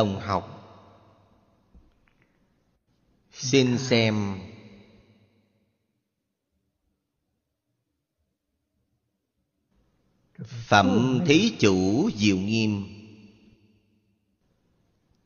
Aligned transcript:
đồng 0.00 0.20
học. 0.20 0.56
Xin 3.32 3.78
xem. 3.78 4.38
Phẩm 10.44 11.20
thí 11.26 11.52
chủ 11.58 12.10
diệu 12.16 12.36
nghiêm. 12.36 12.84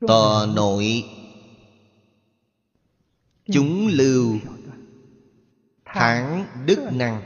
Tò 0.09 0.47
nội. 0.47 1.05
Chúng 3.47 3.87
lưu. 3.87 4.39
Tháng 5.85 6.47
đức 6.67 6.89
năng. 6.93 7.23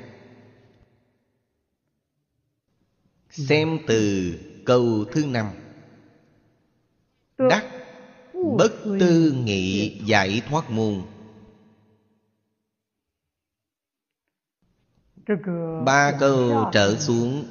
Xem 3.30 3.78
từ 3.86 4.34
câu 4.66 5.04
thứ 5.12 5.26
năm 5.26 5.67
đắc 7.38 7.66
bất 8.56 8.72
tư 9.00 9.32
nghị 9.44 10.00
giải 10.04 10.42
thoát 10.48 10.70
môn 10.70 11.02
ba 15.84 16.16
câu 16.20 16.70
trở 16.72 16.96
xuống. 16.98 17.44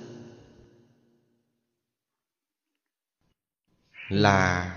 Là 4.09 4.73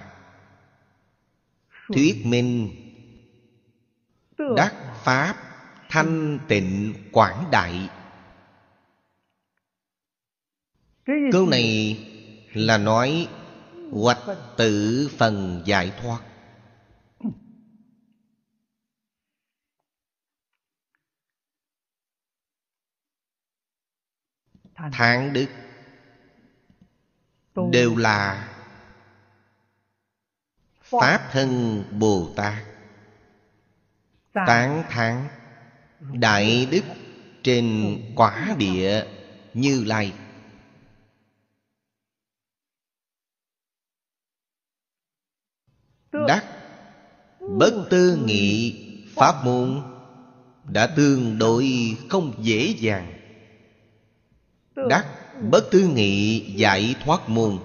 thuyết 1.88 2.26
minh. 2.26 2.70
Đắc 4.56 4.74
pháp 5.04 5.34
thanh 5.88 6.38
tịnh 6.48 6.94
quảng 7.12 7.44
đại. 7.52 7.88
Câu 11.32 11.46
này 11.46 11.98
là 12.54 12.78
nói 12.78 13.28
hoạch 13.90 14.18
tự 14.56 15.08
phần 15.18 15.62
giải 15.64 15.92
thoát. 16.02 16.20
Tháng 24.92 25.32
đức 25.32 25.46
đều 27.72 27.96
là 27.96 28.48
pháp 30.82 31.28
thân 31.32 31.84
bồ 31.98 32.32
tát. 32.36 32.64
Tán 34.32 34.84
thán 34.90 35.28
đại 36.00 36.68
đức 36.70 36.82
trên 37.42 37.96
quả 38.16 38.54
địa 38.58 39.06
như 39.54 39.84
lai 39.84 40.12
đắc 46.12 46.44
bất 47.58 47.86
tư 47.90 48.18
nghị 48.24 48.76
pháp 49.14 49.44
môn 49.44 49.82
đã 50.64 50.86
tương 50.96 51.38
đối 51.38 51.70
không 52.08 52.34
dễ 52.38 52.74
dàng. 52.78 53.12
Đắc 54.88 55.06
bất 55.50 55.68
tư 55.70 55.88
nghị 55.94 56.40
giải 56.56 56.94
thoát 57.04 57.28
môn. 57.28 57.58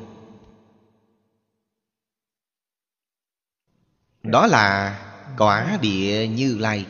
Đó 4.23 4.47
là 4.47 4.99
quả 5.37 5.77
địa 5.81 6.27
như 6.27 6.57
lai. 6.57 6.85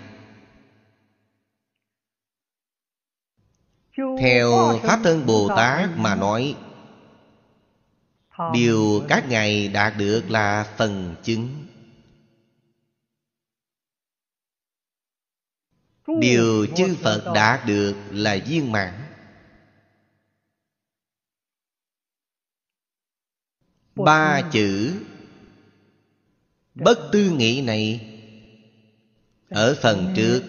Theo 4.19 4.79
pháp 4.83 4.99
thân 5.03 5.25
bồ 5.25 5.47
tát 5.47 5.89
mà 5.97 6.15
nói 6.15 6.55
điều 8.53 9.05
các 9.09 9.25
ngài 9.29 9.67
đạt 9.67 9.93
được 9.97 10.23
là 10.29 10.73
phần 10.77 11.15
chứng. 11.23 11.65
Điều 16.19 16.67
chư 16.75 16.95
phật 16.95 17.31
đạt 17.35 17.67
được 17.67 17.95
là 18.11 18.37
viên 18.47 18.71
mãn. 18.71 18.93
Ba 23.95 24.49
chữ 24.53 25.01
bất 26.75 27.09
tư 27.11 27.29
nghị 27.29 27.61
này 27.61 28.11
ở 29.49 29.77
phần 29.81 30.13
trước. 30.15 30.43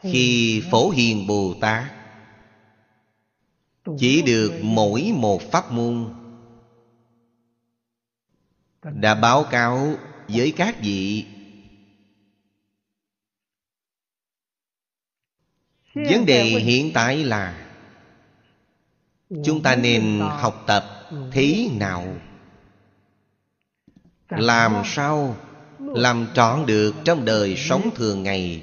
Khi 0.00 0.62
phổ 0.70 0.90
hiền 0.90 1.26
bồ 1.26 1.54
tát 1.60 1.97
chỉ 3.98 4.22
được 4.22 4.52
mỗi 4.62 5.12
một 5.14 5.42
pháp 5.42 5.72
môn. 5.72 6.14
Đã 8.82 9.14
báo 9.14 9.44
cáo 9.50 9.94
với 10.28 10.52
các 10.56 10.76
vị. 10.80 11.26
Vấn 15.94 16.26
đề 16.26 16.44
hiện 16.44 16.90
tại 16.94 17.24
là, 17.24 17.68
chúng 19.44 19.62
ta 19.62 19.76
nên 19.76 20.20
học 20.20 20.64
tập 20.66 21.10
thế 21.32 21.68
nào? 21.72 22.16
Làm 24.28 24.82
sao 24.84 25.36
làm 25.78 26.26
trọn 26.34 26.66
được 26.66 26.94
trong 27.04 27.24
đời 27.24 27.56
sống 27.56 27.90
thường 27.94 28.22
ngày 28.22 28.62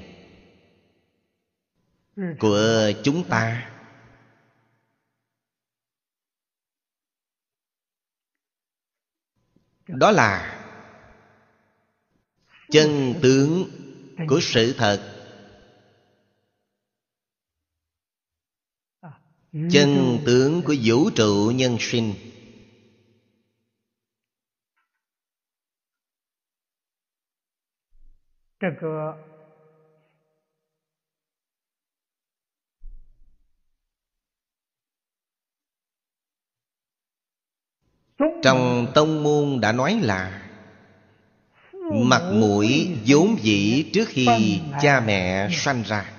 của 2.38 2.92
chúng 3.02 3.24
ta? 3.24 3.70
Đó 9.86 10.10
là 10.10 10.62
chân 12.70 13.14
tướng 13.22 13.66
của 14.28 14.38
sự 14.42 14.74
thật. 14.78 15.12
Chân 19.70 20.18
tướng 20.26 20.62
của 20.64 20.74
vũ 20.84 21.10
trụ 21.10 21.52
nhân 21.54 21.76
sinh. 21.80 22.14
Trong 38.42 38.92
tông 38.94 39.22
môn 39.22 39.60
đã 39.60 39.72
nói 39.72 40.00
là, 40.02 40.42
mặt 41.92 42.22
mũi 42.32 42.98
vốn 43.06 43.36
dĩ 43.42 43.90
trước 43.92 44.08
khi 44.08 44.60
cha 44.82 45.00
mẹ 45.00 45.48
sanh 45.52 45.82
ra. 45.82 46.12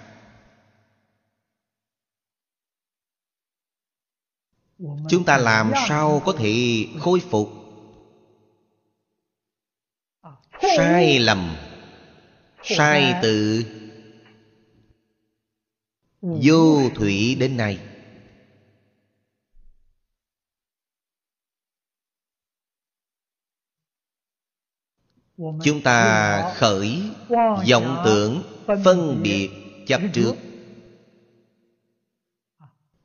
Chúng 5.09 5.23
ta 5.25 5.37
làm 5.37 5.71
sao 5.87 6.21
có 6.25 6.33
thể 6.37 6.85
khôi 6.99 7.19
phục? 7.19 7.49
Sai 10.77 11.19
lầm. 11.19 11.55
Sai 12.63 13.13
từ 13.21 13.63
vô 16.21 16.89
thủy 16.95 17.35
đến 17.39 17.57
nay. 17.57 17.79
Chúng 25.37 25.81
ta 25.83 26.53
khởi 26.57 27.03
vọng 27.71 28.01
tưởng 28.05 28.43
phân 28.83 29.23
biệt 29.23 29.49
chấp 29.87 30.01
trước. 30.13 30.33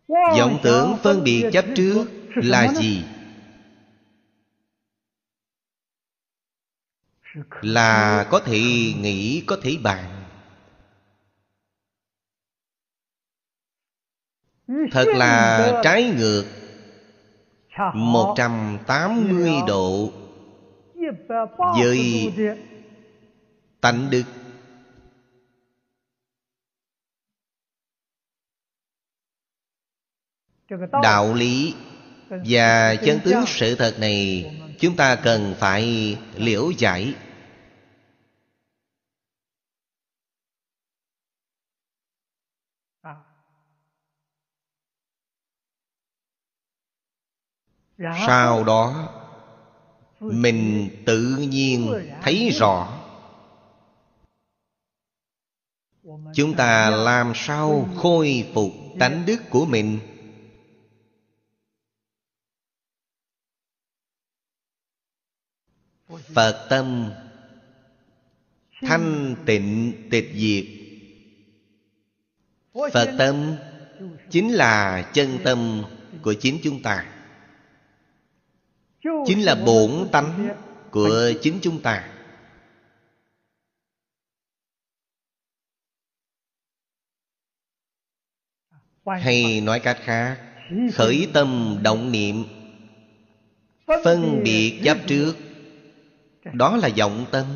Vọng 0.08 0.60
tưởng 0.62 0.96
phân 1.02 1.24
biệt 1.24 1.50
chấp 1.52 1.64
trước 1.76 2.06
là 2.34 2.72
gì? 2.72 3.04
Là 7.60 8.26
có 8.30 8.40
thể 8.40 8.60
nghĩ 9.00 9.42
có 9.46 9.56
thể 9.62 9.76
bàn. 9.82 10.24
Thật 14.92 15.04
là 15.06 15.80
trái 15.84 16.12
ngược 16.16 16.44
180 17.94 19.52
độ 19.66 20.12
với 21.78 22.32
tánh 23.80 24.10
đức. 24.10 24.24
Đạo 31.02 31.34
lý 31.34 31.74
và 32.28 32.94
chân 32.94 33.20
tướng 33.24 33.44
sự 33.46 33.74
thật 33.74 33.96
này 33.98 34.50
chúng 34.80 34.96
ta 34.96 35.16
cần 35.24 35.54
phải 35.58 36.16
liễu 36.34 36.70
giải. 36.70 37.14
Sau 48.26 48.64
đó 48.64 49.21
mình 50.22 50.90
tự 51.06 51.36
nhiên 51.36 51.92
thấy 52.22 52.50
rõ. 52.50 52.98
Chúng 56.34 56.54
ta 56.56 56.90
làm 56.90 57.32
sao 57.34 57.88
khôi 57.96 58.50
phục 58.54 58.72
tánh 58.98 59.26
đức 59.26 59.42
của 59.50 59.66
mình? 59.66 59.98
Phật 66.34 66.66
tâm 66.70 67.12
thanh 68.80 69.36
tịnh 69.46 69.92
tịch 70.10 70.30
diệt. 70.34 70.64
Phật 72.92 73.14
tâm 73.18 73.56
chính 74.30 74.52
là 74.52 75.10
chân 75.14 75.38
tâm 75.44 75.84
của 76.22 76.34
chính 76.40 76.58
chúng 76.62 76.82
ta 76.82 77.21
chính 79.02 79.42
là 79.44 79.54
bổn 79.54 80.08
tánh 80.12 80.48
của 80.90 81.32
chính 81.42 81.58
chúng 81.62 81.82
ta. 81.82 82.08
Hay 89.06 89.60
nói 89.60 89.80
cách 89.80 89.98
khác, 90.00 90.54
khởi 90.94 91.30
tâm 91.34 91.78
động 91.82 92.12
niệm, 92.12 92.44
phân 94.04 94.42
biệt 94.44 94.80
chấp 94.84 94.98
trước, 95.06 95.34
đó 96.52 96.76
là 96.76 96.88
vọng 96.98 97.26
tâm. 97.32 97.46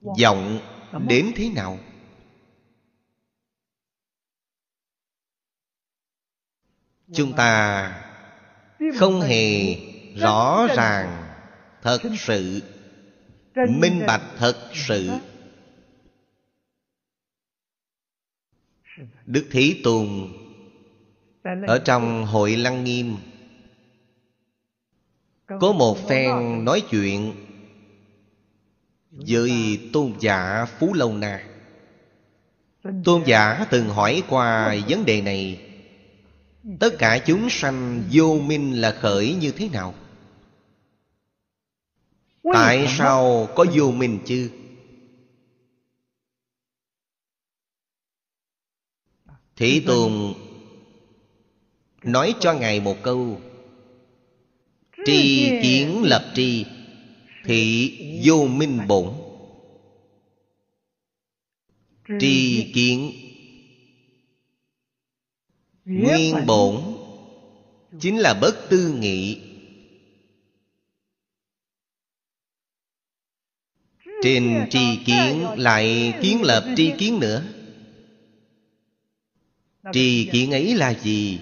Vọng 0.00 0.60
đến 1.08 1.32
thế 1.36 1.50
nào? 1.54 1.78
Chúng 7.12 7.32
ta 7.32 8.02
không 8.98 9.20
hề 9.20 9.76
rõ 10.16 10.66
ràng 10.76 11.22
thật 11.82 11.98
sự, 12.18 12.62
minh 13.68 14.02
bạch 14.06 14.22
thật 14.38 14.70
sự. 14.74 15.10
Đức 19.26 19.46
thế 19.50 19.76
tùng 19.84 20.32
ở 21.66 21.78
trong 21.84 22.24
hội 22.24 22.56
lăng 22.56 22.84
nghiêm 22.84 23.16
có 25.46 25.72
một 25.72 26.08
phen 26.08 26.64
nói 26.64 26.82
chuyện 26.90 27.32
với 29.10 29.80
tôn 29.92 30.12
giả 30.20 30.64
phú 30.64 30.94
lâu 30.94 31.12
na. 31.12 31.44
Tôn 33.04 33.22
giả 33.26 33.66
từng 33.70 33.88
hỏi 33.88 34.22
qua 34.28 34.76
vấn 34.88 35.04
đề 35.04 35.22
này 35.22 35.65
tất 36.80 36.90
cả 36.98 37.18
chúng 37.26 37.50
sanh 37.50 38.04
vô 38.12 38.38
minh 38.46 38.80
là 38.80 38.92
khởi 39.00 39.34
như 39.34 39.52
thế 39.52 39.68
nào? 39.68 39.94
Tại 42.52 42.86
sao 42.88 43.48
có 43.54 43.66
vô 43.74 43.90
minh 43.90 44.18
chứ? 44.26 44.50
Thị 49.56 49.82
tôn 49.86 50.34
nói 52.02 52.34
cho 52.40 52.54
ngài 52.54 52.80
một 52.80 52.96
câu. 53.02 53.40
Tri 55.06 55.48
kiến 55.62 56.02
lập 56.02 56.32
tri 56.34 56.64
thị 57.44 57.92
vô 58.24 58.46
minh 58.46 58.80
bổn. 58.88 59.12
Tri 62.20 62.72
kiến 62.74 63.25
nguyên 65.86 66.46
bổn 66.46 66.82
chính 68.00 68.18
là 68.18 68.34
bất 68.34 68.66
tư 68.70 68.96
nghị. 68.98 69.40
Trên 74.22 74.66
tri 74.70 74.98
kiến 75.04 75.46
lại 75.56 76.14
kiến 76.22 76.42
lập 76.42 76.64
tri 76.76 76.92
kiến 76.98 77.20
nữa. 77.20 77.44
Tri 79.92 80.28
kiến 80.32 80.50
ấy 80.50 80.74
là 80.74 80.94
gì? 80.94 81.40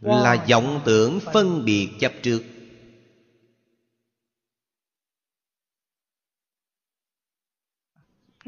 Là 0.00 0.46
vọng 0.48 0.80
tưởng 0.84 1.20
phân 1.32 1.64
biệt 1.64 1.88
chấp 2.00 2.12
trước. 2.22 2.42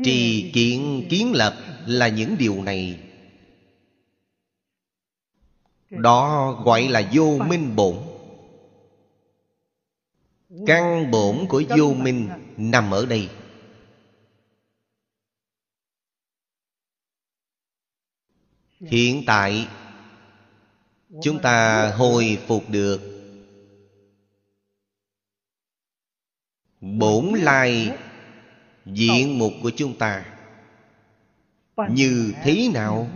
Trì 0.05 0.51
kiến 0.55 1.07
kiến 1.11 1.33
lập 1.35 1.57
là 1.87 2.09
những 2.09 2.37
điều 2.39 2.63
này 2.63 3.10
đó 5.91 6.53
gọi 6.65 6.89
là 6.89 7.11
vô 7.13 7.39
minh 7.39 7.77
bổn. 7.77 7.97
Căn 10.67 11.11
bổn 11.11 11.47
của 11.49 11.63
vô 11.79 11.95
minh 11.95 12.29
nằm 12.57 12.91
ở 12.91 13.07
đây. 13.07 13.29
Hiện 18.81 19.23
tại, 19.27 19.69
chúng 21.23 21.39
ta 21.43 21.89
hồi 21.97 22.39
phục 22.47 22.65
được. 22.69 23.01
Bổn 26.81 27.33
lai 27.35 27.99
diện 28.87 29.39
mục 29.39 29.53
của 29.63 29.71
chúng 29.77 29.99
ta 29.99 30.37
như 31.91 32.33
thế 32.43 32.69
nào? 32.75 33.09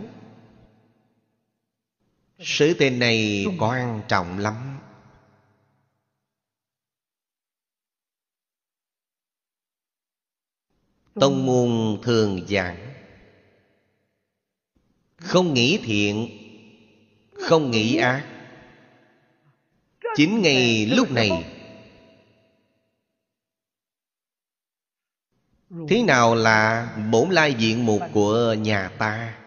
Sự 2.39 2.73
tình 2.79 2.99
này 2.99 3.45
quan 3.59 4.01
trọng 4.07 4.39
lắm. 4.39 4.79
Tông 11.13 11.45
môn 11.45 12.01
thường 12.03 12.47
giảng. 12.47 12.93
Không 15.17 15.53
nghĩ 15.53 15.79
thiện 15.83 16.29
không 17.33 17.71
nghĩ 17.71 17.95
ác. 17.95 18.25
Chính 20.15 20.41
ngay 20.41 20.85
lúc 20.85 21.11
này. 21.11 21.29
Thế 25.89 26.03
nào 26.03 26.35
là 26.35 26.89
bổn 27.11 27.29
lai 27.29 27.53
diện 27.53 27.85
mục 27.85 28.01
của 28.13 28.53
nhà 28.53 28.89
ta 28.89 29.44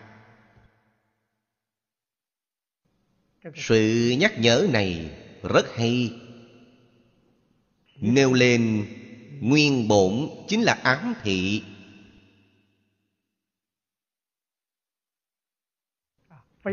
sự 3.55 4.12
nhắc 4.19 4.33
nhở 4.38 4.67
này 4.73 5.11
rất 5.43 5.75
hay. 5.75 6.21
Nêu 7.97 8.33
lên 8.33 8.87
nguyên 9.40 9.88
bổn 9.88 10.28
chính 10.49 10.62
là 10.62 10.73
ám 10.83 11.14
thị. 11.23 11.62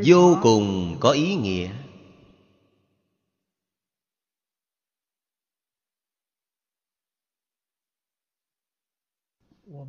Vô 0.05 0.37
cùng 0.41 0.97
có 0.99 1.11
ý 1.11 1.35
nghĩa. 1.35 1.69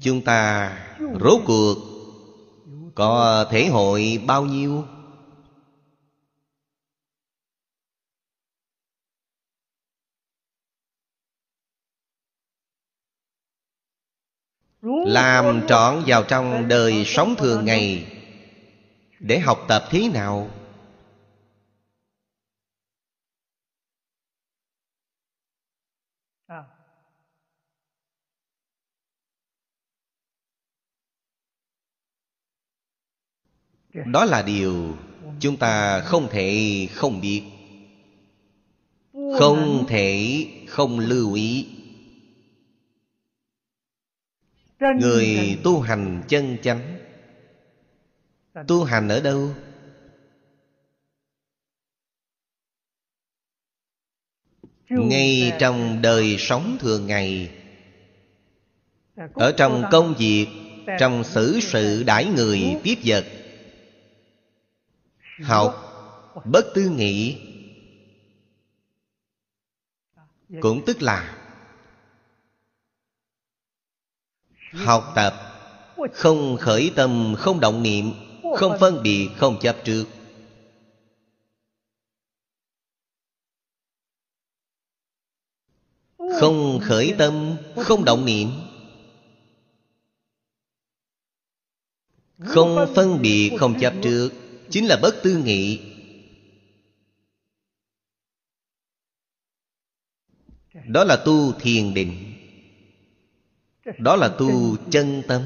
Chúng 0.00 0.24
ta 0.24 0.72
rốt 1.20 1.42
cuộc 1.46 1.76
có 2.94 3.46
thể 3.50 3.66
hội 3.66 4.22
bao 4.26 4.44
nhiêu 4.44 4.84
làm 15.06 15.66
trọn 15.68 16.02
vào 16.06 16.22
trong 16.22 16.68
đời 16.68 17.04
sống 17.06 17.34
thường 17.38 17.64
ngày. 17.64 18.12
Để 19.18 19.38
học 19.38 19.64
tập 19.68 19.84
thế 19.90 20.08
nào? 20.08 20.50
Đó 34.04 34.24
là 34.24 34.42
điều 34.42 34.96
chúng 35.40 35.56
ta 35.56 36.00
không 36.00 36.28
thể 36.30 36.88
không 36.92 37.20
biết. 37.20 37.42
Không 39.38 39.86
thể 39.88 40.46
không 40.68 40.98
lưu 40.98 41.34
ý 41.34 41.75
người 44.80 45.58
tu 45.64 45.80
hành 45.80 46.22
chân 46.28 46.56
chánh. 46.62 46.98
Tu 48.68 48.84
hành 48.84 49.08
ở 49.08 49.20
đâu? 49.20 49.54
Ngay 54.88 55.52
trong 55.58 56.02
đời 56.02 56.36
sống 56.38 56.76
thường 56.80 57.06
ngày. 57.06 57.50
Ở 59.34 59.54
trong 59.56 59.84
công 59.90 60.14
việc 60.18 60.46
trong 60.98 61.24
xử 61.24 61.60
sự 61.60 62.02
đãi 62.02 62.24
người 62.24 62.80
tiếp 62.82 62.98
vật. 63.04 63.24
Học 65.42 65.82
bất 66.44 66.66
tư 66.74 66.88
nghị. 66.88 67.38
Cũng 70.60 70.82
tức 70.86 71.02
là 71.02 71.45
học 74.76 75.12
tập. 75.14 75.34
Không 76.12 76.56
khởi 76.60 76.92
tâm, 76.96 77.34
không 77.38 77.60
động 77.60 77.82
niệm, 77.82 78.12
không 78.56 78.76
phân 78.80 79.02
biệt, 79.02 79.28
không 79.36 79.58
chấp 79.60 79.76
trước. 79.84 80.04
Không 86.40 86.80
khởi 86.82 87.14
tâm, 87.18 87.56
không 87.76 88.04
động 88.04 88.24
niệm. 88.24 88.48
Không 92.38 92.86
phân 92.94 93.22
biệt, 93.22 93.52
không 93.58 93.80
chấp 93.80 93.94
trước. 94.02 94.30
Chính 94.70 94.86
là 94.86 94.98
bất 95.02 95.14
tư 95.22 95.36
nghị. 95.44 95.80
Đó 100.86 101.04
là 101.04 101.16
tu 101.24 101.52
thiền 101.52 101.94
định 101.94 102.35
đó 103.98 104.16
là 104.16 104.28
tu 104.38 104.76
chân 104.90 105.22
tâm. 105.28 105.42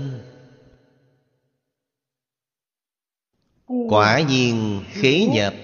Quả 3.89 4.21
nhiên 4.29 4.85
khế 4.93 5.27
nhập 5.27 5.55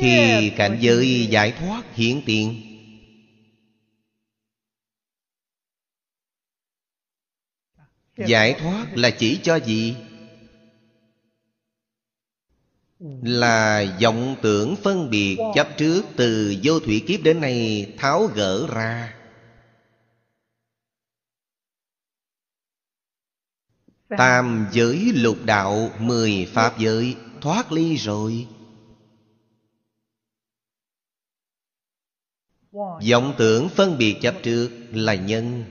thì 0.00 0.50
cảnh 0.56 0.78
giới 0.80 1.26
giải 1.30 1.52
thoát 1.58 1.94
hiện 1.94 2.22
tiền 2.26 2.62
giải 8.16 8.54
thoát 8.58 8.86
là 8.94 9.10
chỉ 9.10 9.40
cho 9.42 9.56
gì? 9.56 9.96
Là 13.22 13.96
vọng 14.02 14.36
tưởng 14.42 14.76
phân 14.76 15.10
biệt 15.10 15.38
chấp 15.54 15.68
trước 15.76 16.02
từ 16.16 16.56
vô 16.62 16.80
thủy 16.80 17.04
kiếp 17.06 17.22
đến 17.22 17.40
nay 17.40 17.86
tháo 17.98 18.26
gỡ 18.26 18.66
ra. 18.74 19.15
Vâng. 24.08 24.18
tam 24.18 24.68
giới 24.72 25.12
lục 25.14 25.36
đạo, 25.44 25.90
mười 25.98 26.50
pháp 26.54 26.78
giới, 26.78 27.16
thoát 27.40 27.72
ly 27.72 27.96
rồi. 27.96 28.48
Vọng 33.10 33.34
tưởng 33.38 33.68
phân 33.68 33.98
biệt 33.98 34.16
chấp 34.22 34.34
trước 34.42 34.70
là 34.92 35.14
nhân. 35.14 35.64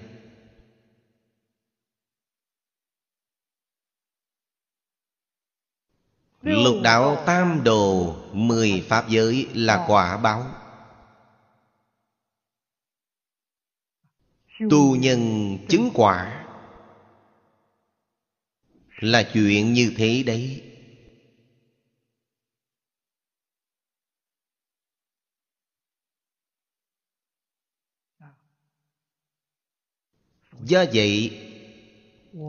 Lục 6.42 6.76
đạo 6.84 7.24
tam 7.26 7.64
đồ, 7.64 8.16
Mười 8.34 8.86
pháp 8.90 9.10
giới 9.10 9.48
là 9.54 9.86
quả 9.88 10.18
báo. 10.18 10.46
Tu 14.70 14.96
nhân 14.96 15.58
chứng 15.70 15.90
quả. 15.94 16.45
Là 19.00 19.24
chuyện 19.34 19.74
như 19.74 19.94
thế 19.98 20.24
đấy. 20.24 20.62
Do 30.64 30.86
vậy, 30.94 31.32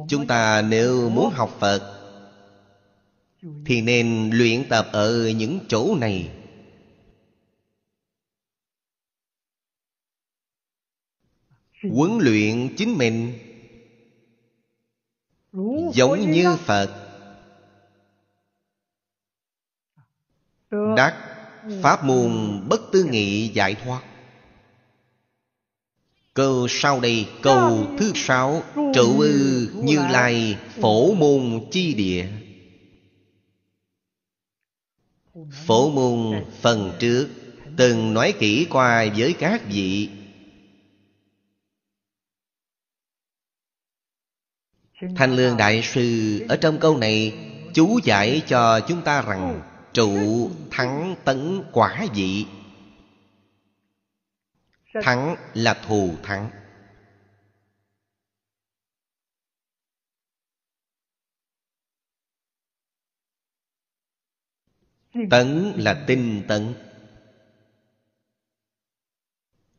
Chúng 0.08 0.26
ta 0.26 0.62
nếu 0.62 1.10
muốn 1.10 1.30
học 1.30 1.56
Phật, 1.60 2.10
thì 3.66 3.80
nên 3.80 4.30
luyện 4.30 4.68
tập 4.68 4.88
ở 4.92 5.28
những 5.28 5.58
chỗ 5.68 5.96
này. 5.96 6.30
Huấn 11.82 12.18
luyện 12.18 12.74
chính 12.76 12.98
mình 12.98 13.45
giống 15.94 16.30
như 16.30 16.56
phật. 16.56 16.90
Đắc 20.96 21.14
pháp 21.82 22.04
môn 22.04 22.60
bất 22.68 22.80
tư 22.92 23.04
nghị 23.04 23.48
giải 23.48 23.74
thoát. 23.74 24.02
Câu 26.34 26.66
sau 26.68 27.00
đây 27.00 27.28
câu 27.42 27.86
thứ 27.98 28.12
sáu 28.14 28.62
trụ 28.94 29.20
ư 29.20 29.68
như 29.74 29.96
lai. 29.96 30.58
Phổ 30.80 31.14
môn 31.14 31.60
chi 31.70 31.94
địa. 31.94 32.28
Phổ 35.66 35.90
môn 35.90 36.44
phần 36.62 36.92
trước 36.98 37.28
Từng 37.76 38.14
nói 38.14 38.34
kỹ 38.38 38.66
qua 38.70 39.06
với 39.16 39.34
các 39.38 39.62
vị 39.68 40.08
Thanh 45.14 45.36
Lương 45.36 45.56
Đại 45.56 45.82
Sư, 45.82 46.40
ở 46.48 46.56
trong 46.56 46.78
câu 46.78 46.98
này, 46.98 47.32
Chú 47.74 48.00
giải 48.04 48.42
cho 48.46 48.80
chúng 48.80 49.02
ta 49.02 49.22
rằng 49.22 49.62
Trụ 49.92 50.50
thắng 50.70 51.16
tấn 51.24 51.62
quả 51.72 52.06
dị 52.14 52.46
Thắng 55.02 55.36
là 55.54 55.74
thù 55.74 56.14
thắng. 56.22 56.50
Tấn 65.30 65.72
là 65.76 66.04
tinh 66.06 66.42
tấn. 66.48 66.74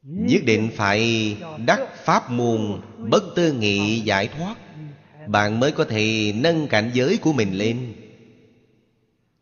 Nhất 0.02 0.42
định 0.46 0.70
phải 0.76 1.38
đắc 1.66 1.80
pháp 1.96 2.32
môn, 2.32 2.82
Bất 2.98 3.24
tư 3.36 3.54
nghị 3.54 4.00
giải 4.00 4.28
thoát. 4.28 4.56
Bạn 5.28 5.60
mới 5.60 5.72
có 5.72 5.86
thể 5.86 6.34
nâng 6.36 6.68
cảnh 6.68 6.92
giới 6.94 7.18
của 7.18 7.34
mình 7.34 7.54
lên. 7.54 7.94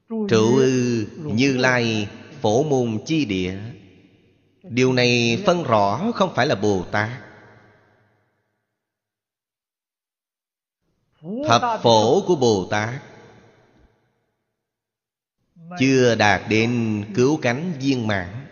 Trụ 0.09 0.57
ư 0.57 1.07
như 1.23 1.57
lai, 1.57 2.07
phổ 2.41 2.63
môn 2.63 2.99
chi 3.05 3.25
địa, 3.25 3.57
Điều 4.69 4.93
này 4.93 5.43
phân 5.45 5.63
rõ 5.63 6.11
không 6.15 6.33
phải 6.35 6.47
là 6.47 6.55
Bồ 6.55 6.85
Tát. 6.91 7.09
Thập 11.47 11.81
phổ 11.83 12.21
của 12.27 12.35
Bồ 12.35 12.67
Tát 12.71 13.01
chưa 15.79 16.15
đạt 16.15 16.41
đến 16.49 17.03
cứu 17.15 17.37
cánh 17.41 17.73
viên 17.79 18.07
mãn. 18.07 18.47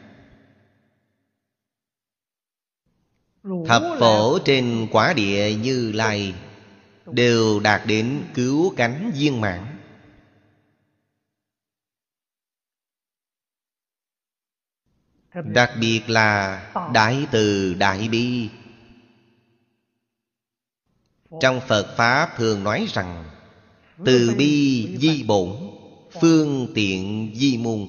Thập 3.43 3.83
phổ 3.99 4.39
trên 4.39 4.87
quả 4.91 5.13
địa 5.13 5.55
như 5.55 5.91
lai 5.91 6.33
đều 7.05 7.59
đạt 7.59 7.81
đến 7.87 8.23
cứu 8.33 8.73
cánh 8.77 9.11
viên 9.15 9.41
mãn. 9.41 9.65
Đặc 15.43 15.71
biệt 15.81 16.01
là 16.07 16.59
đại 16.93 17.27
từ 17.31 17.73
đại 17.73 18.09
bi. 18.09 18.49
Trong 21.41 21.61
phật 21.67 21.93
pháp 21.97 22.33
thường 22.37 22.63
nói 22.63 22.87
rằng 22.89 23.25
từ 24.05 24.35
bi 24.37 24.87
di 24.97 25.23
bổn 25.23 25.49
phương 26.21 26.71
tiện 26.75 27.31
di 27.35 27.57
môn. 27.57 27.87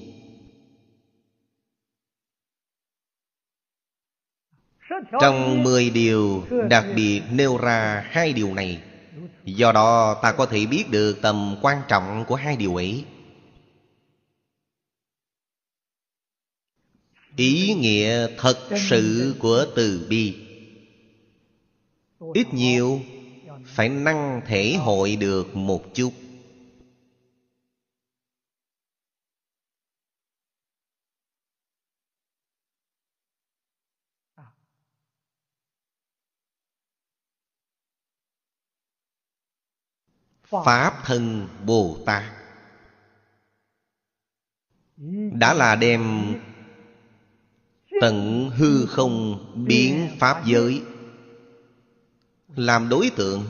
Trong 5.21 5.63
mười 5.63 5.89
điều 5.89 6.47
đặc 6.69 6.85
biệt 6.95 7.21
nêu 7.31 7.57
ra 7.57 8.09
hai 8.11 8.33
điều 8.33 8.53
này 8.53 8.83
do 9.45 9.71
đó, 9.71 10.19
ta 10.21 10.31
có 10.31 10.45
thể 10.45 10.65
biết 10.65 10.85
được 10.89 11.19
tầm 11.21 11.55
quan 11.61 11.81
trọng 11.87 12.25
của 12.27 12.35
hai 12.35 12.55
điều 12.57 12.75
ấy. 12.75 13.05
Ý 17.35 17.73
nghĩa 17.73 18.27
thật 18.37 18.57
sự 18.89 19.35
của 19.39 19.65
từ 19.75 20.07
bi. 20.09 20.35
Ít 22.33 22.53
nhiều 22.53 23.01
phải 23.65 23.89
năng 23.89 24.41
thể 24.47 24.73
hội 24.73 25.15
được 25.15 25.55
một 25.55 25.81
chút. 25.93 26.11
Pháp 40.65 41.01
thân 41.05 41.47
bồ 41.65 41.97
tát 42.05 42.23
đã 45.33 45.53
là 45.53 45.75
đem 45.75 46.33
tận 48.01 48.49
hư 48.49 48.85
không 48.85 49.45
biến 49.67 50.09
pháp 50.19 50.45
giới 50.45 50.83
làm 52.55 52.89
đối 52.89 53.11
tượng. 53.15 53.45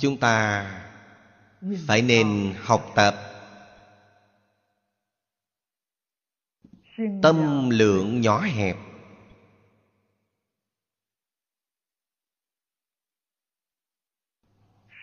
Chúng 0.00 0.16
ta 0.20 0.66
phải 1.86 2.02
nên 2.02 2.54
học 2.62 2.92
tập 2.94 3.14
tâm 7.22 7.70
lượng 7.70 8.20
nhỏ 8.20 8.40
hẹp. 8.40 8.76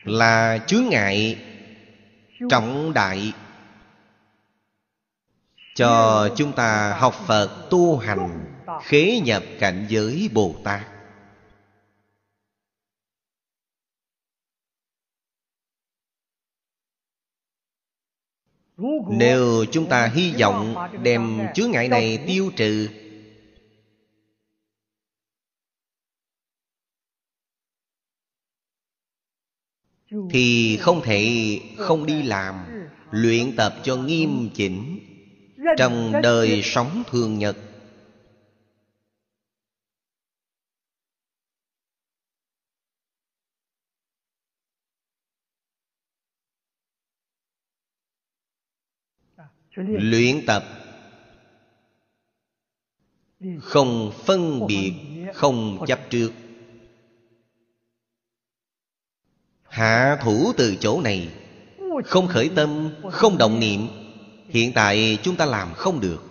Là 0.08 0.58
chướng 0.68 0.90
ngại 0.90 1.40
trọng 2.50 2.94
đại. 2.94 3.34
Cho 5.76 6.30
chúng 6.36 6.54
ta 6.54 6.98
học 7.00 7.16
phật 7.28 7.68
tu 7.70 7.98
hành, 7.98 8.46
khế 8.84 9.20
nhập 9.20 9.44
cảnh 9.60 9.86
giới 9.90 10.30
bồ 10.34 10.56
tát. 10.64 10.82
Nếu 19.10 19.66
chúng 19.72 19.90
ta 19.90 20.06
hy 20.06 20.34
vọng 20.40 20.76
đem 21.04 21.40
chướng 21.56 21.72
ngại 21.72 21.88
này 21.88 22.24
tiêu 22.28 22.52
trừ 22.56 22.90
thì 30.30 30.78
không 30.78 31.02
thể 31.04 31.60
không 31.78 32.06
đi 32.06 32.24
làm, 32.24 32.56
luyện 33.12 33.56
tập 33.56 33.76
cho 33.84 33.98
nghiêm 33.98 34.50
chỉnh, 34.54 35.00
trong 35.78 36.14
đời 36.24 36.62
sống 36.64 37.04
thường 37.08 37.40
nhật. 37.40 37.58
Luyện 49.76 50.46
tập 50.46 50.64
không 53.60 54.12
phân 54.26 54.68
biệt, 54.68 54.94
không 55.34 55.86
chấp 55.88 56.00
trước. 56.10 56.32
Hạ 59.78 60.18
thủ 60.22 60.54
từ 60.58 60.76
chỗ 60.80 61.02
này. 61.02 61.34
Không 62.06 62.28
khởi 62.28 62.50
tâm, 62.56 62.96
không 63.12 63.38
động 63.38 63.60
niệm. 63.60 63.88
Hiện 64.50 64.72
tại 64.74 65.20
chúng 65.24 65.36
ta 65.36 65.46
làm 65.46 65.74
không 65.74 66.00
được. 66.00 66.24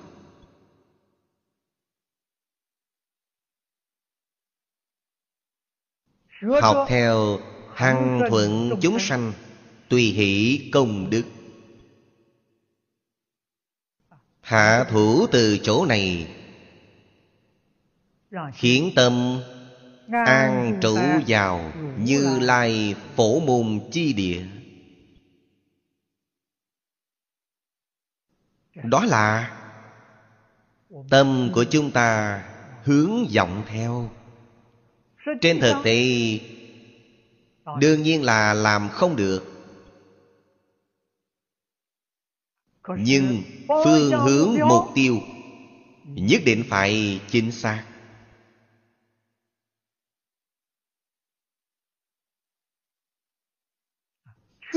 Học 6.62 6.86
theo 6.88 7.38
hằng 7.75 8.21
thuận 8.30 8.71
chúng 8.82 8.99
sanh, 8.99 9.32
tùy 9.88 10.02
hỷ 10.02 10.60
công 10.73 11.10
đức. 11.10 11.25
Hạ 14.40 14.84
thủ 14.90 15.26
từ 15.32 15.58
chỗ 15.62 15.86
này. 15.86 16.34
Khiến 18.54 18.92
tâm 18.97 19.40
an 20.12 20.78
trụ 20.80 20.97
vào 21.26 21.73
như 21.99 22.38
lai 22.40 22.95
phổ 23.16 23.40
môn 23.40 23.80
chi 23.92 24.12
địa. 24.12 24.42
Đó 28.84 29.04
là 29.04 29.56
tâm 31.10 31.50
của 31.54 31.64
chúng 31.71 31.90
ta 31.90 32.42
hướng 32.84 33.26
vọng 33.34 33.62
theo. 33.69 34.10
Trên 35.40 35.60
thực 35.60 35.75
tế 35.84 36.04
đương 37.80 38.02
nhiên 38.02 38.23
là 38.23 38.54
làm 38.54 38.88
không 38.88 39.16
được. 39.16 39.52
Nhưng 42.99 43.42
phương 43.84 44.10
hướng 44.10 44.54
mục 44.69 44.84
tiêu 44.95 45.19
nhất 46.04 46.42
định 46.45 46.64
phải 46.69 47.21
chính 47.30 47.52
xác 47.52 47.84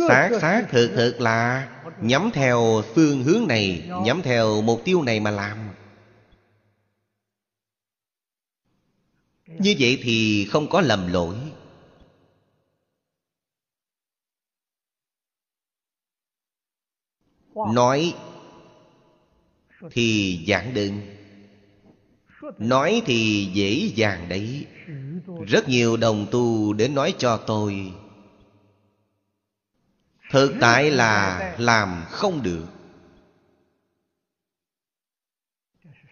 xác 0.07 0.29
xác 0.41 0.67
thực 0.69 0.91
thực 0.95 1.21
là 1.21 1.69
nhắm 2.01 2.29
theo 2.33 2.83
phương 2.95 3.23
hướng 3.23 3.47
này 3.47 3.89
nhắm 4.05 4.21
theo 4.21 4.61
mục 4.61 4.81
tiêu 4.85 5.01
này 5.01 5.19
mà 5.19 5.31
làm. 5.31 5.57
Như 9.47 9.75
vậy 9.79 9.99
thì 10.01 10.47
không 10.51 10.69
có 10.69 10.81
lầm 10.81 11.13
lỗi. 11.13 11.35
Nói 17.73 18.15
thì 19.91 20.39
giản 20.45 20.73
đơn. 20.73 21.01
Nói 22.57 23.01
thì 23.05 23.49
dễ 23.53 23.91
dàng 23.95 24.29
đấy. 24.29 24.65
Rất 25.47 25.69
nhiều 25.69 25.97
đồng 25.97 26.27
tu 26.31 26.73
đến 26.73 26.95
nói 26.95 27.15
cho 27.17 27.37
tôi 27.37 27.91
thực 30.29 30.53
tại 30.61 30.91
là 30.91 31.39
làm 31.57 32.03
không 32.09 32.43
được. 32.43 32.65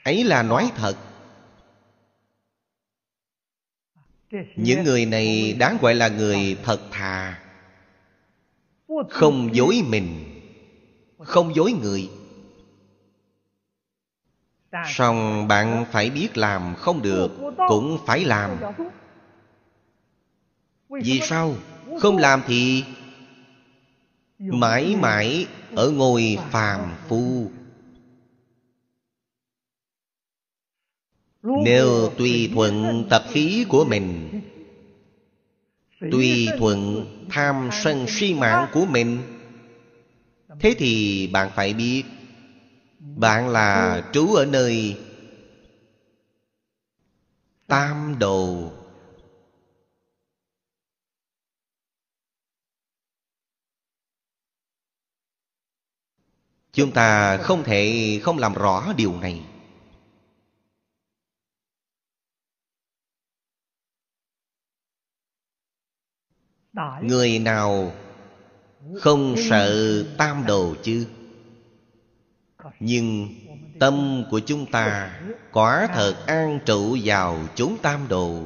Ấy 0.03 0.23
là 0.23 0.43
nói 0.43 0.71
thật. 0.75 0.97
Những 4.55 4.83
người 4.83 5.05
này 5.05 5.53
đáng 5.59 5.77
gọi 5.81 5.95
là 5.95 6.07
người 6.07 6.57
thật 6.63 6.79
thà. 6.91 7.39
Không 9.09 9.55
dối 9.55 9.81
mình, 9.87 10.41
không 11.19 11.55
dối 11.55 11.73
người. 11.81 12.09
Song 14.85 15.47
bạn 15.47 15.85
phải 15.91 16.09
biết 16.09 16.37
làm 16.37 16.75
không 16.75 17.01
được 17.01 17.31
cũng 17.67 17.99
phải 18.05 18.25
làm. 18.25 18.57
Vì 20.89 21.19
sao? 21.23 21.55
Không 21.99 22.17
làm 22.17 22.41
thì 22.47 22.83
mãi 24.39 24.95
mãi 24.95 25.47
ở 25.75 25.91
ngôi 25.91 26.37
phàm 26.51 26.95
phu. 27.07 27.51
Nếu 31.43 32.09
tùy 32.17 32.51
thuận 32.53 33.05
tập 33.09 33.23
khí 33.31 33.65
của 33.69 33.85
mình 33.85 34.29
tùy 35.99 36.47
thuận 36.57 37.05
tham 37.29 37.69
sân 37.71 38.05
si 38.07 38.33
mạng 38.33 38.67
của 38.73 38.85
mình 38.85 39.21
thế 40.59 40.75
thì 40.77 41.27
bạn 41.27 41.49
phải 41.55 41.73
biết 41.73 42.03
bạn 42.99 43.49
là 43.49 44.01
trú 44.13 44.33
ở 44.33 44.45
nơi 44.45 44.97
tam 47.67 48.15
đồ 48.19 48.71
chúng 56.77 56.91
ta 56.91 57.37
không 57.37 57.63
thể 57.63 58.19
không 58.23 58.37
làm 58.37 58.53
rõ 58.53 58.93
điều 58.97 59.19
này. 59.19 59.41
Người 67.01 67.39
nào 67.39 67.91
không 68.99 69.35
sợ 69.49 70.03
tam 70.17 70.45
đồ 70.45 70.75
chứ? 70.83 71.07
Nhưng 72.79 73.29
tâm 73.79 74.23
của 74.31 74.39
chúng 74.39 74.71
ta 74.71 75.19
quả 75.51 75.87
thật 75.93 76.23
an 76.27 76.59
trụ 76.65 76.97
vào 77.03 77.39
chốn 77.55 77.77
tam 77.81 78.07
đồ. 78.07 78.41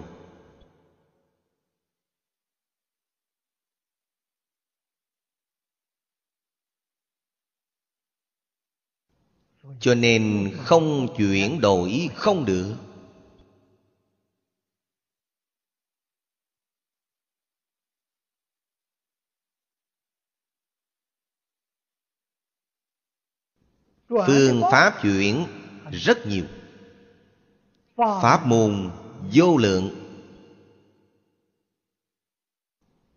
Cho 9.80 9.96
nên 9.96 10.52
không 10.58 11.08
chuyển 11.18 11.62
đổi 11.62 12.10
không 12.16 12.46
được. 12.46 12.76
Phương 24.10 24.62
pháp 24.72 25.00
chuyển 25.02 25.46
rất 25.92 26.28
nhiều. 26.28 26.46
Pháp 27.98 28.46
môn 28.46 28.92
vô 29.34 29.58
lượng. 29.58 29.90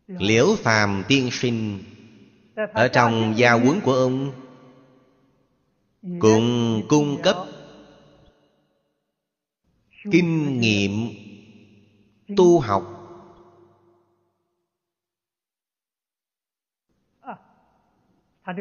Liễu 0.07 0.57
phàm 0.57 1.03
tiên 1.09 1.29
sinh, 1.33 1.83
Ở 2.75 2.89
trong 2.89 3.35
gia 3.37 3.53
quấn 3.53 3.81
của 3.85 3.95
ông 3.95 4.44
cũng 6.21 6.83
cung 6.89 7.23
cấp 7.23 7.37
Kinh 10.13 10.61
nghiệm 10.61 11.09
Tu 12.37 12.61
học. 12.61 12.83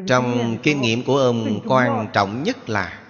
Trong 0.08 0.58
kinh 0.64 0.82
nghiệm 0.82 1.04
của 1.04 1.18
ông, 1.18 1.60
quan 1.66 2.08
trọng 2.14 2.44
nhất 2.44 2.70
là 2.70 3.04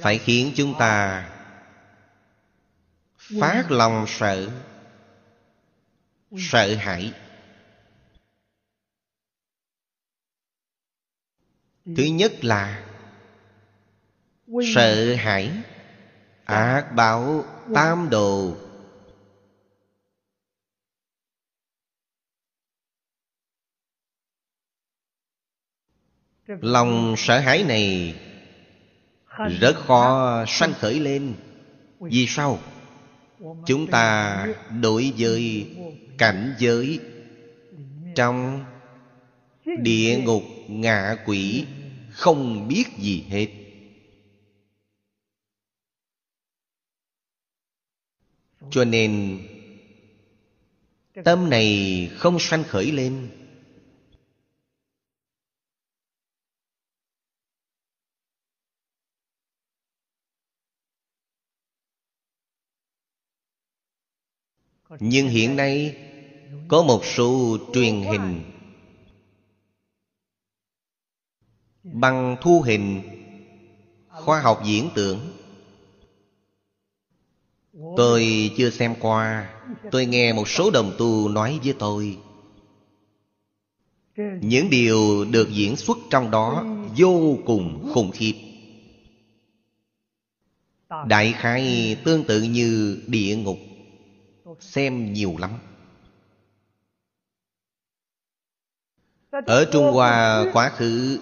Phải 0.00 0.18
khiến 0.18 0.52
chúng 0.56 0.74
ta 0.78 1.26
Phát 3.40 3.70
lòng 3.70 4.04
sợ 4.08 4.50
Sợ 6.38 6.74
hãi. 6.74 7.12
Thứ 11.96 12.04
nhất 12.04 12.44
là 12.44 12.84
Sợ 14.74 15.14
hãi 15.14 15.50
Ác 16.44 16.92
báo 16.96 17.44
tam 17.74 18.10
đồ. 18.10 18.56
Lòng 26.46 27.14
sợ 27.18 27.38
hãi 27.38 27.64
này 27.64 28.14
Rất 29.60 29.76
khó 29.86 30.44
sanh 30.48 30.72
khởi 30.72 31.00
lên. 31.00 31.34
Vì 32.00 32.26
sao? 32.26 32.58
Chúng 33.66 33.86
ta 33.90 34.46
đối 34.80 35.12
với 35.18 35.70
cảnh 36.18 36.54
giới 36.58 37.00
Trong 38.14 38.64
địa 39.64 40.18
ngục 40.24 40.42
ngạ 40.68 41.16
quỷ 41.26 41.66
không 42.20 42.68
biết 42.68 42.84
gì 42.98 43.24
hết. 43.28 43.46
Cho 48.70 48.84
nên, 48.84 49.40
Tâm 51.24 51.50
này 51.50 52.10
không 52.14 52.38
sanh 52.38 52.64
khởi 52.64 52.92
lên. 52.92 53.28
Nhưng 65.00 65.28
hiện 65.28 65.56
nay 65.56 65.96
Có 66.68 66.82
một 66.82 67.04
số 67.04 67.58
truyền 67.74 68.02
hình 68.02 68.59
Bằng 71.92 72.36
thu 72.40 72.60
hình. 72.60 73.02
Khoa 74.08 74.40
học 74.40 74.62
diễn 74.64 74.88
tưởng. 74.94 75.18
Tôi 77.96 78.50
chưa 78.56 78.70
xem 78.70 78.94
qua. 79.00 79.50
Tôi 79.90 80.06
nghe 80.06 80.32
một 80.32 80.48
số 80.48 80.70
đồng 80.70 80.92
tu 80.98 81.28
nói 81.28 81.60
với 81.64 81.74
tôi. 81.78 82.18
Những 84.40 84.70
điều 84.70 85.24
được 85.24 85.48
diễn 85.50 85.76
xuất 85.76 85.98
trong 86.10 86.30
đó 86.30 86.64
Vô 86.96 87.38
cùng 87.46 87.90
khủng 87.94 88.10
khiếp. 88.10 88.34
Đại 91.06 91.32
khái 91.32 91.96
tương 92.04 92.24
tự 92.24 92.42
như 92.42 93.02
địa 93.06 93.36
ngục. 93.36 93.58
Xem 94.60 95.12
nhiều 95.12 95.36
lắm. 95.38 95.50
Ở 99.30 99.64
Trung 99.72 99.92
Hoa 99.92 100.44
quá 100.52 100.68
khứ 100.68 101.18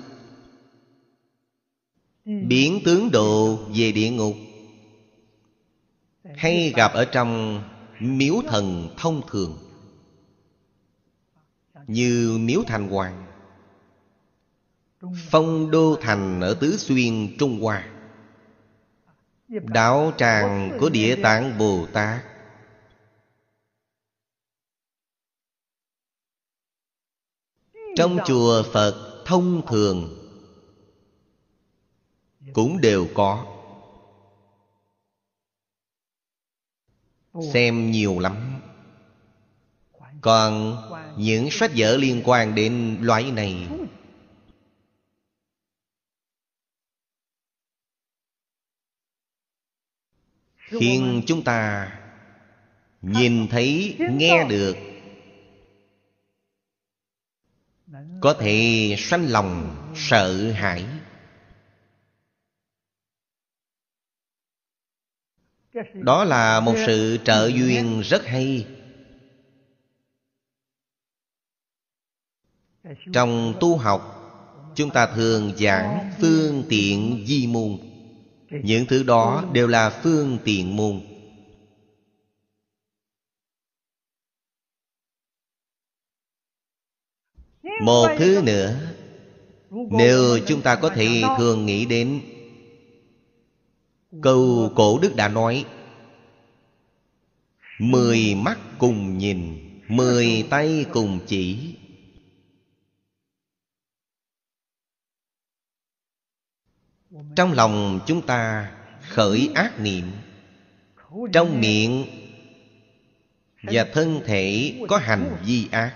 Biến 2.28 2.80
tướng 2.84 3.10
độ 3.10 3.58
về 3.74 3.92
địa 3.92 4.10
ngục. 4.10 4.34
Hay 6.36 6.72
gặp 6.76 6.92
ở 6.92 7.04
trong 7.04 7.62
miếu 8.00 8.34
thần 8.48 8.94
thông 8.96 9.22
thường. 9.30 9.58
Như 11.86 12.38
miếu 12.40 12.62
thành 12.66 12.88
hoàng. 12.88 13.26
Phong 15.30 15.70
đô 15.70 15.96
thành 16.00 16.40
ở 16.40 16.54
Tứ 16.54 16.76
Xuyên 16.76 17.36
Trung 17.38 17.60
Hoa. 17.60 17.88
Đạo 19.48 20.12
tràng 20.18 20.76
của 20.80 20.88
Địa 20.88 21.16
Tạng 21.22 21.58
Bồ 21.58 21.86
Tát. 21.92 22.24
Trong 27.96 28.18
chùa 28.26 28.62
Phật 28.72 29.22
thông 29.26 29.66
thường 29.66 30.17
Cũng 32.52 32.80
đều 32.80 33.08
có. 33.14 33.46
Xem 37.52 37.90
nhiều 37.90 38.18
lắm. 38.18 38.61
Còn 40.20 40.76
những 41.18 41.48
sách 41.50 41.70
vở 41.76 41.96
liên 41.96 42.22
quan 42.24 42.54
đến 42.54 42.98
loại 43.00 43.30
này. 43.30 43.68
Khiến 50.56 51.22
chúng 51.26 51.44
ta 51.44 51.88
Nhìn 53.02 53.48
thấy, 53.48 53.96
nghe 53.98 54.46
được 54.48 54.76
có 58.20 58.34
thể 58.34 58.94
sanh 58.98 59.26
lòng 59.28 59.76
sợ 59.96 60.52
hãi 60.52 60.84
đó 65.94 66.24
là 66.24 66.60
một 66.60 66.74
sự 66.86 67.18
trợ 67.24 67.50
duyên 67.54 68.00
rất 68.00 68.26
hay. 68.26 68.66
Trong 73.12 73.54
tu 73.60 73.76
học, 73.76 74.14
chúng 74.74 74.90
ta 74.90 75.06
thường 75.06 75.52
giảng 75.56 76.10
phương 76.20 76.64
tiện 76.68 77.24
di 77.26 77.46
môn. 77.46 77.78
Những 78.50 78.86
thứ 78.86 79.02
đó 79.02 79.44
đều 79.52 79.66
là 79.66 80.00
phương 80.02 80.38
tiện 80.44 80.76
môn. 80.76 81.00
Một 87.82 88.08
thứ 88.18 88.42
nữa, 88.44 88.74
nếu 89.70 90.38
chúng 90.46 90.62
ta 90.62 90.76
có 90.76 90.88
thể 90.88 91.22
thường 91.38 91.66
nghĩ 91.66 91.86
đến 91.86 92.20
câu 94.23 94.73
cổ 94.77 94.99
đức 95.03 95.16
đã 95.16 95.29
nói, 95.29 95.64
mười 97.79 98.35
mắt 98.35 98.59
cùng 98.79 99.18
nhìn, 99.18 99.59
mười 99.88 100.47
tay 100.51 100.87
cùng 100.92 101.21
chỉ. 101.27 101.75
Trong 107.37 107.53
lòng 107.53 108.01
chúng 108.07 108.27
ta 108.27 108.73
khởi 109.01 109.51
ác 109.55 109.81
niệm, 109.81 110.05
trong 111.33 111.61
miệng 111.61 112.05
và 113.62 113.87
thân 113.92 114.21
thể 114.27 114.75
có 114.88 114.97
hành 114.97 115.37
vi 115.44 115.68
ác. 115.71 115.94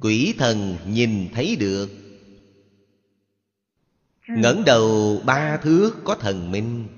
Quỷ 0.00 0.34
thần 0.38 0.76
nhìn 0.86 1.28
thấy 1.34 1.56
được 1.56 2.03
ngẩng 4.28 4.64
đầu 4.64 5.20
ba 5.26 5.56
thước 5.56 5.92
có 6.04 6.14
thần 6.14 6.50
minh. 6.50 6.88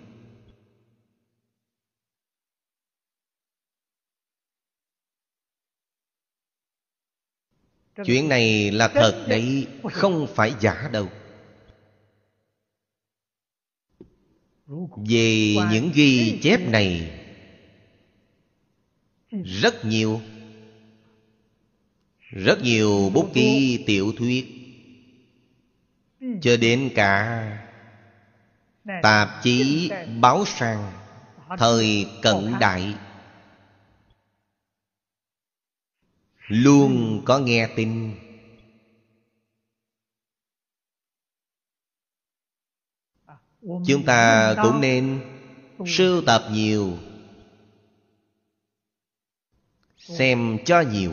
Chuyện 8.05 8.29
này 8.29 8.71
là 8.71 8.89
thật 8.89 9.27
đấy 9.29 9.67
không 9.93 10.27
phải 10.35 10.55
giả 10.61 10.89
đâu. 10.93 11.09
Về 15.09 15.57
những 15.73 15.91
ghi 15.95 16.39
chép 16.43 16.61
này 16.69 17.21
rất 19.31 19.85
nhiều 19.85 20.21
rất 22.21 22.63
nhiều 22.63 23.11
bút 23.15 23.31
ký 23.35 23.83
tiểu 23.87 24.13
thuyết 24.17 24.56
cho 26.43 26.57
đến 26.57 26.91
cả 26.95 27.43
tạp 29.03 29.29
chí 29.43 29.91
báo 30.21 30.45
sang 30.47 30.93
thời 31.59 32.07
cận 32.23 32.55
đại. 32.61 32.95
Luôn 36.49 37.23
có 37.25 37.39
nghe 37.39 37.69
tin. 37.77 38.15
Chúng 43.87 44.05
ta 44.07 44.55
cũng 44.63 44.81
nên 44.81 45.21
sưu 45.87 46.23
tập 46.27 46.43
nhiều. 46.53 46.99
Xem 49.97 50.59
cho 50.65 50.81
nhiều 50.81 51.13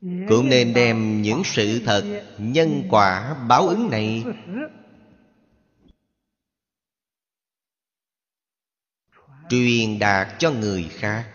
cũng 0.00 0.48
nên 0.48 0.74
đem 0.74 1.22
những 1.22 1.42
sự 1.44 1.80
thật, 1.84 2.22
nhân 2.38 2.82
quả 2.90 3.34
báo 3.48 3.68
ứng 3.68 3.90
này. 3.90 4.24
Truyền 9.48 9.98
đạt 9.98 10.28
cho 10.38 10.50
người 10.50 10.88
khác. 10.90 11.30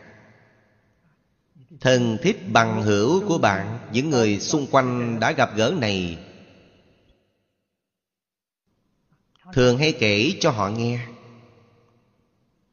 Thân 1.82 2.17
thích 2.21 2.38
bằng 2.51 2.82
hữu 2.82 3.28
của 3.28 3.38
bạn, 3.38 3.80
những 3.91 4.10
người 4.10 4.39
xung 4.39 4.67
quanh 4.71 5.19
đã 5.19 5.32
gặp 5.32 5.49
gỡ 5.56 5.73
này. 5.78 6.17
Thường 9.54 9.78
hay 9.78 9.91
kể 9.99 10.32
cho 10.39 10.51
họ 10.51 10.69
nghe. 10.69 10.99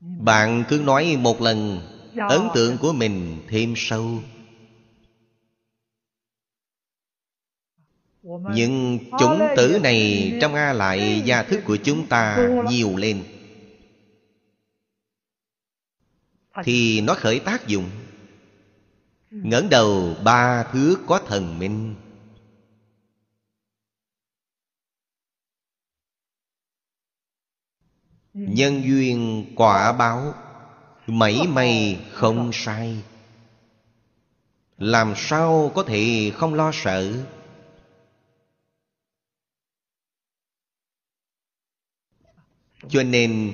Bạn 0.01 0.65
cứ 0.69 0.79
nói 0.79 1.17
một 1.21 1.41
lần, 1.41 1.81
ấn 2.29 2.41
tượng 2.55 2.79
của 2.79 2.93
mình 2.93 3.43
thêm 3.49 3.75
sâu. 3.77 4.23
Những 8.23 8.99
chủng 9.19 9.41
tử 9.57 9.79
này 9.83 10.33
trong 10.41 10.55
a 10.55 10.73
lại, 10.73 11.23
gia 11.25 11.43
thức 11.43 11.61
của 11.65 11.77
chúng 11.77 12.07
ta 12.09 12.49
nhiều 12.69 12.97
lên. 12.97 13.25
Thì 16.65 17.01
nó 17.01 17.15
khởi 17.15 17.41
tác 17.41 17.67
dụng. 17.67 17.91
Ngẩng 19.31 19.69
đầu, 19.69 20.17
ba 20.25 20.65
thứ 20.73 20.97
có 21.07 21.21
thần 21.27 21.59
minh. 21.59 21.95
Nhân 28.35 28.83
duyên 28.85 29.47
quả 29.57 29.93
báo, 29.93 30.35
mảy 31.07 31.47
may 31.49 32.01
không 32.13 32.51
sai. 32.53 33.03
Làm 34.79 35.15
sao 35.17 35.73
có 35.75 35.83
thể 35.83 36.33
không 36.37 36.55
lo 36.55 36.71
sợ? 36.75 37.25
Cho 42.89 43.03
nên, 43.03 43.53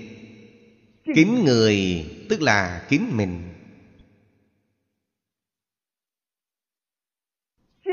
kính 1.05 1.45
người, 1.45 2.07
tức 2.29 2.43
là 2.43 2.87
kính 2.89 3.17
mình. 3.17 3.43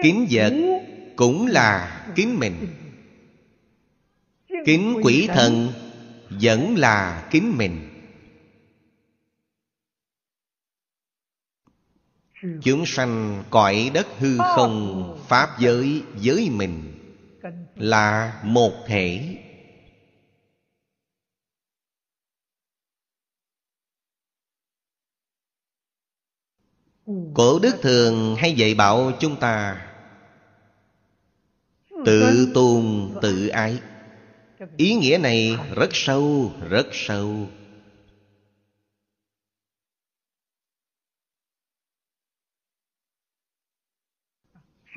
Kính 0.03 0.27
vật 0.29 0.53
cũng 1.15 1.47
là 1.47 2.05
kính 2.15 2.39
mình. 2.39 2.67
Kính 4.65 4.99
quỷ 5.03 5.27
thần 5.27 5.71
vẫn 6.29 6.75
là 6.77 7.27
kính 7.31 7.57
mình. 7.57 7.89
Chúng 12.63 12.85
sanh 12.85 13.43
cõi 13.49 13.91
đất 13.93 14.07
hư 14.17 14.37
không, 14.37 15.17
pháp 15.27 15.49
giới 15.59 16.01
với 16.23 16.49
mình 16.49 16.91
là 17.75 18.39
một 18.43 18.73
thể. 18.87 19.37
Cổ 27.33 27.59
đức 27.59 27.75
thường 27.81 28.35
hay 28.35 28.53
dạy 28.53 28.73
bảo 28.73 29.11
chúng 29.19 29.39
ta, 29.39 29.87
tự 32.05 32.51
tôn 32.53 33.11
tự 33.21 33.47
ái. 33.47 33.79
Ý 34.77 34.95
nghĩa 34.95 35.17
này 35.21 35.57
rất 35.75 35.89
sâu 35.91 36.53
rất 36.69 36.87
sâu. 36.91 37.49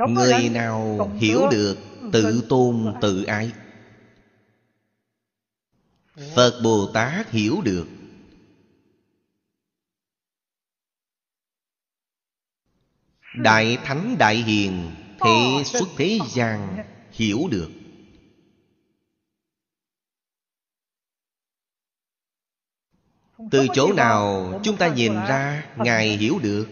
Người 0.08 0.48
nào 0.48 1.10
hiểu 1.20 1.48
được 1.50 1.76
tự 2.12 2.42
tôn 2.48 2.94
tự 3.00 3.24
ái? 3.24 3.52
Phật 6.34 6.60
bồ 6.64 6.90
tát 6.94 7.30
hiểu 7.30 7.60
được 7.64 7.86
đại 13.42 13.78
thánh 13.84 14.16
đại 14.18 14.36
hiền 14.36 14.90
thế 15.20 15.62
xuất 15.64 15.88
thế 15.96 16.18
gian 16.28 16.84
hiểu 17.12 17.48
được. 17.50 17.70
Từ 23.50 23.66
chỗ 23.74 23.92
nào 23.92 24.52
chúng 24.64 24.76
ta 24.76 24.94
nhìn 24.94 25.14
ra 25.14 25.66
ngài 25.76 26.16
hiểu 26.16 26.38
được. 26.42 26.68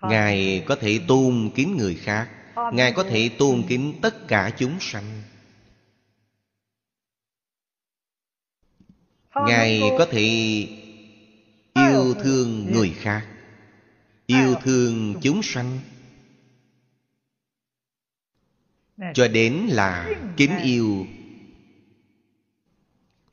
Ngài 0.00 0.64
có 0.66 0.76
thể 0.80 1.00
tôn 1.08 1.50
kính 1.54 1.76
người 1.76 1.94
khác. 1.94 2.30
Ngài 2.72 2.92
có 2.92 3.04
thể 3.04 3.30
tôn 3.38 3.62
kính 3.68 3.94
tất 4.02 4.28
cả 4.28 4.50
chúng 4.58 4.80
sanh. 4.80 5.22
Ngài 9.34 9.82
có 9.98 10.06
thể 10.10 10.24
yêu 11.74 12.14
thương 12.22 12.72
người 12.72 12.90
khác 12.90 13.26
yêu 14.28 14.54
thương 14.62 15.14
chúng 15.22 15.40
sanh. 15.42 15.80
Cho 19.14 19.28
đến 19.28 19.54
là 19.54 20.10
kính 20.36 20.58
yêu. 20.62 21.06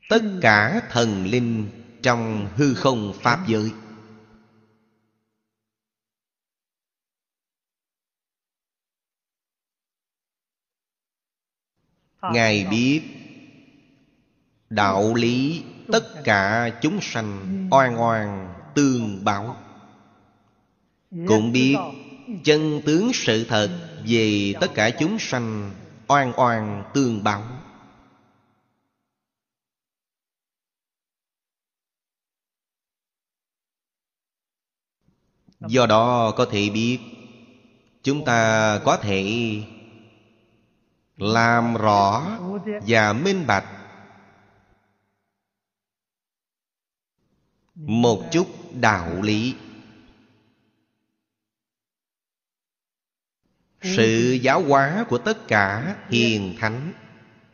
Tất 0.10 0.22
cả 0.42 0.82
thần 0.92 1.26
linh 1.26 1.70
trong 2.02 2.50
hư 2.56 2.74
không 2.74 3.14
pháp 3.22 3.48
giới. 3.48 3.72
Ngài 12.34 12.68
biết 12.72 13.02
đạo 14.70 15.16
lý 15.16 15.64
tất 15.92 16.22
cả 16.24 16.70
chúng 16.82 17.00
sanh 17.02 17.68
oan 17.72 18.02
oan, 18.02 18.54
tương 18.76 19.24
báo 19.26 19.65
cũng 21.28 21.52
biết 21.52 21.76
chân 22.44 22.82
tướng 22.86 23.12
sự 23.14 23.46
thật 23.50 23.98
về 24.08 24.54
tất 24.62 24.68
cả 24.76 24.90
chúng 25.00 25.20
sanh 25.20 25.72
oan 26.08 26.34
oan 26.36 26.84
tương 26.94 27.24
báo. 27.24 27.44
Do 35.68 35.86
đó 35.86 36.32
có 36.38 36.48
thể 36.52 36.70
biết 36.70 37.00
chúng 38.04 38.26
ta 38.26 38.80
có 38.86 38.98
thể 38.98 39.24
làm 41.18 41.74
rõ 41.74 42.38
và 42.88 43.14
minh 43.14 43.48
bạch 43.48 43.66
một 47.76 48.24
chút 48.32 48.48
đạo 48.74 49.22
lý 49.22 49.56
sự 53.96 54.38
giáo 54.42 54.62
hóa 54.62 55.06
của 55.10 55.18
tất 55.18 55.48
cả 55.48 55.96
hiền 56.10 56.56
thánh. 56.60 56.94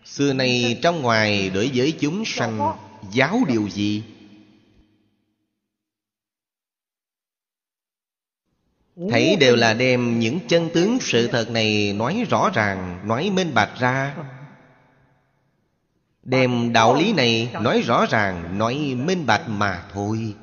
Xưa 0.06 0.34
nay 0.34 0.80
trong 0.82 1.02
ngoài 1.02 1.52
đối 1.54 1.72
với 1.74 1.92
chúng 2.00 2.24
sanh 2.26 2.74
giáo 3.12 3.42
điều 3.48 3.70
gì? 3.70 4.04
Thấy 9.10 9.36
đều 9.40 9.56
là 9.56 9.74
đem 9.74 10.20
những 10.20 10.40
chân 10.48 10.70
tướng 10.74 10.98
sự 11.02 11.28
thật 11.28 11.50
này 11.50 11.94
nói 11.94 12.26
rõ 12.30 12.52
ràng, 12.54 13.08
nói 13.08 13.30
minh 13.30 13.54
bạch 13.54 13.80
ra. 13.80 14.16
Đem 16.24 16.74
đạo 16.74 16.96
lý 16.96 17.14
này 17.14 17.52
nói 17.62 17.82
rõ 17.82 18.06
ràng, 18.10 18.58
nói 18.58 18.96
minh 18.98 19.26
bạch 19.26 19.50
mà 19.50 19.84
thôi. 19.94 20.36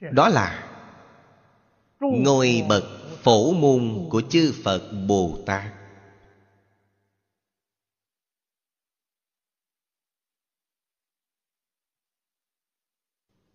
Đó 0.00 0.28
là 0.28 0.66
ngôi 2.00 2.64
bậc 2.68 2.84
phổ 3.22 3.52
môn 3.52 4.08
của 4.10 4.22
chư 4.30 4.54
phật 4.64 4.92
bồ 5.08 5.38
tát. 5.46 5.72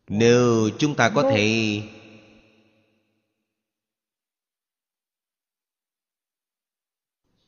Nếu 0.08 0.70
chúng 0.80 0.96
ta 0.96 1.12
có 1.16 1.24
thể 1.32 1.82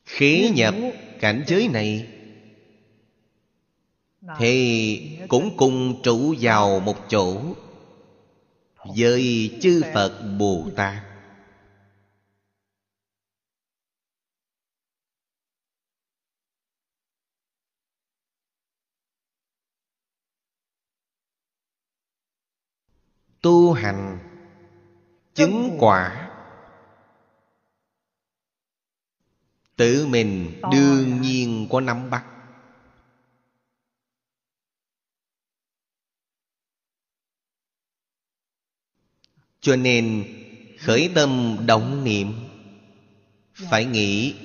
khế 0.05 0.49
nhập 0.55 0.75
cảnh 1.19 1.43
giới 1.47 1.67
này 1.67 2.13
Thì 4.37 5.19
cũng 5.27 5.57
cùng 5.57 6.01
trụ 6.03 6.35
vào 6.39 6.79
một 6.79 6.95
chỗ 7.09 7.41
với 8.95 9.57
chư 9.61 9.83
Phật 9.93 10.21
Bồ 10.39 10.69
Tát. 10.75 11.03
Tu 23.41 23.73
hành, 23.73 24.19
Chứng 25.33 25.77
quả. 25.79 26.29
Tự 29.75 30.07
mình 30.07 30.61
đương 30.71 31.21
nhiên 31.21 31.67
có 31.71 31.81
nắm 31.81 32.09
bắt. 32.09 32.36
Cho 39.67 39.75
nên 39.75 40.25
khởi 40.79 41.09
tâm 41.15 41.57
động 41.65 42.03
niệm. 42.03 42.33
Phải 43.53 43.85
nghĩ 43.85 44.35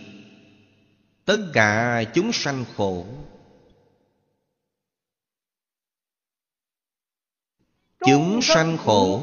Tất 1.24 1.38
cả 1.52 2.04
chúng 2.14 2.32
sanh 2.32 2.64
khổ. 2.76 3.06
Chúng 8.06 8.42
sanh 8.42 8.78
khổ 8.78 9.22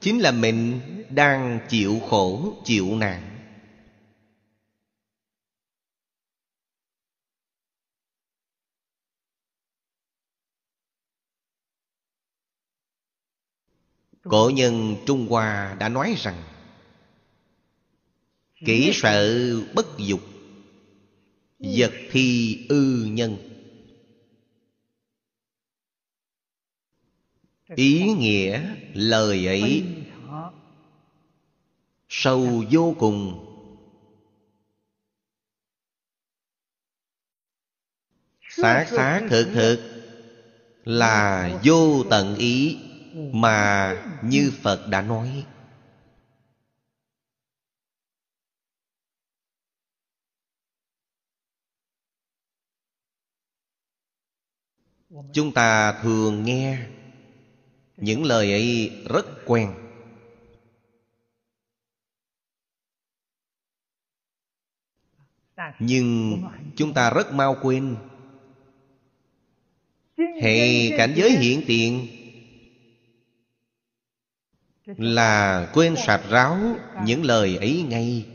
Chính 0.00 0.20
là 0.20 0.30
mình 0.32 0.80
đang 1.10 1.58
chịu 1.68 2.00
khổ, 2.10 2.52
chịu 2.64 2.96
nạn. 2.96 3.33
Cổ 14.24 14.50
nhân 14.54 14.96
Trung 15.06 15.26
Hoa 15.30 15.76
đã 15.80 15.88
nói 15.88 16.14
rằng 16.18 16.42
Kỹ 18.66 18.90
sợ 18.94 19.54
bất 19.74 19.86
dục 19.98 20.20
Vật 21.58 21.92
thi 22.10 22.58
ư 22.68 23.04
nhân. 23.10 23.36
Ý 27.76 28.12
nghĩa 28.12 28.76
lời 28.94 29.46
ấy 29.46 29.84
Sâu 32.08 32.64
vô 32.70 32.94
cùng. 32.98 33.50
Xác 38.50 38.86
xác 38.88 39.26
thực 39.30 39.50
thực 39.54 39.90
Là 40.84 41.50
vô 41.64 42.04
tận 42.10 42.36
ý 42.36 42.83
mà 43.14 43.94
như 44.22 44.52
phật 44.62 44.86
đã 44.90 45.02
nói, 45.02 45.46
chúng 55.32 55.52
ta 55.52 56.00
thường 56.02 56.44
nghe 56.44 56.86
những 57.96 58.24
lời 58.24 58.52
ấy 58.52 59.02
rất 59.10 59.26
quen. 59.46 59.74
Nhưng 65.78 66.42
chúng 66.76 66.94
ta 66.94 67.10
rất 67.10 67.32
mau 67.32 67.56
quên. 67.62 67.96
Hệ 70.16 70.90
cảnh 70.98 71.12
giới 71.16 71.30
hiện 71.30 71.62
tiền 71.66 72.23
là 74.86 75.70
quên 75.74 75.94
sạch 76.06 76.22
ráo 76.30 76.58
những 77.04 77.24
lời 77.24 77.56
ấy 77.56 77.82
ngay. 77.88 78.26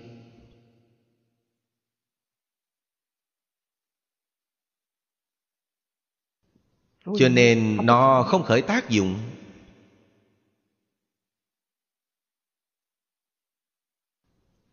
Cho 7.05 7.29
nên 7.29 7.77
nó 7.85 8.23
không 8.23 8.43
khởi 8.43 8.62
tác 8.62 8.89
dụng. 8.89 9.19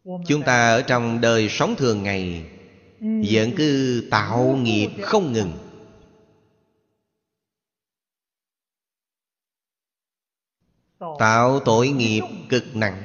Chúng 0.04 0.42
ta 0.46 0.70
ở 0.70 0.82
trong 0.82 1.20
đời 1.20 1.48
sống 1.48 1.74
thường 1.78 2.02
ngày, 2.02 2.50
vẫn 3.00 3.52
cứ 3.56 4.02
tạo 4.10 4.56
nghiệp 4.62 4.88
không 5.02 5.32
ngừng. 5.32 5.65
Tạo 10.98 11.61
tội 11.64 11.88
nghiệp 11.88 12.22
cực 12.48 12.76
nặng. 12.76 13.02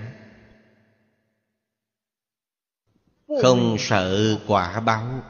Không 3.41 3.75
sợ 3.80 4.38
quả 4.47 4.80
báo. 4.80 5.23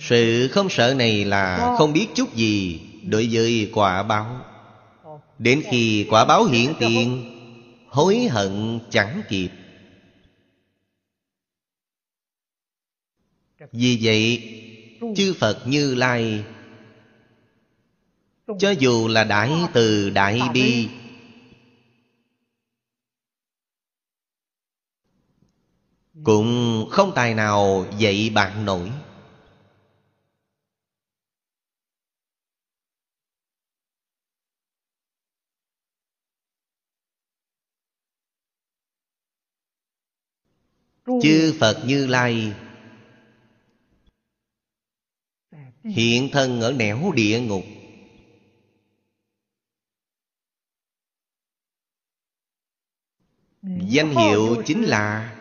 Sự 0.00 0.48
không 0.52 0.68
sợ 0.70 0.94
này 0.94 1.24
là 1.24 1.74
không 1.78 1.92
biết 1.92 2.08
chút 2.14 2.34
gì 2.34 2.80
đối 3.02 3.28
với 3.32 3.70
quả 3.74 4.02
báo. 4.02 4.40
Đến 5.38 5.62
khi 5.70 6.06
quả 6.10 6.24
báo 6.24 6.44
hiện 6.44 6.74
tiền, 6.78 7.32
hối 7.88 8.28
hận 8.30 8.80
chẳng 8.90 9.22
kịp. 9.28 9.48
Vì 13.72 13.98
vậy, 14.02 14.52
chư 15.16 15.34
phật 15.38 15.62
như 15.66 15.94
lai 15.94 16.44
cho 18.46 18.70
dù 18.70 19.08
là 19.08 19.24
đại 19.24 19.50
từ 19.72 20.10
đại 20.10 20.40
bi 20.54 20.88
cũng 26.24 26.84
không 26.90 27.12
tài 27.14 27.34
nào 27.34 27.86
dạy 27.98 28.30
bạn 28.34 28.64
nổi. 28.64 28.90
Chư 41.22 41.54
phật 41.60 41.82
như 41.86 42.06
lai 42.06 42.54
hiện 45.84 46.28
thân 46.32 46.60
ở 46.60 46.72
nẻo 46.72 47.12
địa 47.14 47.40
ngục 47.40 47.75
danh 53.66 54.10
hiệu 54.10 54.62
chính 54.66 54.82
là 54.82 55.36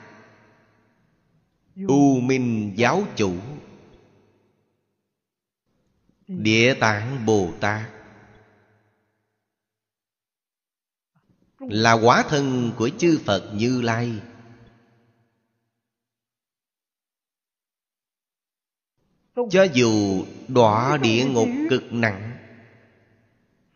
u 1.87 2.19
minh 2.19 2.73
giáo 2.75 3.03
chủ. 3.15 3.33
Địa 6.27 6.73
tạng 6.79 7.25
bồ 7.25 7.53
tát. 7.59 7.89
Là 11.59 11.93
quả 11.93 12.23
thân 12.29 12.71
của 12.77 12.89
chư 12.97 13.19
phật 13.25 13.51
như 13.53 13.81
lai. 13.81 14.11
Cho 19.49 19.63
dù 19.73 20.25
đọa 20.47 20.97
địa 20.97 21.25
ngục 21.25 21.49
cực 21.69 21.83
nặng 21.91 22.37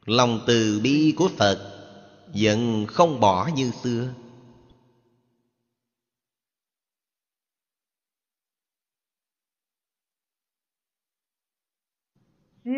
lòng 0.06 0.44
từ 0.48 0.80
bi 0.84 1.14
của 1.18 1.30
phật 1.38 1.86
vẫn 2.34 2.86
không 2.88 3.20
bỏ 3.20 3.50
như 3.56 3.72
xưa 3.84 4.14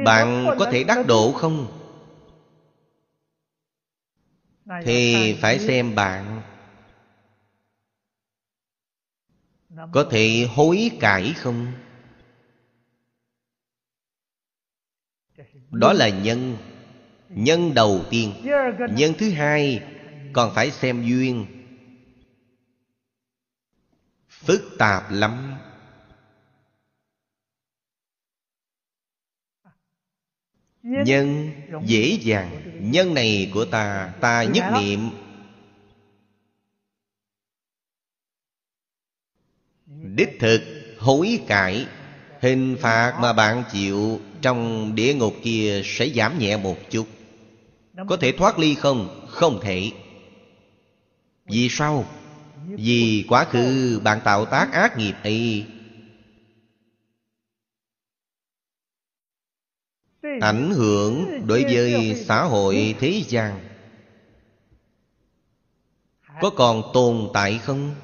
bạn 0.06 0.56
có 0.60 0.70
thể 0.72 0.84
đắc 0.84 1.06
độ 1.08 1.32
không? 1.32 1.78
Thì 4.84 5.34
phải 5.42 5.60
xem 5.60 5.96
bạn. 5.96 6.42
Có 9.92 10.04
thể 10.12 10.48
hối 10.56 10.92
cải 11.00 11.34
không? 11.38 11.74
Đó 15.72 15.94
là 15.94 16.10
nhân. 16.10 16.58
Nhân 17.30 17.74
đầu 17.74 18.06
tiên. 18.10 18.34
Nhân 18.92 19.14
thứ 19.18 19.32
hai 19.32 19.84
còn 20.34 20.54
phải 20.56 20.72
xem 20.72 21.04
duyên. 21.04 21.46
Phức 24.30 24.62
tạp 24.78 25.12
lắm 25.12 25.51
Nhân 30.84 31.52
dễ 31.86 32.18
dàng. 32.22 32.62
Nhân 32.80 33.14
này 33.14 33.52
của 33.54 33.66
ta 33.66 34.14
Ta 34.22 34.44
nhất 34.44 34.64
niệm. 34.82 35.10
Đích 40.16 40.38
thực 40.40 40.62
hối 41.00 41.40
cải. 41.48 41.88
Hình 42.40 42.78
phạt 42.80 43.18
mà 43.22 43.34
bạn 43.34 43.64
chịu 43.72 44.20
Trong 44.42 44.92
địa 44.96 45.14
ngục 45.14 45.36
kia 45.44 45.82
sẽ 45.86 46.10
giảm 46.10 46.40
nhẹ 46.40 46.58
một 46.58 46.78
chút. 46.90 47.08
Có 48.08 48.18
thể 48.18 48.32
thoát 48.32 48.60
ly 48.60 48.76
không? 48.76 49.28
Không 49.28 49.60
thể. 49.62 49.92
Vì 51.46 51.70
sao? 51.70 52.06
Vì 52.66 53.26
quá 53.30 53.46
khứ 53.46 54.00
bạn 54.04 54.20
tạo 54.24 54.46
tác 54.46 54.72
ác 54.74 54.98
nghiệp 54.98 55.14
ấy 55.24 55.66
Ảnh 60.42 60.72
hưởng 60.72 61.48
đối 61.48 61.64
với 61.64 62.16
xã 62.28 62.44
hội 62.44 62.96
thế 63.00 63.24
gian. 63.28 63.60
Có 66.42 66.50
còn 66.50 66.84
tồn 66.94 67.30
tại 67.34 67.58
không? 67.58 67.96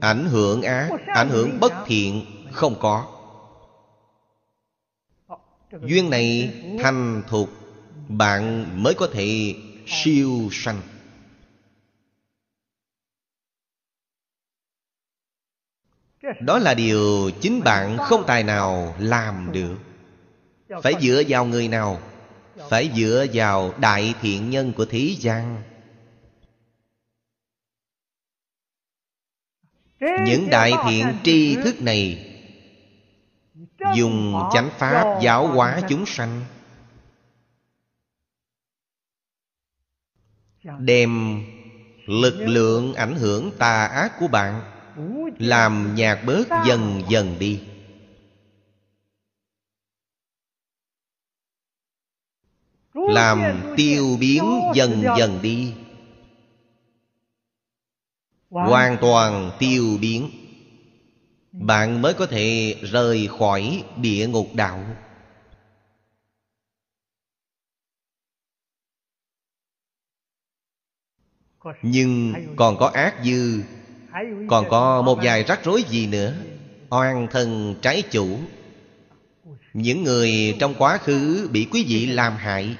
Ảnh 0.00 0.24
hưởng 0.24 0.62
ác, 0.62 0.90
ảnh 1.06 1.28
hưởng 1.28 1.60
bất 1.60 1.72
thiện 1.86 2.24
Không 2.52 2.74
có. 2.80 3.06
Duyên 5.82 6.10
này 6.10 6.54
thành 6.82 7.22
thục 7.28 7.48
Bạn 8.08 8.66
mới 8.82 8.94
có 8.94 9.08
thể 9.12 9.54
siêu 9.86 10.48
sanh. 10.52 10.80
Đó 16.40 16.58
là 16.58 16.74
điều 16.74 17.30
chính 17.40 17.60
bạn 17.64 17.98
không 17.98 18.24
tài 18.26 18.42
nào 18.42 18.94
làm 18.98 19.52
được. 19.52 19.76
Phải 20.82 20.94
dựa 21.00 21.22
vào 21.28 21.44
người 21.44 21.68
nào? 21.68 22.00
Phải 22.70 22.90
dựa 22.96 23.26
vào 23.32 23.72
đại 23.80 24.14
thiện 24.20 24.50
nhân 24.50 24.72
của 24.72 24.84
thế 24.84 25.14
gian. 25.18 25.62
Những 30.00 30.50
đại 30.50 30.72
thiện 30.84 31.06
tri 31.24 31.54
thức 31.54 31.82
này 31.82 32.24
Dùng 33.96 34.34
chánh 34.52 34.70
pháp 34.78 35.20
giáo 35.22 35.46
hóa 35.46 35.80
chúng 35.88 36.06
sanh, 36.06 36.44
Đem 40.78 41.42
lực 42.06 42.36
lượng 42.38 42.94
ảnh 42.94 43.14
hưởng 43.14 43.50
tà 43.58 43.86
ác 43.86 44.12
của 44.20 44.28
bạn 44.28 44.77
làm 45.38 45.94
nhạt 45.94 46.18
bớt 46.26 46.48
dần 46.66 47.02
dần 47.10 47.36
đi. 47.38 47.60
Làm 52.94 53.62
tiêu 53.76 54.16
biến 54.20 54.44
dần 54.74 55.04
dần 55.18 55.38
đi. 55.42 55.74
Hoàn 58.50 58.98
toàn 59.00 59.50
tiêu 59.58 59.98
biến. 60.00 60.30
Bạn 61.52 62.02
mới 62.02 62.14
có 62.14 62.26
thể 62.26 62.74
rời 62.82 63.28
khỏi 63.38 63.84
địa 63.96 64.28
ngục 64.28 64.48
đạo. 64.54 64.84
Nhưng 71.82 72.34
còn 72.56 72.76
có 72.78 72.86
ác 72.86 73.20
dư 73.24 73.62
còn 74.48 74.68
có 74.70 75.02
một 75.02 75.18
vài 75.22 75.44
rắc 75.44 75.64
rối 75.64 75.82
gì 75.82 76.06
nữa? 76.06 76.34
Oan 76.90 77.28
thân 77.30 77.74
trái 77.82 78.02
chủ. 78.10 78.38
Những 79.72 80.04
người 80.04 80.56
trong 80.60 80.74
quá 80.78 80.98
khứ 80.98 81.48
bị 81.52 81.68
quý 81.72 81.84
vị 81.88 82.06
làm 82.06 82.36
hại. 82.36 82.76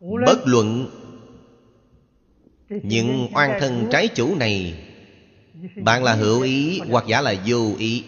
Bất 0.00 0.38
luận 0.44 0.88
Những 2.68 3.28
oan 3.34 3.60
thân 3.60 3.88
trái 3.90 4.08
chủ 4.08 4.36
này, 4.36 4.88
Bạn 5.76 6.04
là 6.04 6.14
hữu 6.14 6.42
ý 6.42 6.80
hoặc 6.90 7.04
giả 7.08 7.20
là 7.20 7.34
vô 7.46 7.74
ý. 7.78 8.04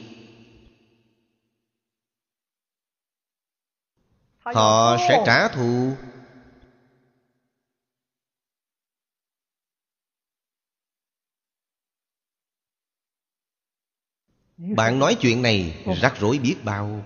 Họ 4.39 4.97
sẽ 5.09 5.23
trả 5.27 5.49
thù. 5.49 5.93
Bạn 14.73 14.99
nói 14.99 15.17
chuyện 15.21 15.43
này 15.43 15.75
rắc 16.01 16.15
rối 16.21 16.39
biết 16.39 16.57
bao. 16.65 17.03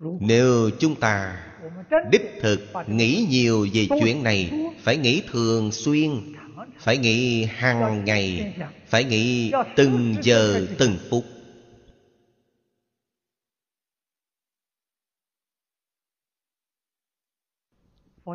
Nếu 0.00 0.70
chúng 0.78 0.94
ta 0.94 1.44
đích 2.10 2.38
thực 2.40 2.60
nghĩ 2.86 3.26
nhiều 3.30 3.68
về 3.72 3.86
chuyện 4.00 4.22
này 4.22 4.50
Phải 4.78 4.96
nghĩ 4.96 5.22
thường 5.30 5.72
xuyên 5.72 6.10
Phải 6.78 6.98
nghĩ 6.98 7.44
hàng 7.44 8.04
ngày 8.04 8.54
Phải 8.86 9.04
nghĩ 9.04 9.52
từng 9.76 10.14
giờ 10.22 10.66
từng 10.78 10.98
phút 11.10 11.24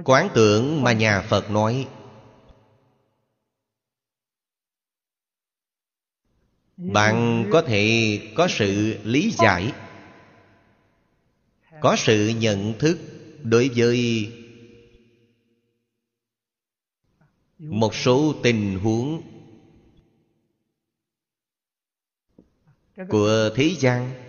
Quán 0.01 0.29
tưởng 0.35 0.83
mà 0.83 0.93
nhà 0.93 1.21
Phật 1.21 1.51
nói. 1.51 1.87
Bạn 6.77 7.45
có 7.51 7.61
thể 7.61 8.19
có 8.35 8.47
sự 8.49 8.99
lý 9.03 9.31
giải, 9.31 9.73
Có 11.81 11.95
sự 11.97 12.27
nhận 12.27 12.73
thức 12.79 12.97
đối 13.43 13.69
với 13.75 14.31
Một 17.59 17.95
số 17.95 18.35
tình 18.43 18.79
huống 18.79 19.21
Của 23.09 23.49
thế 23.55 23.75
gian. 23.79 24.22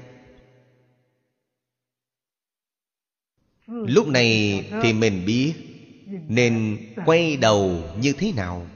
Lúc 3.67 4.07
này 4.09 4.65
thì 4.83 4.93
mình 4.93 5.25
biết 5.27 5.55
nên 6.29 6.79
quay 7.07 7.37
đầu 7.37 7.83
như 8.01 8.13
thế 8.13 8.33
nào. 8.33 8.67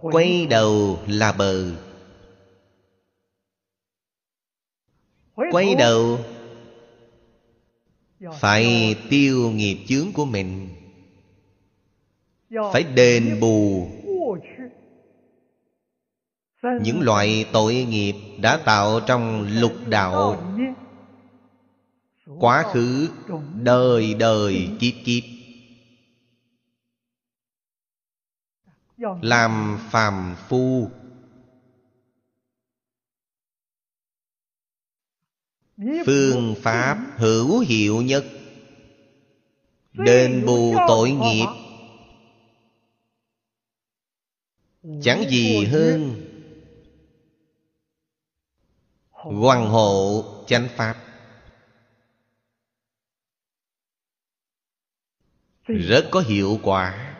Quay 0.00 0.46
đầu 0.46 0.98
là 1.06 1.32
bờ. 1.32 1.72
Quay 5.34 5.74
đầu 5.74 6.18
phải 8.40 8.96
tiêu 9.10 9.50
nghiệp 9.50 9.78
chướng 9.88 10.12
của 10.12 10.24
mình. 10.24 10.68
Phải 12.72 12.82
đền 12.82 13.40
bù 13.40 13.90
những 16.62 17.00
loại 17.00 17.46
tội 17.52 17.74
nghiệp 17.74 18.14
đã 18.38 18.56
tạo 18.64 19.00
trong 19.06 19.48
lục 19.60 19.72
đạo. 19.88 20.42
Quá 22.38 22.64
khứ 22.72 23.08
đời 23.62 24.14
đời 24.14 24.68
kiếp 24.80 24.94
kiếp. 25.04 25.22
Làm 29.22 29.78
phàm 29.90 30.36
phu. 30.48 30.90
Phương 36.06 36.54
pháp 36.62 36.98
hữu 37.16 37.58
hiệu 37.58 38.02
nhất. 38.02 38.24
Đền 39.92 40.46
bù 40.46 40.74
tội 40.88 41.10
nghiệp. 41.10 41.46
Chẳng 45.02 45.24
gì 45.30 45.64
hơn 45.64 46.19
Hoàng 49.22 49.66
hộ 49.66 50.24
chánh 50.46 50.68
pháp. 50.76 50.96
Rất 55.66 56.08
có 56.10 56.20
hiệu 56.20 56.58
quả. 56.62 57.16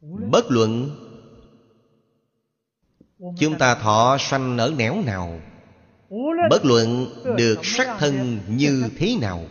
Bất 0.00 0.44
luận 0.48 0.90
Chúng 3.38 3.58
ta 3.58 3.74
thọ 3.74 4.16
sanh 4.20 4.58
ở 4.58 4.74
nẻo 4.76 5.02
nào, 5.02 5.40
Bất 6.50 6.64
luận 6.64 7.06
được 7.36 7.60
sắc 7.62 7.96
thân 7.98 8.40
như 8.48 8.90
thế 8.96 9.16
nào, 9.20 9.44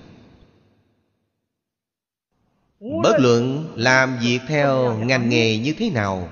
Bất 2.79 3.13
luận 3.19 3.73
làm 3.75 4.17
việc 4.21 4.39
theo 4.47 4.97
ngành 4.97 5.29
nghề 5.29 5.57
như 5.57 5.73
thế 5.77 5.89
nào 5.89 6.29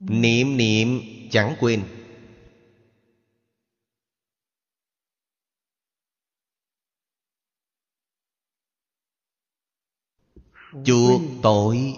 niệm 0.00 0.56
niệm, 0.56 1.00
chẳng 1.30 1.56
quên. 1.60 1.84
Chuộc 10.84 11.20
tội. 11.42 11.96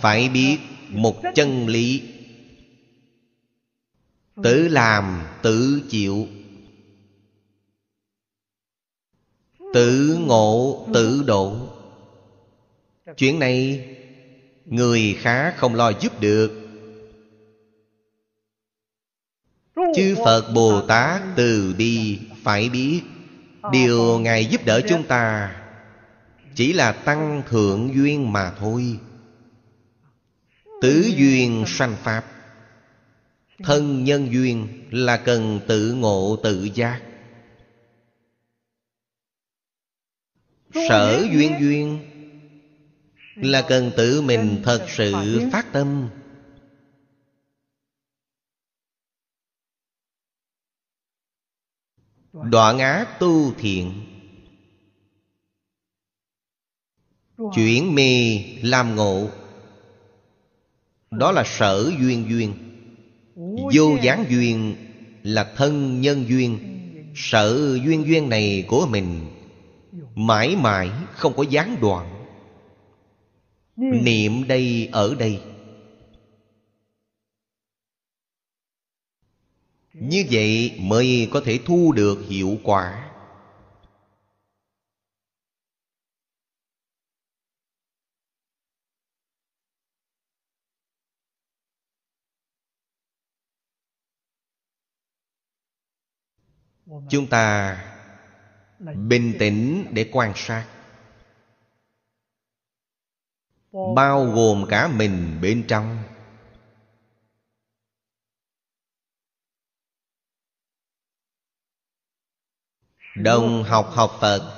Phải 0.00 0.28
biết 0.28 0.58
một 0.88 1.20
chân 1.34 1.66
lý. 1.66 2.02
Tự 4.42 4.68
làm, 4.68 5.26
tự 5.42 5.82
chịu. 5.90 6.26
Tự 9.78 10.18
ngộ 10.20 10.86
tự 10.94 11.22
độ. 11.26 11.56
Chuyện 13.16 13.38
này 13.38 13.86
người 14.64 15.16
khá 15.18 15.50
không 15.50 15.74
lo 15.74 15.92
giúp 16.00 16.20
được. 16.20 16.52
Chư 19.96 20.14
phật 20.24 20.52
bồ 20.54 20.80
tát 20.80 21.22
từ 21.36 21.74
bi 21.78 22.18
phải 22.42 22.68
biết, 22.68 23.00
điều 23.72 24.18
ngài 24.18 24.46
giúp 24.46 24.60
đỡ 24.64 24.80
chúng 24.88 25.02
ta 25.02 25.54
chỉ 26.54 26.72
là 26.72 26.92
tăng 26.92 27.42
thượng 27.48 27.94
duyên 27.94 28.32
mà 28.32 28.52
thôi. 28.58 28.98
Tứ 30.82 31.10
duyên 31.16 31.64
sanh 31.66 31.96
pháp, 32.02 32.24
thân 33.64 34.04
nhân 34.04 34.32
duyên 34.32 34.68
là 34.90 35.16
cần 35.16 35.60
tự 35.66 35.92
ngộ 35.92 36.36
tự 36.42 36.68
giác. 36.74 37.00
Sở 40.74 41.26
duyên 41.32 41.54
duyên 41.60 41.98
là 43.34 43.66
cần 43.68 43.90
tự 43.96 44.22
mình 44.22 44.60
thật 44.64 44.86
sự 44.88 45.12
phát 45.52 45.72
tâm. 45.72 46.08
Đoạn. 52.32 52.78
Ác 52.78 53.18
tu 53.20 53.54
thiện. 53.54 54.04
Chuyển 57.54 57.94
mê 57.94 58.42
làm 58.62 58.96
ngộ. 58.96 59.28
Đó 61.10 61.32
là 61.32 61.44
sở 61.46 61.92
duyên 62.00 62.26
duyên. 62.28 62.54
Vô 63.74 63.96
gián 64.02 64.24
duyên 64.30 64.76
là 65.22 65.52
thân 65.56 66.00
nhân 66.00 66.24
duyên. 66.28 66.58
Sở 67.14 67.78
duyên 67.84 68.04
duyên 68.06 68.28
này 68.28 68.64
của 68.68 68.86
mình 68.90 69.37
mãi 70.14 70.56
mãi 70.56 70.90
không 71.12 71.32
có 71.36 71.42
gián 71.42 71.76
đoạn. 71.80 72.14
Niệm 73.76 74.48
đây 74.48 74.88
ở 74.92 75.14
đây. 75.14 75.42
Như 79.92 80.24
vậy 80.30 80.78
mới 80.80 81.28
có 81.32 81.40
thể 81.44 81.58
thu 81.64 81.92
được 81.92 82.18
hiệu 82.28 82.58
quả. 82.64 83.04
Chúng 97.08 97.26
ta 97.26 97.76
bình 98.78 99.36
tĩnh 99.38 99.86
để 99.90 100.10
quan 100.12 100.32
sát. 100.36 100.66
Bao 103.94 104.24
gồm 104.24 104.66
cả 104.68 104.88
mình 104.88 105.38
bên 105.42 105.64
trong. 105.68 106.02
Đồng 113.16 113.62
học 113.62 113.90
học 113.92 114.18
phật. 114.20 114.54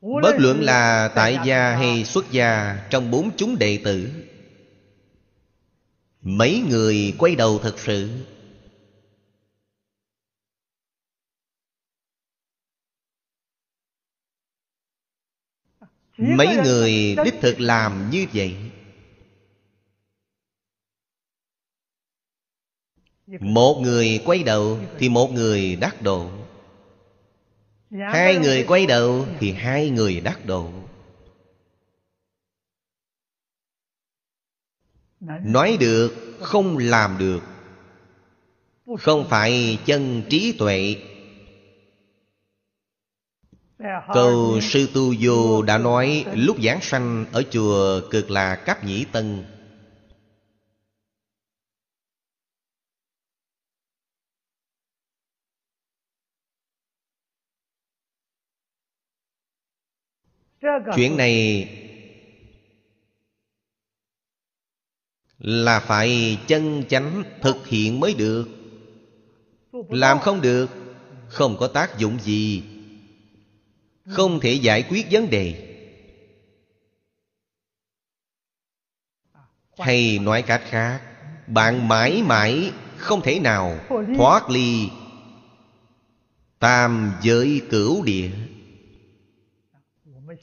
Bất 0.00 0.36
luận 0.38 0.60
là 0.60 1.12
tại 1.14 1.38
gia 1.44 1.76
hay 1.76 2.04
xuất 2.04 2.24
gia 2.30 2.80
trong 2.90 3.10
bốn 3.10 3.36
chúng 3.36 3.58
đệ 3.58 3.80
tử 3.84 4.10
mấy 6.20 6.64
người 6.68 7.14
quay 7.18 7.34
đầu 7.36 7.58
thật 7.58 7.78
sự 7.78 8.26
mấy 16.18 16.56
người 16.64 17.16
đích 17.24 17.34
thực 17.40 17.60
làm 17.60 18.10
như 18.10 18.26
vậy? 18.32 18.56
Một 23.40 23.80
người 23.82 24.22
quay 24.24 24.42
đầu 24.42 24.78
thì 24.98 25.08
một 25.08 25.32
người 25.32 25.76
đắc 25.76 26.02
độ. 26.02 26.30
Hai 27.90 28.36
người 28.36 28.64
quay 28.68 28.86
đầu 28.86 29.26
thì 29.40 29.52
hai 29.52 29.90
người 29.90 30.20
đắc 30.20 30.46
độ. 30.46 30.70
Nói 35.44 35.76
được 35.80 36.38
không 36.40 36.78
làm 36.78 37.18
được. 37.18 37.40
Không 38.98 39.26
phải 39.28 39.78
chân 39.86 40.22
trí 40.30 40.56
tuệ 40.58 40.96
Câu 44.14 44.60
Sư 44.60 44.88
Tu 44.94 45.14
Vô 45.20 45.62
đã 45.62 45.78
nói 45.78 46.24
lúc 46.34 46.56
giảng 46.62 46.80
sanh 46.80 47.26
ở 47.32 47.42
chùa 47.50 48.00
cực 48.10 48.30
là 48.30 48.56
Cáp 48.56 48.84
Nhĩ 48.84 49.04
Tân. 49.12 49.44
Chuyện 60.96 61.16
này 61.16 61.68
Là 65.38 65.80
phải 65.80 66.38
chân 66.46 66.84
chánh 66.88 67.22
thực 67.42 67.66
hiện 67.66 68.00
mới 68.00 68.14
được. 68.14 68.48
Làm 69.90 70.18
không 70.18 70.40
được, 70.40 70.66
Không 71.28 71.56
có 71.58 71.68
tác 71.68 71.98
dụng 71.98 72.18
gì 72.18 72.62
không 74.08 74.40
thể 74.40 74.52
giải 74.52 74.84
quyết 74.88 75.06
vấn 75.10 75.30
đề. 75.30 75.72
Hay 79.78 80.18
nói 80.18 80.42
cách 80.42 80.62
khác, 80.68 81.02
bạn 81.46 81.88
mãi 81.88 82.22
mãi 82.22 82.72
không 82.96 83.22
thể 83.22 83.38
nào 83.38 83.78
thoát 84.16 84.50
ly 84.50 84.88
tam 86.58 87.12
giới 87.22 87.60
cửu 87.70 88.04
địa. 88.04 88.30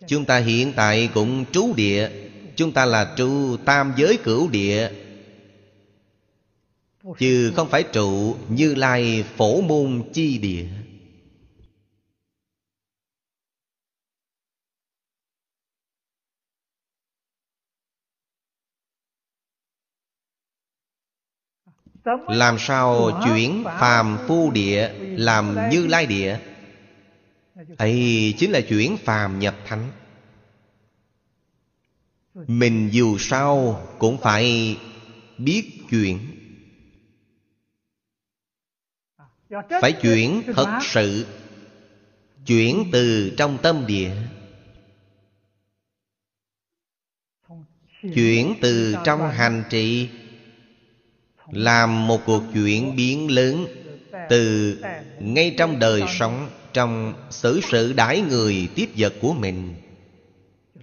Chúng 0.07 0.25
ta 0.25 0.37
hiện 0.37 0.73
tại 0.75 1.09
cũng 1.13 1.45
trú 1.51 1.73
địa, 1.75 2.09
chúng 2.55 2.71
ta 2.71 2.85
là 2.85 3.13
trụ 3.17 3.57
tam 3.57 3.93
giới 3.97 4.17
cửu 4.23 4.49
địa. 4.49 4.91
Chứ 7.19 7.53
không 7.55 7.69
phải 7.69 7.83
trụ 7.83 8.35
như 8.49 8.75
lai 8.75 9.23
phổ 9.37 9.61
môn 9.61 10.03
chi 10.13 10.37
địa. 10.37 10.65
Làm 22.27 22.57
sao 22.59 23.21
chuyển 23.23 23.63
phàm 23.63 24.17
phu 24.27 24.51
địa 24.51 24.93
làm 24.99 25.69
như 25.71 25.87
lai 25.87 26.05
địa? 26.05 26.39
Ấy, 27.77 28.33
chính 28.37 28.51
là 28.51 28.61
chuyển 28.61 28.97
phàm 28.97 29.39
nhập 29.39 29.55
thánh. 29.65 29.91
Mình 32.33 32.89
dù 32.91 33.17
sao 33.17 33.81
cũng 33.99 34.17
phải 34.17 34.77
biết 35.37 35.71
chuyển. 35.89 36.19
Phải 39.81 39.91
chuyển 40.01 40.43
thật 40.53 40.79
sự, 40.81 41.25
chuyển 42.45 42.89
từ 42.91 43.33
trong 43.37 43.57
tâm 43.61 43.85
địa. 43.87 44.15
Chuyển 48.15 48.55
từ 48.61 48.95
trong 49.05 49.29
hành 49.29 49.63
trì 49.69 50.09
làm 51.55 52.07
một 52.07 52.21
cuộc 52.25 52.43
chuyển 52.53 52.95
biến 52.95 53.31
lớn 53.31 53.65
từ 54.29 54.75
ngay 55.19 55.55
trong 55.57 55.79
đời 55.79 56.03
sống, 56.19 56.49
trong 56.73 57.13
xử 57.31 57.61
sự 57.71 57.93
đãi 57.93 58.21
người 58.21 58.69
tiếp 58.75 58.89
vật 58.97 59.13
của 59.21 59.33
mình 59.33 59.75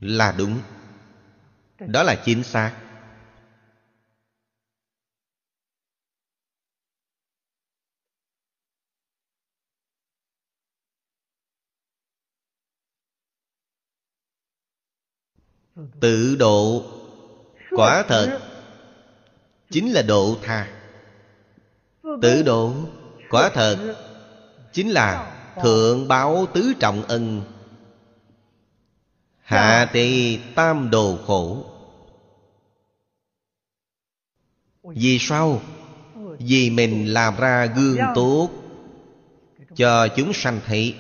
là 0.01 0.35
đúng. 0.39 0.59
Đó 1.79 2.03
là 2.03 2.15
chính 2.25 2.43
xác. 2.43 2.73
Tự 16.01 16.37
độ 16.37 16.85
quả 17.71 18.03
thật 18.09 18.50
chính 19.71 19.93
là 19.93 20.03
độ 20.03 20.37
tha. 20.43 20.69
Tự 22.23 22.43
độ 22.43 22.73
quả 23.31 23.51
thật 23.55 23.97
chính 24.73 24.91
là 24.91 25.37
thượng 25.63 26.09
báo 26.09 26.47
tứ 26.55 26.73
trọng 26.81 27.03
ân. 27.03 27.43
Hạ 29.41 29.89
tỳ 29.93 30.37
tam 30.55 30.91
đồ 30.91 31.19
khổ. 31.27 31.65
Vì 34.83 35.19
sao? 35.21 35.61
Vì 36.39 36.71
mình 36.71 37.07
làm 37.07 37.37
ra 37.37 37.67
gương 37.67 37.99
tốt 38.15 38.49
Cho 39.77 40.09
chúng 40.17 40.33
sanh 40.33 40.61
thấy 40.67 40.95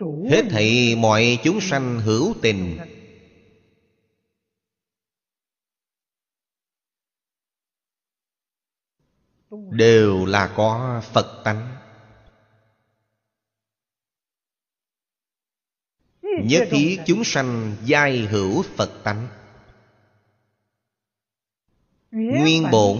Hết 0.00 0.42
thảy 0.50 0.96
mọi 0.98 1.38
chúng 1.44 1.60
sanh 1.60 2.00
hữu 2.00 2.34
tình. 2.42 2.78
Đều 9.70 10.26
là 10.26 10.52
có 10.56 11.02
Phật 11.12 11.42
tánh. 11.44 11.76
Nhất 16.22 16.68
thiết 16.70 16.98
chúng 17.06 17.24
sanh 17.24 17.76
giai 17.84 18.18
hữu 18.18 18.62
Phật 18.62 19.00
tánh. 19.04 19.28
Nguyên 22.10 22.70
bổn 22.72 22.98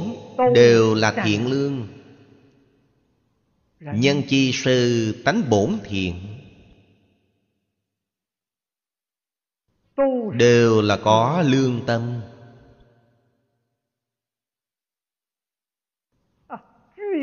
đều 0.55 0.95
là 0.95 1.23
thiện 1.25 1.51
lương. 1.51 1.89
Nhân 3.81 4.23
chi 4.29 4.53
sư 4.55 5.15
tánh 5.25 5.51
bổn 5.51 5.79
thiện 5.85 6.28
Đều 10.35 10.83
là 10.83 10.99
có 11.05 11.43
lương 11.47 11.87
tâm. 11.87 12.21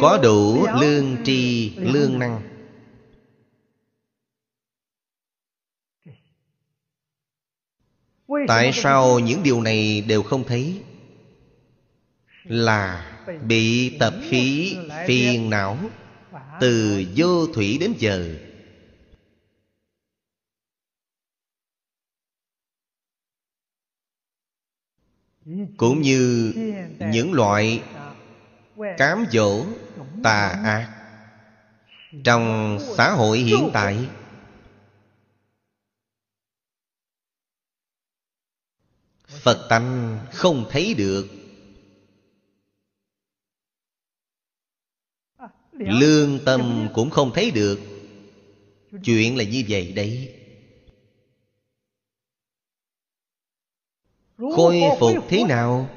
Có 0.02 0.20
đủ 0.24 0.68
lương 0.82 1.18
tri 1.24 1.76
lương 1.76 2.20
năng. 2.20 2.42
Tại 8.48 8.72
sao 8.74 9.20
những 9.20 9.44
điều 9.44 9.62
này 9.62 10.02
đều 10.02 10.24
không 10.24 10.44
thấy? 10.44 10.82
Là 12.44 13.12
bị 13.48 13.98
tập 14.00 14.14
khí 14.30 14.78
phiền 15.08 15.50
não 15.50 15.78
Từ 16.60 17.04
vô 17.16 17.48
thủy 17.48 17.78
đến 17.82 17.94
giờ 17.98 18.36
Cũng 25.78 26.02
như 26.02 26.54
những 27.00 27.34
loại 27.34 27.84
cám 28.98 29.26
dỗ 29.32 29.66
tà 30.24 30.48
ác 30.64 30.92
Trong 32.24 32.78
xã 32.98 33.12
hội 33.12 33.38
hiện 33.38 33.70
tại. 33.74 34.10
Phật 39.28 39.68
tánh 39.70 40.20
không 40.32 40.66
thấy 40.70 40.94
được 40.94 41.28
Lương 45.72 46.40
tâm 46.46 46.90
cũng 46.94 47.10
không 47.10 47.32
thấy 47.34 47.52
được. 47.52 47.80
Chuyện 49.04 49.38
là 49.38 49.44
như 49.44 49.64
vậy 49.68 49.94
đấy. 49.96 50.45
Khôi 54.38 54.82
phục 55.00 55.18
thế 55.30 55.44
nào? 55.44 55.90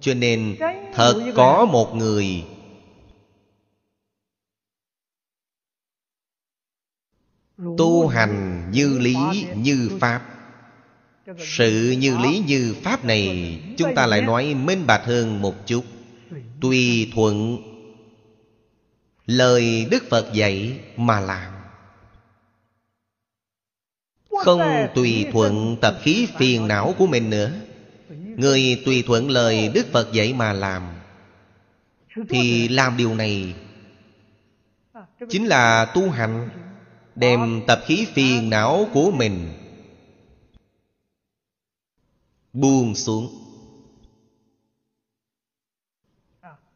Cho 0.00 0.14
nên 0.14 0.56
thật 0.94 1.32
có 1.34 1.64
một 1.64 1.94
người. 1.94 2.44
Tu 7.78 8.08
hành 8.08 8.68
như 8.70 8.98
lý 8.98 9.16
như 9.56 9.90
pháp. 10.00 10.22
sự 11.38 11.96
như 11.98 12.18
lý 12.18 12.42
như 12.46 12.74
pháp 12.82 13.04
này 13.04 13.58
Chúng 13.78 13.94
ta 13.94 14.06
lại 14.06 14.22
nói 14.22 14.54
minh 14.54 14.86
bạch 14.86 15.04
hơn 15.04 15.42
một 15.42 15.54
chút. 15.66 15.84
Tùy 16.60 17.10
thuận 17.14 17.58
Lời 19.26 19.86
Đức 19.90 20.04
Phật 20.10 20.32
dạy 20.32 20.80
mà 20.96 21.20
làm 21.20 21.51
không 24.40 24.88
tùy 24.94 25.26
thuận 25.32 25.76
tập 25.80 25.98
khí 26.02 26.28
phiền 26.38 26.68
não 26.68 26.94
của 26.98 27.06
mình 27.06 27.30
nữa. 27.30 27.50
Người 28.36 28.82
tùy 28.84 29.04
thuận 29.06 29.30
lời 29.30 29.70
Đức 29.74 29.86
Phật 29.92 30.12
dạy 30.12 30.32
mà 30.32 30.52
làm, 30.52 30.82
Thì 32.28 32.68
làm 32.68 32.96
điều 32.96 33.14
này 33.14 33.54
Chính 35.30 35.46
là 35.46 35.84
tu 35.84 36.10
hành, 36.10 36.48
Đem 37.14 37.62
tập 37.66 37.80
khí 37.86 38.06
phiền 38.14 38.50
não 38.50 38.88
của 38.92 39.10
mình 39.10 39.52
buông 42.52 42.94
xuống. 42.94 43.38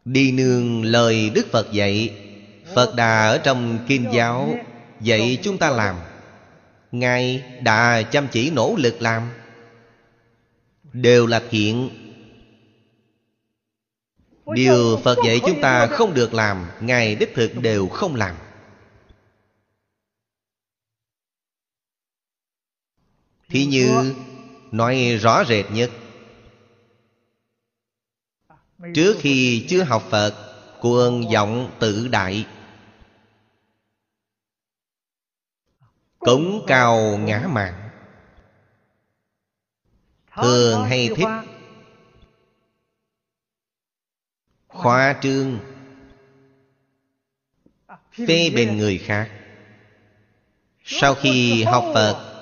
Đi 0.04 0.32
nương 0.32 0.84
lời 0.84 1.30
đức 1.30 1.46
phật 1.52 1.72
dạy, 1.72 2.14
phật 2.74 2.94
đà 2.96 3.28
ở 3.28 3.38
trong 3.38 3.78
kinh 3.88 4.06
giáo 4.12 4.54
dạy 5.00 5.38
chúng 5.42 5.58
ta 5.58 5.70
làm 5.70 5.96
ngài 6.92 7.44
đã 7.62 8.02
chăm 8.02 8.28
chỉ 8.32 8.50
nỗ 8.50 8.74
lực 8.78 9.02
làm. 9.02 9.30
Đều 10.92 11.26
là 11.26 11.42
thiện. 11.50 11.90
Điều 14.46 15.00
phật 15.04 15.18
dạy 15.26 15.40
chúng 15.46 15.60
ta 15.60 15.86
không 15.86 16.14
được 16.14 16.34
làm, 16.34 16.66
ngài 16.80 17.14
đích 17.14 17.32
thực 17.34 17.54
đều 17.62 17.88
không 17.88 18.14
làm. 18.14 18.36
Thì 23.48 23.66
như, 23.66 24.14
nói 24.72 25.18
rõ 25.20 25.44
rệt 25.44 25.64
nhất. 25.70 25.90
Trước 28.94 29.16
khi 29.20 29.66
chưa 29.68 29.82
học 29.82 30.04
phật, 30.10 30.34
cuồng 30.80 31.32
vọng 31.32 31.70
tự 31.80 32.08
đại. 32.08 32.46
Cống 36.18 36.64
cao 36.66 37.18
ngã 37.18 37.46
mạng 37.48 37.86
thường 40.42 40.84
hay 40.84 41.10
thích. 41.16 41.28
Khoa 44.68 45.18
trương. 45.22 45.58
Phê 48.12 48.50
bình 48.54 48.76
người 48.76 48.98
khác. 48.98 49.30
Sau 50.84 51.14
khi 51.14 51.62
học 51.62 51.84
phật, 51.94 52.32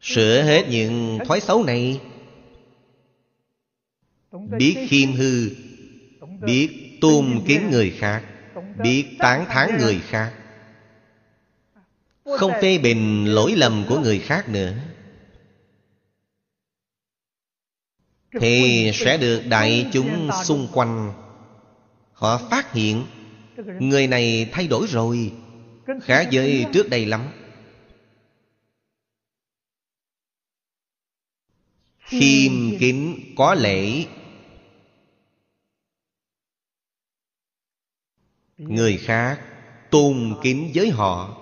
Sửa 0.00 0.42
hết 0.42 0.66
những 0.68 1.18
thói 1.26 1.40
xấu 1.40 1.64
này. 1.64 2.00
Biết 4.32 4.86
khiêm 4.88 5.12
hư, 5.12 5.50
Biết 6.40 6.98
tôn 7.00 7.42
kính 7.46 7.70
người 7.70 7.90
khác, 7.98 8.22
Biết 8.82 9.16
tán 9.18 9.44
thán 9.48 9.78
người 9.78 10.00
khác. 10.08 10.37
Không 12.36 12.52
phê 12.62 12.78
bình 12.78 13.24
lỗi 13.24 13.54
lầm 13.56 13.84
của 13.88 14.00
người 14.00 14.18
khác 14.18 14.48
nữa. 14.48 14.74
Thì 18.40 18.90
sẽ 18.94 19.16
được 19.16 19.42
đại 19.48 19.86
chúng 19.92 20.30
xung 20.44 20.68
quanh. 20.72 21.12
Họ 22.12 22.38
phát 22.50 22.72
hiện 22.72 23.06
Người 23.80 24.06
này 24.06 24.48
thay 24.52 24.68
đổi 24.68 24.86
rồi 24.86 25.32
Khác 26.02 26.28
với 26.32 26.66
trước 26.72 26.88
đây 26.88 27.06
lắm. 27.06 27.28
Khiêm 31.98 32.78
kính 32.80 33.34
có 33.36 33.54
lễ. 33.54 34.06
Người 38.56 38.98
khác 38.98 39.40
tôn 39.90 40.34
kính 40.42 40.70
với 40.74 40.90
họ 40.90 41.37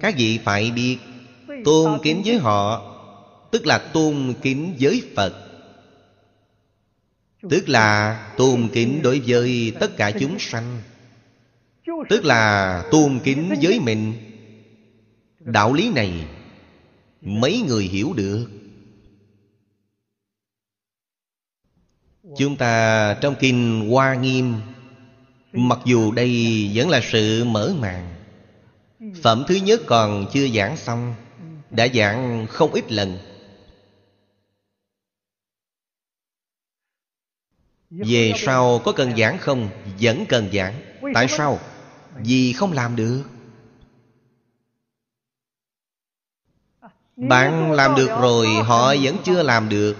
các 0.00 0.14
vị 0.18 0.38
phải 0.44 0.70
biết, 0.70 0.98
tôn 1.64 2.00
kính 2.02 2.22
với 2.24 2.38
họ, 2.38 2.86
tức 3.50 3.66
là 3.66 3.78
tôn 3.78 4.34
kính 4.42 4.76
với 4.80 5.02
phật. 5.16 5.46
Tức 7.50 7.68
là 7.68 8.16
tôn 8.36 8.68
kính 8.72 9.02
đối 9.02 9.20
với 9.26 9.72
tất 9.80 9.96
cả 9.96 10.10
chúng 10.20 10.38
sanh. 10.38 10.82
Tức 12.08 12.24
là 12.24 12.84
tôn 12.90 13.20
kính 13.24 13.54
với 13.62 13.80
mình. 13.80 14.14
Đạo 15.40 15.72
lý 15.72 15.90
này 15.92 16.26
mấy 17.20 17.62
người 17.68 17.84
hiểu 17.84 18.12
được. 18.12 18.46
Chúng 22.36 22.56
ta 22.56 23.14
trong 23.20 23.34
Kinh 23.40 23.88
Hoa 23.90 24.14
Nghiêm, 24.14 24.54
Mặc 25.52 25.78
dù 25.84 26.12
đây 26.12 26.70
vẫn 26.74 26.88
là 26.88 27.00
sự 27.02 27.44
mở 27.44 27.74
màn 27.80 28.19
Phẩm 29.22 29.44
thứ 29.48 29.54
nhất 29.54 29.80
còn 29.86 30.26
chưa 30.32 30.48
giảng 30.48 30.76
xong, 30.76 31.14
Đã 31.70 31.88
giảng 31.94 32.46
không 32.50 32.72
ít 32.72 32.92
lần 32.92 33.18
Về 37.90 38.32
sau 38.36 38.80
có 38.84 38.92
cần 38.92 39.16
giảng 39.16 39.38
không? 39.38 39.68
Vẫn 40.00 40.24
cần 40.28 40.50
giảng 40.52 40.98
Tại 41.14 41.28
sao? 41.28 41.58
Vì 42.16 42.52
không 42.52 42.72
làm 42.72 42.96
được 42.96 43.24
Bạn 47.16 47.72
làm 47.72 47.94
được 47.94 48.08
rồi, 48.20 48.46
Họ 48.46 48.94
vẫn 49.02 49.16
chưa 49.24 49.42
làm 49.42 49.68
được 49.68 49.96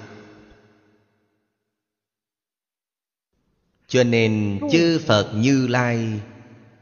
Cho 3.89 4.05
nên 4.05 4.61
chư 4.73 5.01
Phật 5.07 5.33
Như 5.35 5.67
Lai 5.67 6.21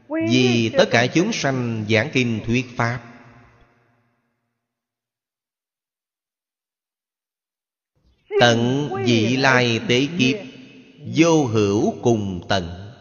vì 0.09 0.71
tất 0.77 0.85
cả 0.91 1.07
chúng 1.13 1.33
sanh 1.33 1.85
giảng 1.89 2.09
kinh 2.13 2.41
thuyết 2.45 2.65
Pháp. 2.75 3.03
Tận 8.39 8.89
vị 9.05 9.37
lai 9.37 9.79
tế 9.89 10.07
kiếp 10.19 10.37
Vô 11.15 11.45
hữu 11.45 11.93
cùng 12.01 12.41
tận. 12.49 12.93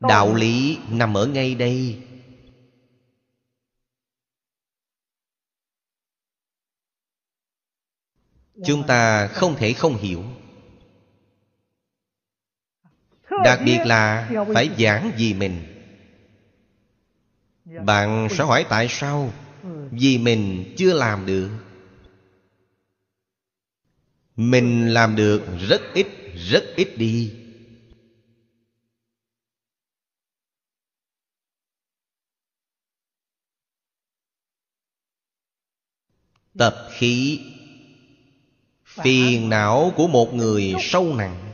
Đạo 0.00 0.34
lý 0.34 0.78
nằm 0.90 1.16
ở 1.16 1.26
ngay 1.26 1.54
đây. 1.54 2.02
Chúng 8.66 8.86
ta 8.86 9.28
không 9.28 9.56
thể 9.56 9.72
không 9.72 9.96
hiểu 9.96 10.24
Đặc 13.44 13.60
biệt 13.64 13.78
là 13.84 14.30
phải 14.54 14.70
giảng 14.78 15.12
vì 15.16 15.34
mình. 15.34 15.62
Bạn 17.84 18.28
sẽ 18.30 18.44
hỏi 18.44 18.66
tại 18.68 18.86
sao? 18.90 19.32
Vì 19.90 20.18
mình 20.18 20.74
chưa 20.76 20.94
làm 20.94 21.26
được. 21.26 21.50
Mình 24.36 24.94
làm 24.94 25.16
được 25.16 25.42
rất 25.68 25.80
ít, 25.94 26.06
rất 26.34 26.64
ít 26.76 26.88
đi. 26.96 27.32
Tập 36.58 36.88
khí. 36.90 37.40
Phiền 38.84 39.48
não 39.48 39.92
của 39.96 40.08
một 40.08 40.34
người 40.34 40.74
sâu 40.80 41.14
nặng. 41.14 41.45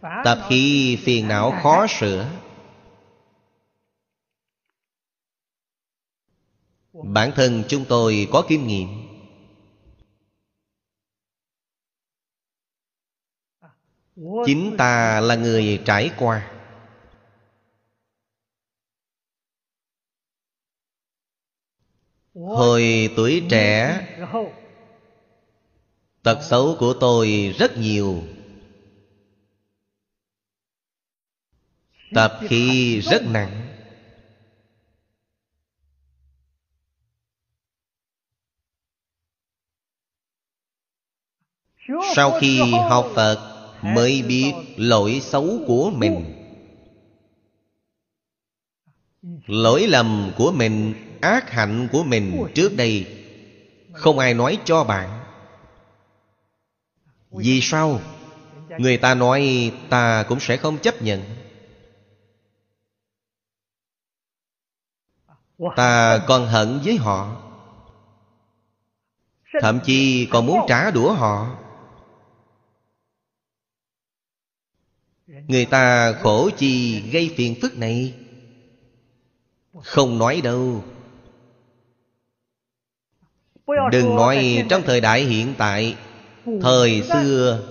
Tập 0.00 0.38
khí 0.48 0.96
phiền 1.04 1.28
não 1.28 1.60
khó 1.62 1.86
sửa. 1.88 2.30
Bản 6.92 7.32
thân 7.34 7.64
chúng 7.68 7.84
tôi 7.88 8.28
có 8.32 8.44
kinh 8.48 8.66
nghiệm. 8.66 8.88
Chính 14.46 14.74
ta 14.78 15.20
là 15.20 15.34
người 15.34 15.82
trải 15.84 16.10
qua. 16.18 16.52
Hồi 22.34 23.10
tuổi 23.16 23.42
trẻ 23.50 24.06
Tật 26.22 26.38
xấu 26.42 26.76
của 26.78 26.94
tôi 27.00 27.54
rất 27.58 27.76
nhiều 27.76 28.22
Tập 32.14 32.40
khí 32.48 33.00
rất 33.00 33.22
nặng. 33.26 33.66
Sau 42.14 42.38
khi 42.40 42.60
học 42.88 43.06
Phật 43.14 43.50
Mới 43.82 44.22
biết 44.22 44.52
lỗi 44.76 45.20
xấu 45.22 45.60
của 45.66 45.90
mình. 45.90 46.36
Lỗi 49.46 49.86
lầm 49.86 50.32
của 50.36 50.52
mình, 50.52 50.94
Ác 51.20 51.50
hạnh 51.50 51.88
của 51.92 52.02
mình 52.02 52.46
trước 52.54 52.76
đây 52.76 53.06
Không 53.92 54.18
ai 54.18 54.34
nói 54.34 54.58
cho 54.64 54.84
bạn. 54.84 55.20
Vì 57.30 57.60
sao? 57.60 58.00
Người 58.78 58.96
ta 58.96 59.14
nói 59.14 59.72
ta 59.88 60.24
cũng 60.28 60.40
sẽ 60.40 60.56
không 60.56 60.78
chấp 60.78 61.02
nhận. 61.02 61.22
Ta 65.76 66.20
còn 66.26 66.46
hận 66.46 66.80
với 66.84 66.96
họ. 66.96 67.36
Thậm 69.60 69.80
chí 69.84 70.28
còn 70.30 70.46
muốn 70.46 70.58
trả 70.68 70.90
đũa 70.90 71.12
họ. 71.12 71.56
Người 75.26 75.64
ta 75.64 76.12
khổ 76.12 76.50
chi 76.56 77.02
gây 77.10 77.34
phiền 77.36 77.54
phức 77.62 77.76
này. 77.76 78.14
Không 79.82 80.18
nói 80.18 80.40
đâu. 80.44 80.84
Đừng 83.92 84.16
nói 84.16 84.66
trong 84.70 84.82
thời 84.82 85.00
đại 85.00 85.24
hiện 85.24 85.54
tại 85.58 85.96
Thời 86.62 87.02
xưa 87.02 87.62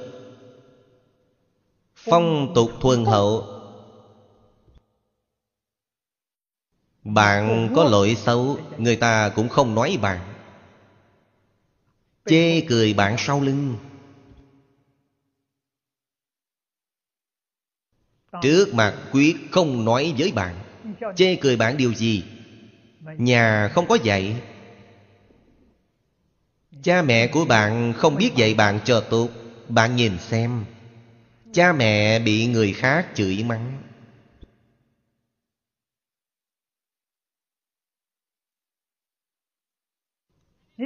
Phong 1.95 2.51
tục 2.55 2.71
thuần 2.81 3.05
hậu 3.05 3.58
Bạn 7.03 7.69
có 7.75 7.83
lỗi 7.83 8.17
xấu, 8.19 8.57
Người 8.77 8.95
ta 8.95 9.29
cũng 9.29 9.49
không 9.49 9.75
nói 9.75 9.97
bạn. 10.01 10.19
Chê 12.25 12.61
cười 12.61 12.93
bạn 12.93 13.15
sau 13.17 13.41
lưng. 13.41 13.77
Trước 18.41 18.73
mặt 18.73 18.95
quyết 19.11 19.35
không 19.51 19.85
nói 19.85 20.13
với 20.17 20.31
bạn. 20.31 20.55
Chê 21.15 21.35
cười 21.35 21.57
bạn 21.57 21.77
điều 21.77 21.93
gì? 21.93 22.23
Nhà 23.17 23.67
không 23.67 23.87
có 23.87 23.97
dạy. 24.03 24.35
Cha 26.83 27.01
mẹ 27.01 27.27
của 27.27 27.45
bạn 27.45 27.93
không 27.93 28.15
biết 28.15 28.31
dạy 28.35 28.53
bạn 28.53 28.79
chờ 28.83 29.03
tốt. 29.09 29.29
Bạn 29.69 29.95
nhìn 29.95 30.19
xem. 30.19 30.65
Cha 31.53 31.73
mẹ 31.73 32.19
bị 32.19 32.47
người 32.47 32.73
khác 32.73 33.07
chửi 33.15 33.43
mắng. 33.43 33.77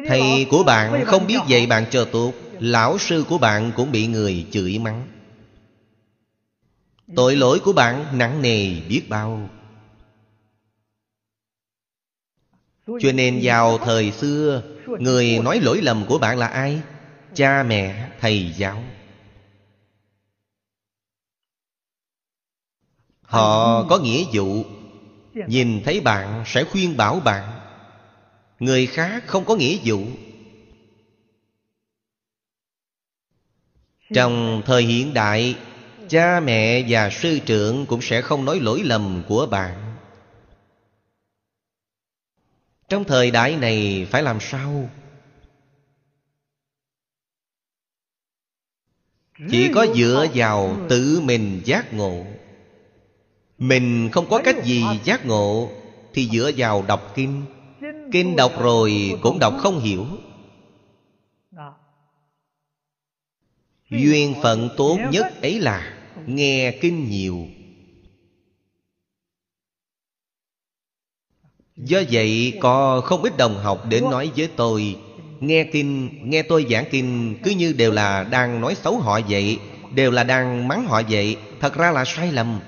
Thầy 0.08 0.48
của 0.50 0.64
bạn 0.64 1.06
không 1.06 1.28
biết 1.28 1.39
dạy 1.48 1.68
bạn 1.68 1.86
cho 1.91 2.06
tốt 2.06 2.34
Lão 2.60 2.98
sư 2.98 3.26
của 3.30 3.38
bạn 3.38 3.72
cũng 3.76 3.91
bị 3.91 4.08
người 4.08 4.46
chửi 4.52 4.80
mắng. 4.80 5.08
Tội 7.16 7.36
lỗi 7.36 7.60
của 7.60 7.74
bạn 7.74 8.18
nặng 8.18 8.41
nề 8.41 8.70
biết 8.89 9.04
bao. 9.10 9.50
Cho 12.86 13.12
nên 13.14 13.39
vào 13.44 13.78
thời 13.78 14.12
xưa 14.12 14.62
Người 14.88 15.39
nói 15.39 15.60
lỗi 15.60 15.82
lầm 15.82 16.06
của 16.06 16.18
bạn 16.18 16.38
là 16.38 16.48
ai? 16.48 16.82
Cha 17.34 17.64
mẹ, 17.64 18.10
thầy 18.20 18.54
giáo. 18.58 18.84
Họ 23.22 23.84
có 23.84 23.98
nghĩa 23.98 24.26
vụ. 24.34 24.64
Nhìn 25.48 25.82
thấy 25.86 26.02
bạn 26.02 26.44
sẽ 26.46 26.64
khuyên 26.64 26.98
bảo 26.98 27.20
bạn 27.20 27.53
Người 28.64 28.88
khác 28.88 29.24
không 29.28 29.45
có 29.45 29.55
nghĩa 29.55 29.78
vụ. 29.86 30.05
Trong 34.14 34.61
thời 34.66 34.84
hiện 34.84 35.14
đại, 35.14 35.55
Cha 36.09 36.39
mẹ 36.39 36.86
và 36.89 37.09
sư 37.09 37.39
trưởng 37.45 37.86
cũng 37.86 38.01
sẽ 38.01 38.22
không 38.22 38.45
nói 38.45 38.59
lỗi 38.59 38.82
lầm 38.84 39.24
của 39.28 39.45
bạn. 39.45 39.95
Trong 42.89 43.03
thời 43.03 43.32
đại 43.32 43.55
này 43.55 44.07
phải 44.11 44.24
làm 44.24 44.39
sao? 44.39 44.89
Chỉ 49.49 49.72
có 49.76 49.86
dựa 49.95 50.28
vào 50.34 50.78
tự 50.89 51.22
mình 51.24 51.61
giác 51.66 51.93
ngộ. 51.93 52.26
Mình 53.57 54.09
không 54.11 54.30
có 54.30 54.41
cách 54.43 54.55
gì 54.64 54.84
giác 55.03 55.26
ngộ 55.26 55.70
Thì 56.14 56.30
dựa 56.34 56.51
vào 56.57 56.86
đọc 56.88 57.11
kinh. 57.16 57.45
Kinh 58.12 58.36
đọc 58.36 58.51
rồi 58.62 59.16
cũng 59.22 59.39
đọc 59.39 59.54
không 59.58 59.80
hiểu. 59.80 60.06
Duyên 63.89 64.36
phận 64.43 64.70
tốt 64.78 64.97
nhất 65.12 65.41
ấy 65.41 65.60
là 65.60 65.93
Nghe 66.26 66.72
kinh 66.82 67.10
nhiều. 67.10 67.47
Do 71.76 72.01
vậy 72.12 72.58
có 72.62 73.01
không 73.01 73.22
ít 73.22 73.38
đồng 73.38 73.58
học 73.58 73.86
đến 73.89 74.04
nói 74.04 74.32
với 74.38 74.49
tôi 74.56 74.95
Nghe 75.39 75.64
kinh, 75.64 76.10
nghe 76.30 76.43
tôi 76.43 76.66
giảng 76.70 76.86
kinh 76.91 77.39
Cứ 77.43 77.51
như 77.51 77.74
đều 77.74 77.91
là 77.91 78.24
đang 78.24 78.62
nói 78.62 78.76
xấu 78.76 78.99
họ 78.99 79.20
vậy 79.30 79.60
Đều 79.95 80.12
là 80.12 80.24
đang 80.24 80.68
mắng 80.68 80.86
họ 80.86 81.01
vậy 81.10 81.38
Thật 81.60 81.76
ra 81.76 81.91
là 81.91 82.06
sai 82.06 82.32
lầm. 82.32 82.60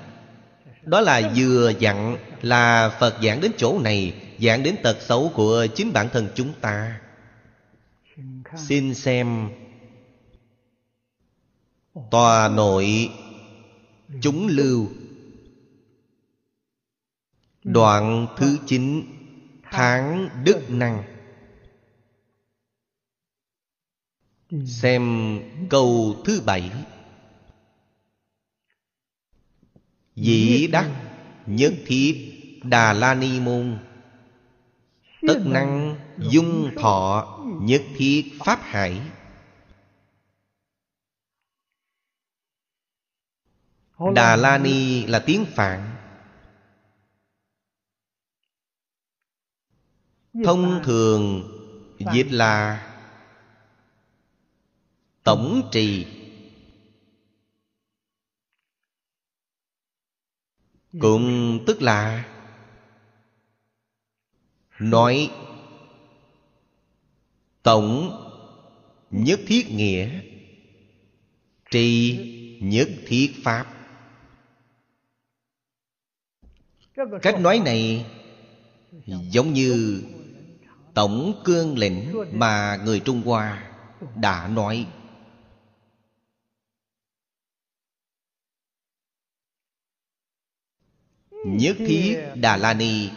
Đó 0.82 1.00
là 1.00 1.32
vừa 1.36 1.72
dặn 1.78 2.16
là 2.42 2.90
Phật 3.00 3.14
giảng 3.22 3.40
đến 3.40 3.52
chỗ 3.56 3.78
này 3.78 4.12
dạng 4.40 4.62
đến 4.62 4.76
tật 4.82 4.96
xấu 5.00 5.32
của 5.34 5.66
chính 5.74 5.92
bản 5.92 6.08
thân 6.12 6.28
chúng 6.34 6.52
ta. 6.60 7.00
Xin 8.56 8.94
xem 8.94 9.50
Tòa 12.10 12.48
nội 12.48 13.10
chúng 14.20 14.46
lưu. 14.46 14.88
Đoạn 17.64 18.26
thứ 18.36 18.58
chín, 18.66 19.02
tháng 19.70 20.28
đức 20.44 20.60
năng. 20.68 21.02
Xem 24.66 25.40
câu 25.70 26.16
thứ 26.24 26.42
bảy. 26.46 26.70
Dĩ 30.16 30.66
đắc 30.72 30.90
nhất 31.46 31.74
thiết 31.86 32.32
đà 32.64 32.92
la 32.92 33.14
ni 33.14 33.40
môn 33.40 33.78
tất 35.20 35.42
năng 35.44 35.96
dung 36.18 36.70
thọ 36.76 37.38
nhất 37.60 37.82
thiết 37.96 38.32
pháp 38.44 38.60
hải. 38.62 39.02
Đà 44.14 44.36
la 44.36 44.58
ni 44.58 45.06
là 45.06 45.22
tiếng 45.26 45.44
phạn. 45.46 45.96
Thông 50.44 50.82
thường 50.84 51.42
dịch 52.14 52.26
là 52.30 52.82
tổng 55.24 55.68
trì. 55.72 56.06
Cũng 61.00 61.58
tức 61.66 61.82
là 61.82 62.24
nói, 64.78 65.30
tổng 67.62 68.22
nhất 69.10 69.40
thiết 69.46 69.70
nghĩa, 69.70 70.20
trì 71.70 72.18
nhất 72.62 72.88
thiết 73.06 73.34
pháp. 73.42 73.72
Cách 77.22 77.40
nói 77.40 77.60
này 77.64 78.06
giống 79.06 79.52
như 79.52 80.02
tổng 80.94 81.42
cương 81.44 81.78
lĩnh 81.78 82.14
mà 82.32 82.76
người 82.84 83.00
trung 83.00 83.22
hoa 83.22 83.72
đã 84.16 84.48
nói. 84.48 84.86
Nhất 91.46 91.76
thiết 91.78 92.18
đà 92.34 92.56
la 92.56 92.74
ni 92.74 93.10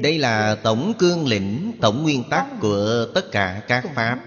đây 0.00 0.18
là 0.18 0.54
tổng 0.62 0.92
cương 0.98 1.26
lĩnh 1.26 1.72
tổng 1.80 2.02
nguyên 2.02 2.24
tắc 2.30 2.46
của 2.60 3.06
tất 3.14 3.28
cả 3.32 3.64
các 3.68 3.84
pháp. 3.94 4.18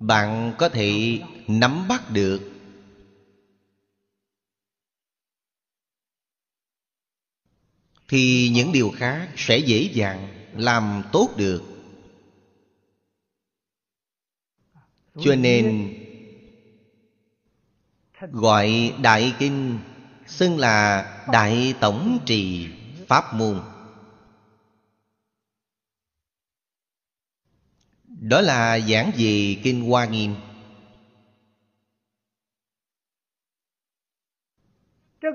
bạn 0.00 0.54
có 0.58 0.68
thể 0.68 1.20
nắm 1.46 1.88
bắt 1.88 2.10
được. 2.12 2.40
Thì 8.08 8.50
những 8.54 8.72
điều 8.72 8.90
khác 8.96 9.28
sẽ 9.36 9.58
dễ 9.58 9.90
dàng 9.92 10.28
làm 10.52 11.02
tốt 11.12 11.28
được. 11.36 11.62
Cho 15.20 15.34
nên 15.34 15.94
gọi 18.20 18.94
đại 19.02 19.34
kinh 19.38 19.78
xưng 20.26 20.58
là 20.58 21.04
đại 21.32 21.74
tổng 21.80 22.18
trì 22.26 22.68
pháp 23.08 23.34
môn. 23.34 23.62
Đó 28.04 28.40
là 28.40 28.78
giảng 28.80 29.10
về 29.18 29.60
kinh 29.64 29.88
hoa 29.88 30.04
nghiêm. 30.06 30.34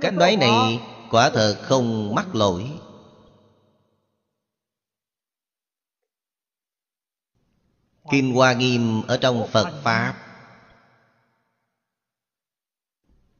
Cách 0.01 0.13
nói 0.13 0.36
này 0.36 0.80
quả 1.09 1.30
thật 1.30 1.59
không 1.61 2.15
mắc 2.15 2.36
lỗi. 2.36 2.71
Kinh 8.11 8.34
hoa 8.34 8.53
nghiêm 8.53 9.01
ở 9.07 9.17
trong 9.21 9.47
phật 9.51 9.82
pháp. 9.84 10.19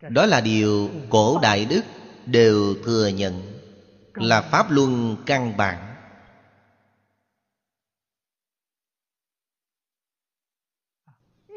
đó 0.10 0.26
là 0.26 0.42
điều 0.42 0.90
cổ 1.10 1.40
đại 1.42 1.66
đức 1.66 1.82
đều 2.26 2.76
thừa 2.86 3.08
nhận 3.08 3.53
là 4.14 4.42
pháp 4.42 4.72
luân 4.72 5.18
căn 5.26 5.58
bản. 5.58 5.96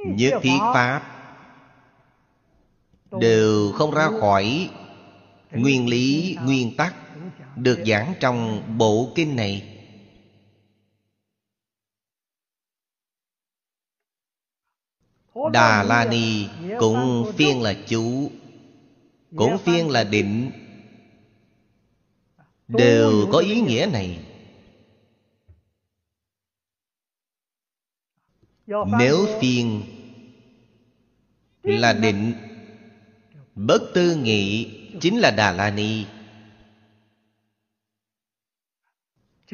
Nhất 0.07 0.35
thiết 0.43 0.59
pháp. 0.61 1.13
Đều 3.21 3.73
không 3.73 3.91
ra 3.95 4.09
khỏi 4.21 4.71
nguyên 5.51 5.89
lý 5.89 6.37
nguyên 6.43 6.77
tắc 6.77 6.95
được 7.57 7.85
giảng 7.87 8.15
trong 8.21 8.63
bộ 8.79 9.13
kinh 9.15 9.37
này. 9.37 9.73
Đà 15.53 15.83
la 15.83 16.05
ni 16.05 16.49
cũng 16.79 17.33
phiên 17.37 17.63
là 17.63 17.75
chú 17.89 18.31
cũng 19.37 19.59
phiên 19.59 19.91
là 19.91 20.05
định 20.05 20.51
đều 22.69 23.29
có 23.33 23.39
ý 23.39 23.61
nghĩa 23.61 23.89
này. 23.93 24.19
Nếu 28.99 29.27
phiên 29.41 29.83
là 31.63 31.93
định 31.93 32.33
bất 33.55 33.79
tư 33.95 34.17
nghị 34.17 34.73
chính 35.01 35.19
là 35.19 35.31
đà 35.31 35.53
la 35.53 35.71
ni. 35.71 36.07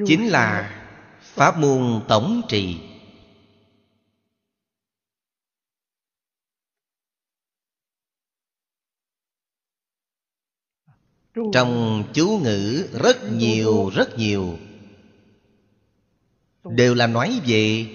Chính 0.06 0.28
là 0.28 0.78
pháp 1.20 1.58
môn 1.58 2.02
tổng 2.08 2.42
trì 2.48 2.91
trong 11.52 12.04
chú 12.14 12.40
ngữ 12.42 12.88
rất 12.92 13.32
nhiều 13.32 13.90
rất 13.94 14.18
nhiều. 14.18 14.58
Đều 16.64 16.94
là 16.94 17.06
nói 17.06 17.40
về 17.46 17.86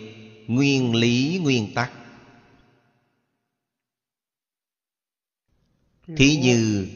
nguyên 0.48 0.96
lý, 0.96 1.40
nguyên 1.44 1.74
tắc. 1.74 1.92
Thí 6.18 6.36
như 6.36 6.88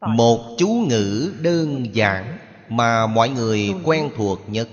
một 0.00 0.56
chú 0.58 0.68
ngữ 0.88 1.32
đơn 1.40 1.94
giản 1.94 2.38
mà 2.68 3.06
mọi 3.06 3.28
người 3.28 3.74
quen 3.84 4.10
thuộc 4.16 4.40
nhất 4.48 4.68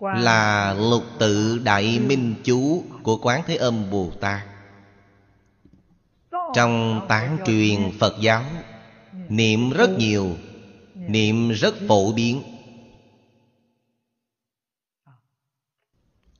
là 0.00 0.74
lục 0.74 1.04
tự 1.18 1.58
đại 1.58 1.98
minh 1.98 2.34
chú 2.44 2.84
của 3.02 3.18
quán 3.22 3.42
thế 3.46 3.56
âm 3.56 3.90
bồ 3.90 4.10
tát. 4.20 4.40
Trong 6.54 7.06
tán 7.08 7.38
truyền 7.46 7.98
phật 7.98 8.14
giáo 8.20 8.44
niệm 9.30 9.70
rất 9.70 9.90
nhiều, 9.98 10.36
niệm 10.94 11.50
rất 11.50 11.74
phổ 11.88 12.12
biến. 12.12 12.42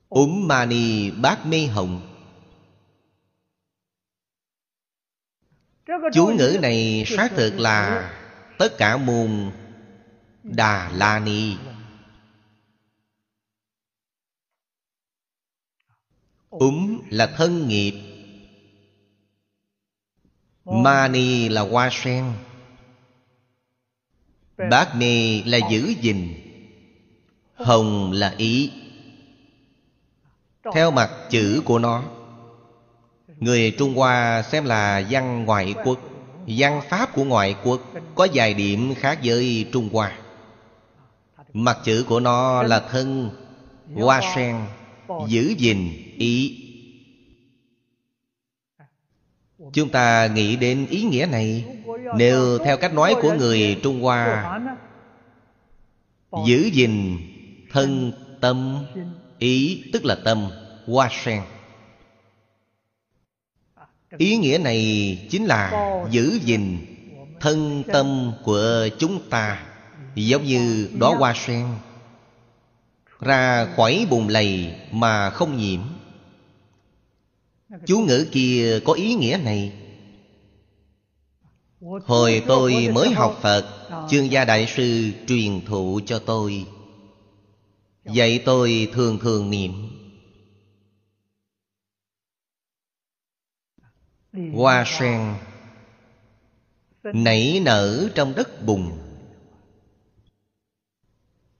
Úm 0.09 0.47
mani 0.47 1.11
bát 1.11 1.45
mê 1.45 1.65
hồng. 1.65 2.07
Chú 6.13 6.33
ngữ 6.37 6.57
này 6.61 7.03
xác 7.07 7.31
thực 7.35 7.59
là 7.59 8.09
tất 8.59 8.77
cả 8.77 8.97
môn 8.97 9.51
đà 10.43 10.91
la 10.91 11.19
ni. 11.19 11.57
Úm 16.49 17.01
là 17.09 17.27
thân 17.37 17.67
nghiệp. 17.67 17.93
Mani 20.65 21.49
là 21.49 21.61
hoa 21.61 21.89
sen 21.91 22.33
bát 24.69 24.95
ni 24.95 25.43
là 25.43 25.59
giữ 25.71 25.93
gìn. 26.01 26.33
Hồng 27.53 28.11
là 28.11 28.33
ý. 28.37 28.71
Theo 30.73 30.91
mặt 30.91 31.09
chữ 31.29 31.61
của 31.65 31.79
nó, 31.79 32.03
Người 33.39 33.71
Trung 33.77 33.95
Hoa 33.95 34.41
xem 34.41 34.65
là 34.65 35.03
văn 35.09 35.45
ngoại 35.45 35.75
quốc, 35.83 35.99
Văn 36.47 36.81
pháp 36.89 37.13
của 37.13 37.23
ngoại 37.23 37.55
quốc 37.63 37.81
Có 38.15 38.27
vài 38.33 38.53
điểm 38.53 38.93
khác 38.95 39.19
với 39.23 39.65
Trung 39.71 39.89
Hoa. 39.93 40.11
Mặt 41.53 41.77
chữ 41.83 42.05
của 42.07 42.19
nó 42.19 42.63
là 42.63 42.79
thân, 42.79 43.29
Hoa 43.95 44.21
sen, 44.35 44.55
Giữ 45.27 45.53
gìn, 45.57 45.91
ý. 46.17 46.60
Chúng 49.73 49.89
ta 49.89 50.27
nghĩ 50.27 50.55
đến 50.55 50.87
ý 50.89 51.03
nghĩa 51.03 51.27
này. 51.31 51.65
Nếu 52.17 52.57
theo 52.57 52.77
cách 52.77 52.93
nói 52.93 53.15
của 53.21 53.33
người 53.33 53.79
Trung 53.83 54.01
Hoa, 54.01 54.59
Giữ 56.47 56.69
gìn 56.73 57.17
thân 57.71 58.11
tâm, 58.41 58.85
ý 59.39 59.83
tức 59.93 60.05
là 60.05 60.15
tâm, 60.25 60.49
hoa 60.85 61.09
sen. 61.11 61.41
Ý 64.17 64.37
nghĩa 64.37 64.57
này 64.57 65.17
chính 65.29 65.45
là 65.45 65.71
giữ 66.11 66.39
gìn 66.43 66.77
thân 67.39 67.83
tâm 67.93 68.31
của 68.43 68.87
chúng 68.99 69.29
ta, 69.29 69.63
giống 70.15 70.43
như 70.43 70.89
đó 70.99 71.15
hoa 71.19 71.33
sen. 71.35 71.67
Ra 73.19 73.67
khỏi 73.75 74.07
bùn 74.09 74.27
lầy 74.27 74.75
mà 74.91 75.29
không 75.29 75.57
nhiễm 75.57 75.81
chú 77.85 77.99
ngữ 77.99 78.27
kia 78.31 78.79
có 78.85 78.93
ý 78.93 79.13
nghĩa 79.13 79.39
này. 79.43 79.73
Hồi 82.05 82.43
tôi 82.47 82.89
mới 82.93 83.09
học 83.09 83.39
phật 83.41 83.89
chương 84.09 84.31
gia 84.31 84.45
đại 84.45 84.67
sư 84.67 85.11
truyền 85.27 85.65
thụ 85.65 85.99
cho 86.05 86.19
tôi. 86.19 86.65
Dạy 88.05 88.41
tôi 88.45 88.89
thường 88.93 89.19
thường 89.19 89.49
niệm. 89.49 89.71
Hoa 94.53 94.85
sen 94.99 95.35
nảy 97.03 97.61
nở 97.65 98.09
trong 98.15 98.35
đất 98.35 98.65
bùn. 98.65 98.91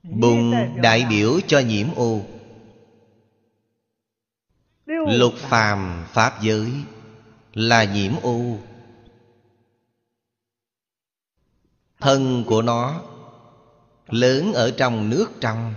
Bùn 0.04 0.54
đại 0.82 1.06
biểu 1.10 1.40
cho 1.48 1.60
nhiễm 1.60 1.88
ô 1.96 2.22
lục 5.08 5.34
phàm 5.38 6.06
pháp 6.14 6.42
giới 6.42 6.72
là 7.54 7.84
nhiễm 7.84 8.14
ô 8.22 8.58
thân 12.02 12.44
của 12.48 12.62
nó 12.62 13.02
lớn 14.08 14.54
ở 14.54 14.72
trong 14.78 15.10
nước 15.10 15.28
trong. 15.42 15.74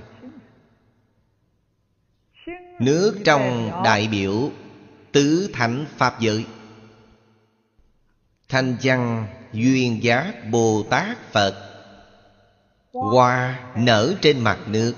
Nước 2.81 3.19
trong 3.25 3.71
đại 3.85 4.09
biểu 4.09 4.51
tứ 5.13 5.51
thánh 5.53 5.87
pháp 5.97 6.21
giới. 6.21 6.45
Thanh 8.49 8.77
văn 8.83 9.27
duyên 9.53 10.03
giác 10.03 10.35
bồ 10.51 10.83
tát 10.91 11.33
phật. 11.33 11.71
Hoa 12.93 13.61
nở 13.77 14.15
trên 14.21 14.41
mặt 14.41 14.59
nước. 14.67 14.95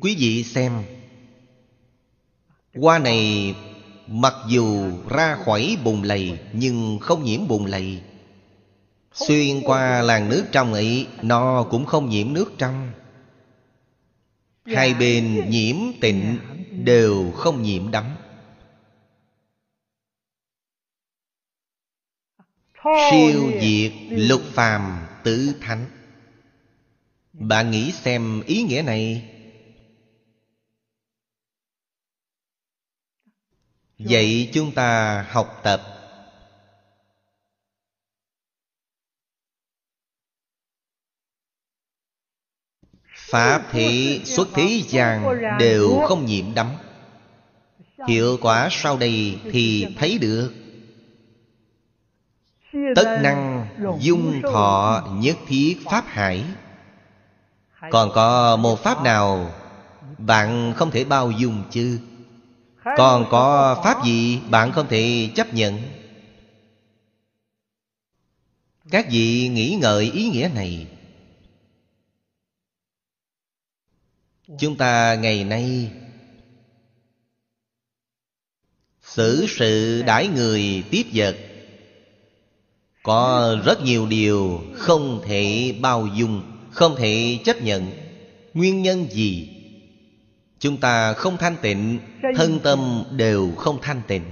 Quý 0.00 0.16
vị 0.18 0.44
xem 0.44 0.84
hoa 2.74 2.98
này, 2.98 3.54
mặc 4.06 4.34
dù 4.48 4.90
ra 5.10 5.36
khỏi 5.44 5.76
bùn 5.84 6.02
lầy, 6.02 6.38
nhưng 6.52 6.98
không 6.98 7.24
nhiễm 7.24 7.48
bùn 7.48 7.66
lầy. 7.66 8.02
Xuyên 9.14 9.60
qua 9.64 10.02
làn 10.02 10.28
nước 10.28 10.44
trong 10.52 10.72
ấy, 10.72 11.06
nó 11.22 11.62
cũng 11.70 11.86
không 11.86 12.08
nhiễm 12.08 12.32
nước 12.32 12.52
trong. 12.58 12.90
Hai 14.64 14.94
bên 14.94 15.50
nhiễm 15.50 15.76
tịnh 16.00 16.38
đều 16.70 17.30
không 17.30 17.62
nhiễm 17.62 17.90
đắm. 17.90 18.04
Siêu 23.10 23.52
diệt 23.60 23.92
lục 24.10 24.42
phàm 24.52 25.06
tứ 25.22 25.54
thánh. 25.60 25.86
Bạn 27.32 27.70
nghĩ 27.70 27.92
xem 27.92 28.42
ý 28.46 28.62
nghĩa 28.62 28.82
này. 28.82 29.30
Vậy 33.98 34.50
chúng 34.52 34.72
ta 34.72 35.22
học 35.30 35.60
tập. 35.62 35.82
Pháp 43.16 43.62
thị 43.70 44.20
xuất 44.24 44.48
thế 44.54 44.82
gian 44.86 45.38
đều 45.58 46.00
không 46.08 46.26
nhiễm 46.26 46.54
đắm. 46.54 46.66
Hiệu 48.08 48.38
quả 48.40 48.68
sau 48.70 48.96
đây 48.96 49.40
thì 49.52 49.86
thấy 49.98 50.18
được. 50.18 50.52
Tất 52.96 53.18
năng 53.22 53.68
dung 54.00 54.42
thọ 54.42 55.02
nhất 55.12 55.36
thiết 55.46 55.78
pháp 55.84 56.04
hải. 56.06 56.44
Còn 57.90 58.10
có 58.14 58.56
một 58.56 58.78
pháp 58.78 59.02
nào 59.02 59.54
bạn 60.18 60.72
không 60.76 60.90
thể 60.90 61.04
bao 61.04 61.30
dung 61.30 61.64
chứ? 61.70 62.00
Còn 62.96 63.26
có 63.30 63.80
pháp 63.84 64.04
gì 64.04 64.38
bạn 64.50 64.72
không 64.72 64.88
thể 64.88 65.30
chấp 65.34 65.54
nhận? 65.54 65.82
Các 68.90 69.06
vị 69.10 69.48
nghĩ 69.48 69.78
ngợi 69.80 70.10
ý 70.10 70.28
nghĩa 70.28 70.50
này. 70.54 70.86
Chúng 74.58 74.76
ta 74.76 75.14
ngày 75.14 75.44
nay 75.44 75.90
xử 79.02 79.46
sự 79.48 80.02
đãi 80.06 80.28
người 80.28 80.84
tiếp 80.90 81.02
vật. 81.14 81.36
Có 83.02 83.56
rất 83.64 83.82
nhiều 83.82 84.06
điều 84.06 84.62
không 84.74 85.22
thể 85.24 85.74
bao 85.80 86.06
dung, 86.06 86.42
không 86.70 86.96
thể 86.96 87.38
chấp 87.44 87.62
nhận. 87.62 87.90
Nguyên 88.54 88.82
nhân 88.82 89.06
gì? 89.10 89.57
Chúng 90.58 90.80
ta 90.80 91.12
không 91.12 91.36
thanh 91.36 91.56
tịnh, 91.62 92.00
thân 92.36 92.60
tâm 92.64 93.04
đều 93.10 93.52
không 93.56 93.78
thanh 93.82 94.02
tịnh. 94.06 94.24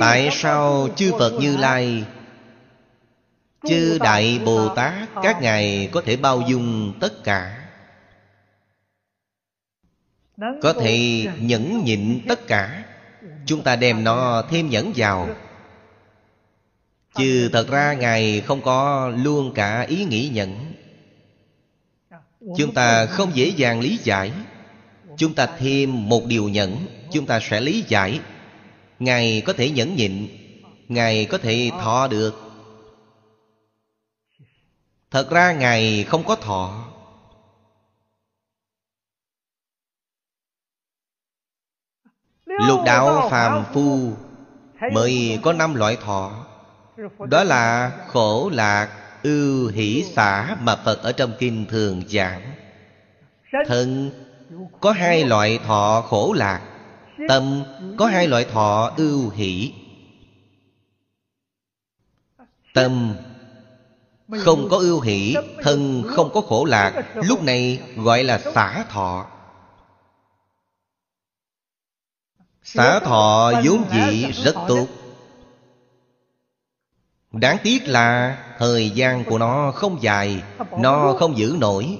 Tại 0.00 0.28
sao 0.32 0.88
chư 0.96 1.12
phật 1.18 1.32
như 1.40 1.56
lai, 1.56 2.04
chư 3.68 3.98
đại 3.98 4.40
bồ 4.44 4.74
tát 4.74 5.08
các 5.22 5.38
ngài 5.42 5.90
có 5.92 6.02
thể 6.02 6.16
bao 6.16 6.40
dung 6.48 6.94
tất 7.00 7.24
cả? 7.24 7.68
Có 10.62 10.72
thể 10.80 11.26
nhẫn 11.40 11.84
nhịn 11.84 12.20
tất 12.28 12.46
cả. 12.46 12.84
Chúng 13.46 13.62
ta 13.62 13.76
đem 13.76 14.04
nó 14.04 14.42
thêm 14.50 14.68
nhẫn 14.68 14.92
vào 14.96 15.28
chứ 17.18 17.50
thật 17.52 17.68
ra 17.68 17.92
ngài 17.92 18.40
không 18.40 18.62
có 18.62 19.08
luôn 19.08 19.52
cả 19.54 19.80
ý 19.80 20.04
nghĩ 20.04 20.30
nhẫn 20.34 20.76
chúng 22.56 22.74
ta 22.74 23.06
không 23.06 23.36
dễ 23.36 23.48
dàng 23.48 23.80
lý 23.80 23.98
giải. 24.02 24.32
Chúng 25.16 25.34
ta 25.34 25.46
thêm 25.58 26.08
một 26.08 26.26
điều 26.26 26.48
nhẫn 26.48 26.86
chúng 27.12 27.26
ta 27.26 27.40
sẽ 27.42 27.60
lý 27.60 27.84
giải. 27.88 28.20
Ngài 28.98 29.42
có 29.46 29.52
thể 29.52 29.70
nhẫn 29.70 29.96
nhịn, 29.96 30.28
ngài 30.88 31.24
có 31.24 31.38
thể 31.38 31.70
thọ 31.70 32.08
được. 32.08 32.42
Thật 35.10 35.30
ra 35.30 35.52
ngài 35.52 36.04
không 36.04 36.24
có 36.24 36.36
thọ. 36.36 36.92
Lục 42.44 42.80
đạo 42.86 43.28
phàm 43.30 43.64
phu 43.72 44.12
mới 44.92 45.38
có 45.42 45.52
năm 45.52 45.74
loại 45.74 45.96
thọ 45.96 46.45
đó 47.28 47.44
là 47.44 47.92
khổ 48.08 48.50
lạc 48.52 48.88
ưu 49.22 49.68
hỷ 49.68 50.04
xả 50.14 50.56
mà 50.60 50.76
phật 50.76 51.02
ở 51.02 51.12
trong 51.12 51.32
kinh 51.38 51.66
thường 51.66 52.02
giảng. 52.08 52.52
Thân, 53.66 54.10
có 54.80 54.92
hai 54.92 55.24
loại 55.24 55.58
thọ 55.66 56.04
khổ 56.08 56.32
lạc. 56.32 56.62
Tâm, 57.28 57.62
có 57.98 58.06
hai 58.06 58.28
loại 58.28 58.44
thọ 58.44 58.92
ưu 58.96 59.30
hỷ. 59.30 59.72
Tâm, 62.74 63.14
không 64.44 64.68
có 64.70 64.76
ưu 64.76 65.00
hỷ. 65.00 65.36
Thân, 65.62 66.02
không 66.06 66.30
có 66.34 66.40
khổ 66.40 66.64
lạc. 66.64 67.04
Lúc 67.14 67.42
này 67.42 67.82
gọi 67.96 68.24
là 68.24 68.38
xả 68.38 68.84
thọ. 68.88 69.26
Xả 72.62 73.00
thọ 73.00 73.52
vốn 73.64 73.84
dĩ 73.92 74.32
rất 74.32 74.54
tốt. 74.68 74.86
Đáng 77.40 77.58
tiếc 77.62 77.88
là 77.88 78.38
thời 78.58 78.90
gian 78.90 79.24
của 79.24 79.38
nó 79.38 79.72
không 79.72 80.02
dài, 80.02 80.42
Nó 80.78 81.14
không 81.18 81.38
giữ 81.38 81.56
nổi. 81.58 81.98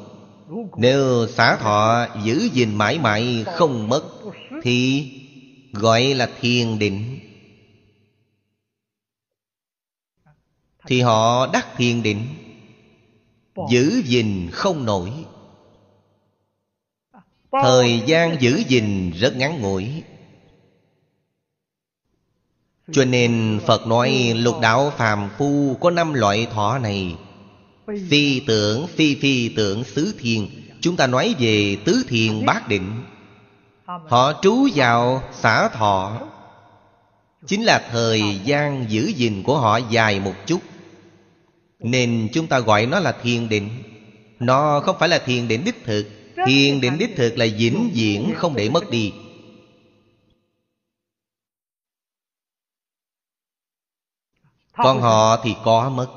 Nếu 0.76 1.26
xả 1.28 1.56
thọ 1.56 2.06
giữ 2.24 2.48
gìn 2.52 2.74
mãi 2.74 2.98
mãi 2.98 3.44
không 3.46 3.88
mất, 3.88 4.02
Thì 4.62 5.10
gọi 5.72 6.14
là 6.14 6.30
thiền 6.40 6.78
định. 6.78 7.18
Thì 10.86 11.00
họ 11.00 11.46
đắc 11.46 11.66
thiền 11.76 12.02
định, 12.02 12.26
Giữ 13.70 14.02
gìn 14.04 14.50
không 14.52 14.84
nổi. 14.84 15.12
Thời 17.62 18.02
gian 18.06 18.40
giữ 18.40 18.62
gìn 18.68 19.10
rất 19.10 19.36
ngắn 19.36 19.60
ngủi 19.60 20.02
cho 22.92 23.04
nên 23.04 23.60
Phật 23.66 23.86
nói 23.86 24.34
lục 24.36 24.60
đạo 24.60 24.92
phàm 24.96 25.28
phu 25.38 25.76
có 25.80 25.90
năm 25.90 26.14
loại 26.14 26.46
thọ 26.54 26.78
này. 26.78 27.14
Phi 28.08 28.40
tưởng, 28.40 28.86
phi 28.86 29.14
phi 29.14 29.48
tưởng 29.48 29.84
xứ 29.84 30.14
thiền. 30.18 30.46
Chúng 30.80 30.96
ta 30.96 31.06
nói 31.06 31.34
về 31.38 31.76
tứ 31.84 32.04
thiền 32.08 32.46
bát 32.46 32.68
định. 32.68 33.02
Họ 33.84 34.32
trú 34.42 34.68
vào 34.74 35.22
xả 35.32 35.68
thọ. 35.68 36.20
Chính 37.46 37.62
là 37.62 37.82
thời 37.92 38.22
gian 38.44 38.84
giữ 38.88 39.12
gìn 39.16 39.42
của 39.42 39.58
họ 39.58 39.76
dài 39.76 40.20
một 40.20 40.34
chút. 40.46 40.60
Nên 41.80 42.28
chúng 42.32 42.46
ta 42.46 42.58
gọi 42.58 42.86
nó 42.86 43.00
là 43.00 43.12
thiền 43.22 43.48
định. 43.48 43.68
Nó 44.40 44.80
không 44.80 44.96
phải 44.98 45.08
là 45.08 45.18
thiền 45.18 45.48
định 45.48 45.64
đích 45.64 45.84
thực. 45.84 46.06
Thiền 46.46 46.80
định 46.80 46.98
đích 46.98 47.16
thực 47.16 47.38
là 47.38 47.46
vĩnh 47.58 47.90
viễn 47.94 48.32
không 48.36 48.56
để 48.56 48.68
mất 48.68 48.90
đi. 48.90 49.12
Còn 54.76 55.00
họ 55.00 55.36
thì 55.44 55.54
có 55.64 55.90
mất. 55.90 56.08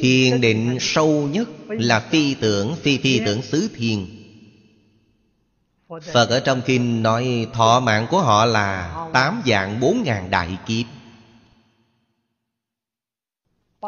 Thiền 0.00 0.40
định 0.40 0.78
sâu 0.80 1.28
nhất 1.32 1.48
là 1.68 2.00
phi 2.00 2.34
tưởng 2.34 2.76
phi 2.76 2.98
phi 2.98 3.20
tưởng 3.26 3.42
xứ 3.42 3.70
thiền. 3.76 4.06
Phật 5.88 6.30
ở 6.30 6.40
trong 6.40 6.62
kinh 6.66 7.02
nói 7.02 7.46
thọ 7.52 7.80
mạng 7.80 8.06
của 8.10 8.20
họ 8.20 8.44
là 8.44 8.94
Tám 9.12 9.42
dạng 9.46 9.80
bốn 9.80 10.02
ngàn 10.02 10.30
đại 10.30 10.58
kiếp. 10.66 10.86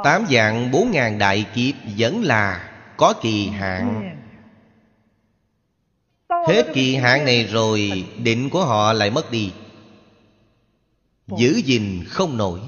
Tám 0.05 0.27
dạng 0.31 0.71
bốn 0.71 0.91
ngàn 0.91 1.19
đại 1.19 1.47
kiếp 1.55 1.75
vẫn 1.99 2.23
là 2.23 2.71
có 2.97 3.15
kỳ 3.23 3.49
hạn. 3.49 4.17
Hết 6.47 6.67
kỳ 6.75 6.97
hạn 6.97 7.25
này 7.25 7.45
rồi 7.45 8.07
Định 8.19 8.51
của 8.51 8.65
họ 8.65 8.93
lại 8.93 9.11
mất 9.11 9.31
đi 9.31 9.53
Giữ 11.39 11.61
gìn 11.65 12.05
không 12.09 12.37
nổi. 12.37 12.61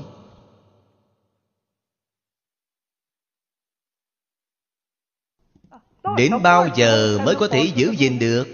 Đến 6.17 6.33
bao 6.43 6.69
giờ 6.77 7.19
mới 7.25 7.35
có 7.35 7.49
thể 7.49 7.73
giữ 7.77 7.95
gìn 7.99 8.19
được? 8.19 8.49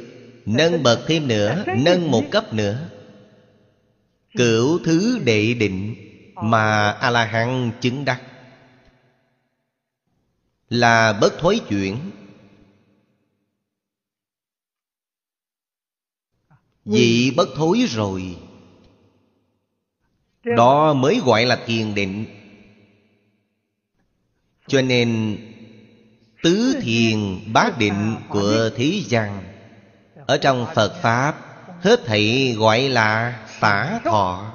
Nâng 0.46 0.82
bậc 0.82 0.98
thêm 1.06 1.28
nữa, 1.28 1.64
Nâng 1.76 2.10
một 2.10 2.22
cấp 2.30 2.52
nữa. 2.52 2.90
Cửu 4.36 4.78
thứ 4.84 5.18
đệ 5.24 5.54
định 5.54 5.94
Mà 6.34 6.90
A-la-hán 6.90 7.72
chứng 7.80 8.04
đắc. 8.04 8.22
Là 10.68 11.12
bất 11.20 11.32
thối 11.38 11.60
chuyển. 11.68 12.10
Vị 16.84 17.32
bất 17.36 17.48
thối 17.56 17.84
rồi 17.88 18.36
đó 20.56 20.94
mới 20.94 21.20
gọi 21.24 21.46
là 21.46 21.56
thiền 21.66 21.94
định. 21.94 22.24
Cho 24.66 24.82
nên 24.82 25.38
Tứ 26.42 26.74
thiền 26.82 27.18
bát 27.52 27.78
định 27.78 28.16
của 28.28 28.70
thế 28.76 29.02
gian. 29.06 29.42
Ở 30.26 30.38
trong 30.38 30.66
Phật 30.74 31.00
Pháp 31.02 31.48
Hết 31.80 32.00
thảy 32.06 32.54
gọi 32.58 32.88
là 32.88 33.46
xả 33.60 34.00
thọ. 34.04 34.54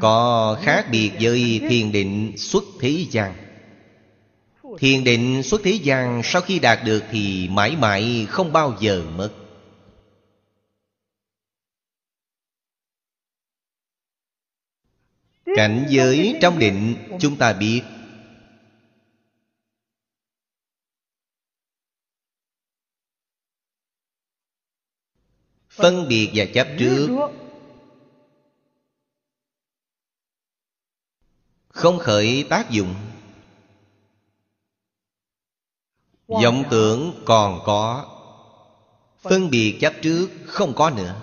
Có 0.00 0.58
khác 0.62 0.86
biệt 0.90 1.12
với 1.20 1.60
thiền 1.68 1.92
định 1.92 2.34
xuất 2.36 2.64
thế 2.80 3.06
gian 3.10 3.41
Thiền 4.78 5.04
định 5.04 5.42
xuất 5.42 5.60
thế 5.64 5.70
gian 5.70 6.20
Sau 6.24 6.42
khi 6.42 6.58
đạt 6.58 6.78
được 6.84 7.02
thì 7.10 7.48
mãi 7.48 7.76
mãi 7.76 8.26
không 8.30 8.52
bao 8.52 8.76
giờ 8.80 9.04
mất. 9.16 9.32
Cảnh 15.56 15.86
giới 15.88 16.38
trong 16.42 16.58
định 16.58 16.96
chúng 17.20 17.36
ta 17.36 17.52
biết. 17.52 17.82
Phân 25.68 26.08
biệt 26.08 26.30
và 26.34 26.44
chấp 26.54 26.68
trước. 26.78 27.08
Không 31.68 31.98
khởi 31.98 32.44
tác 32.50 32.70
dụng. 32.70 32.94
Vọng 36.42 36.64
tưởng 36.70 37.22
còn 37.24 37.60
có. 37.64 38.06
Phân 39.22 39.50
biệt 39.50 39.78
chấp 39.80 39.92
trước 40.02 40.28
không 40.46 40.74
có 40.74 40.90
nữa. 40.90 41.16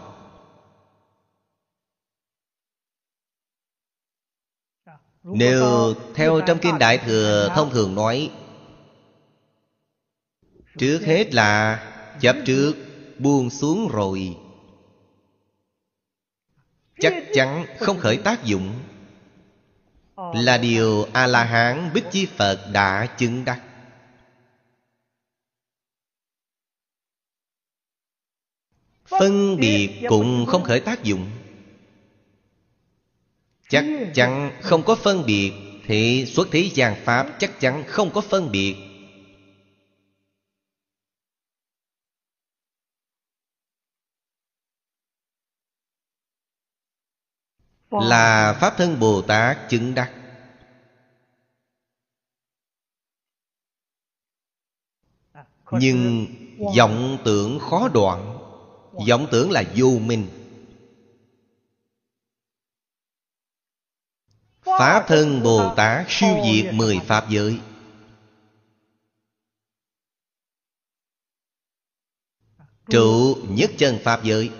Nếu 5.24 5.94
theo 6.16 6.42
trong 6.48 6.60
Kinh 6.60 6.80
Đại 6.80 6.98
Thừa 6.98 7.50
thông 7.56 7.70
thường 7.70 7.96
nói, 7.96 8.32
Trước 10.80 11.02
hết 11.06 11.34
là 11.34 11.84
chấp 12.22 12.36
trước 12.46 12.74
buông 13.18 13.50
xuống 13.50 13.88
rồi. 13.88 14.38
Chắc 17.00 17.14
chắn 17.34 17.66
không 17.80 17.98
khởi 17.98 18.18
tác 18.18 18.44
dụng. 18.44 18.74
Là 20.34 20.58
điều 20.58 21.08
A-la-hán 21.14 21.94
Bích 21.94 22.04
Chi 22.12 22.26
Phật 22.26 22.60
đã 22.74 23.06
chứng 23.18 23.46
đắc. 23.46 23.62
Phân 29.10 29.58
biệt 29.60 30.06
cũng 30.10 30.46
không 30.48 30.64
khởi 30.64 30.80
tác 30.80 31.04
dụng. 31.04 31.32
Chắc 33.70 33.86
chắn 34.14 34.52
không 34.62 34.84
có 34.84 34.96
phân 34.96 35.26
biệt 35.26 35.54
Thì 35.90 36.26
xuất 36.26 36.48
thế 36.52 36.70
gian 36.74 36.96
Pháp 37.06 37.36
chắc 37.40 37.60
chắn 37.60 37.84
không 37.88 38.12
có 38.14 38.22
phân 38.22 38.52
biệt. 38.52 38.76
Là 47.92 48.58
Pháp 48.62 48.74
thân 48.78 49.00
Bồ 49.00 49.22
Tát 49.22 49.58
chứng 49.70 49.96
đắc. 49.96 50.12
Nhưng 55.72 56.28
vọng 56.78 57.18
tưởng 57.26 57.60
khó 57.60 57.88
đoạn 57.94 58.39
vọng 58.92 59.28
tưởng 59.32 59.52
là 59.52 59.64
vô 59.76 60.00
minh. 60.00 60.28
Pháp 64.62 65.06
thân 65.08 65.44
Bồ 65.44 65.76
Tát 65.76 66.06
siêu 66.10 66.36
diệt 66.46 66.74
mười 66.74 67.00
Pháp 67.00 67.30
giới. 67.30 67.60
Trụ 72.90 73.38
nhất 73.50 73.72
chân 73.78 74.00
Pháp 74.04 74.24
giới. 74.24 74.52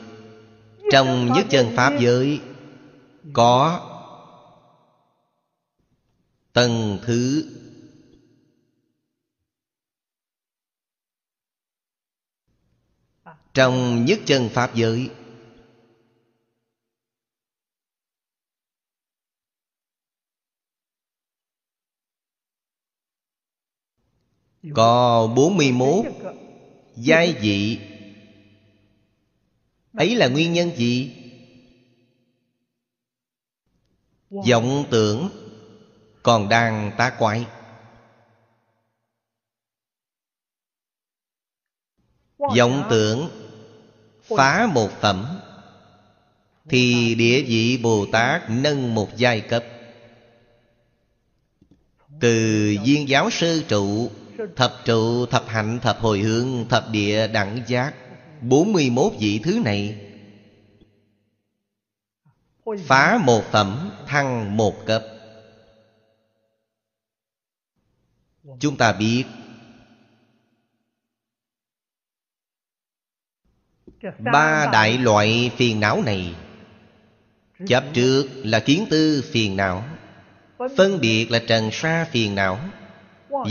Trong 0.92 1.34
nhất 1.34 1.46
chân 1.50 1.76
Pháp 1.76 2.00
giới 2.00 2.42
Có 3.34 3.86
Tầng 6.54 7.00
thứ 7.06 7.46
Trong 13.60 14.06
nhất 14.06 14.20
chân 14.26 14.50
Pháp 14.50 14.76
giới. 14.76 15.10
Có 24.76 25.28
41 25.36 26.06
Giai 26.96 27.34
vị. 27.42 27.80
Ấy 29.94 30.16
là 30.16 30.28
nguyên 30.28 30.54
nhân 30.54 30.72
gì? 30.76 31.12
vọng 34.30 34.86
tưởng 34.92 35.30
Còn 36.24 36.50
đang 36.50 36.92
tá 36.98 37.16
quái. 37.20 37.46
Vọng 42.38 42.88
tưởng 42.90 43.39
phá 44.38 44.68
một 44.74 44.90
phẩm, 45.02 45.40
thì 46.70 47.16
địa 47.16 47.42
vị 47.42 47.80
bồ 47.84 48.06
tát 48.12 48.50
nâng 48.50 48.96
một 48.96 49.18
giai 49.18 49.42
cấp. 49.42 49.64
Từ 52.20 52.76
viên 52.86 53.10
giáo 53.10 53.30
sư 53.30 53.64
trụ, 53.68 54.12
thập 54.56 54.74
trụ, 54.86 55.26
thập 55.26 55.48
hạnh, 55.48 55.80
thập 55.82 56.00
hồi 56.00 56.20
hướng, 56.20 56.68
thập 56.70 56.92
địa 56.92 57.28
đẳng 57.28 57.62
giác 57.68 57.94
41 58.42 59.14
vị 59.20 59.42
thứ 59.44 59.60
này, 59.66 60.10
Phá 62.78 63.18
một 63.18 63.44
phẩm, 63.52 63.92
thăng 64.06 64.58
một 64.58 64.86
cấp. 64.86 65.04
Chúng 68.60 68.78
ta 68.78 68.94
biết 68.94 69.26
Ba 74.20 74.70
đại 74.74 74.98
loại 74.98 75.52
phiền 75.58 75.80
não 75.80 76.02
này 76.02 76.36
Chấp 77.68 77.84
trước 77.94 78.28
là 78.44 78.60
kiến 78.60 78.86
tư 78.90 79.24
phiền 79.32 79.58
não 79.58 79.84
Phân 80.78 81.00
biệt 81.00 81.32
là 81.32 81.40
trần 81.48 81.72
sa 81.72 82.08
phiền 82.12 82.36
não 82.36 82.60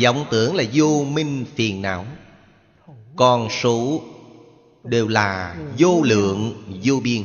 vọng 0.03 0.27
tưởng 0.31 0.55
là 0.55 0.65
vô 0.73 1.05
minh 1.05 1.45
phiền 1.55 1.83
não. 1.83 2.05
Còn 3.17 3.49
số 3.51 4.03
đều 4.85 5.09
là 5.09 5.57
vô 5.79 6.03
lượng 6.03 6.65
vô 6.85 7.01
biên. 7.05 7.23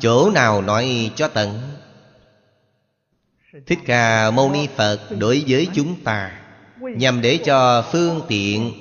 Chỗ 0.00 0.30
nào 0.30 0.62
nói 0.62 1.10
cho 1.16 1.28
tận? 1.28 1.60
Thích 3.66 3.78
Ca 3.86 4.30
Mâu 4.30 4.52
Ni 4.52 4.68
Phật 4.76 5.00
đối 5.18 5.44
với 5.48 5.68
chúng 5.74 5.94
ta 6.04 6.40
Nhằm 6.80 7.20
để 7.20 7.38
cho 7.44 7.84
phương 7.92 8.20
tiện 8.28 8.72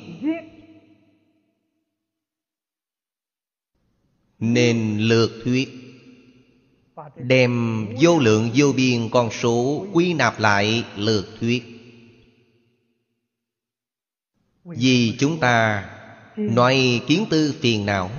Nên 4.39 4.99
lược 4.99 5.29
thuyết. 5.43 5.69
Đem 7.15 7.85
vô 7.99 8.19
lượng 8.19 8.51
vô 8.55 8.73
biên 8.75 9.09
con 9.09 9.29
số 9.31 9.85
Quy 9.93 10.13
nạp 10.13 10.39
lại 10.39 10.83
lược 10.95 11.25
thuyết. 11.39 11.63
Vì 14.63 15.15
chúng 15.19 15.39
ta 15.39 15.85
Nói 16.39 17.01
kiến 17.07 17.25
tư 17.29 17.55
phiền 17.61 17.85
não, 17.85 18.11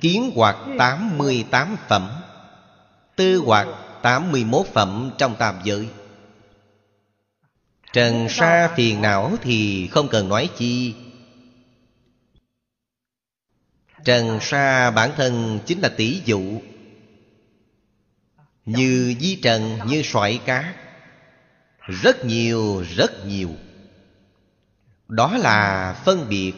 Kiến 0.00 0.30
hoặc 0.34 0.56
88 0.78 1.76
phẩm, 1.88 2.10
Tư 3.16 3.42
hoặc 3.46 3.68
81 4.02 4.66
phẩm 4.66 5.10
trong 5.18 5.34
tam 5.38 5.54
giới. 5.64 5.88
Trần 7.92 8.28
sa 8.28 8.70
phiền 8.76 9.02
não 9.02 9.32
thì 9.42 9.86
không 9.86 10.08
cần 10.08 10.28
nói 10.28 10.48
chi. 10.56 10.94
Trần 14.04 14.38
sa 14.40 14.90
bản 14.90 15.10
thân 15.16 15.60
chính 15.66 15.80
là 15.80 15.88
tỷ 15.88 16.22
dụ. 16.24 16.60
Như 18.64 19.14
di 19.20 19.36
trần, 19.42 19.78
như 19.86 20.02
xoại 20.02 20.40
cá. 20.46 20.74
Rất 22.02 22.24
nhiều 22.24 22.84
rất 22.96 23.26
nhiều. 23.26 23.50
Đó 25.08 25.36
là 25.38 25.92
phân 26.04 26.28
biệt. 26.28 26.52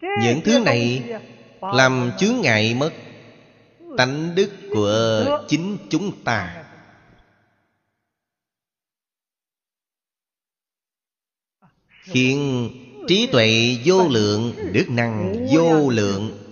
Những 0.00 0.40
thứ 0.44 0.58
này 0.58 1.02
làm 1.60 2.12
chướng 2.18 2.40
ngại 2.40 2.74
mất 2.74 2.92
tánh 3.96 4.34
đức 4.34 4.50
của 4.74 5.44
chính 5.48 5.78
chúng 5.90 6.24
ta. 6.24 6.65
Khiến 12.06 12.70
trí 13.08 13.26
tuệ 13.26 13.78
vô 13.84 14.08
lượng, 14.08 14.52
đức 14.72 14.86
năng 14.88 15.46
vô 15.52 15.90
lượng. 15.90 16.42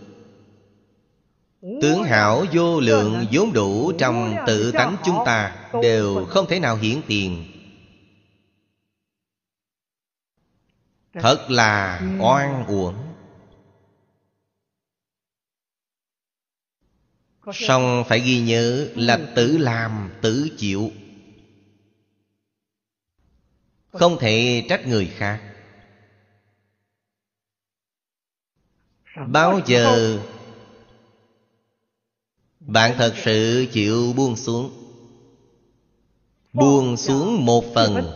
Tướng 1.82 2.02
hảo 2.02 2.44
vô 2.52 2.80
lượng 2.80 3.26
vốn 3.32 3.52
đủ 3.52 3.92
trong 3.98 4.34
tự 4.46 4.72
tánh 4.72 4.96
chúng 5.04 5.16
ta 5.26 5.68
đều 5.82 6.24
không 6.24 6.46
thể 6.48 6.60
nào 6.60 6.76
hiển 6.76 7.00
tiền. 7.06 7.44
Thật 11.14 11.46
là 11.50 12.00
oan 12.20 12.66
uổng. 12.66 12.94
Song 17.52 18.04
phải 18.08 18.20
ghi 18.20 18.40
nhớ 18.40 18.88
là 18.94 19.18
tự 19.36 19.58
làm, 19.58 20.10
tự 20.22 20.48
chịu 20.56 20.90
không 23.94 24.18
thể 24.18 24.64
trách 24.68 24.86
người 24.86 25.06
khác. 25.06 25.40
Bao 29.26 29.60
giờ 29.66 30.18
bạn 32.60 32.94
thật 32.98 33.14
sự 33.24 33.66
chịu 33.72 34.12
buông 34.16 34.36
xuống? 34.36 34.70
Buông 36.52 36.96
xuống 36.96 37.44
một 37.44 37.64
phần, 37.74 38.10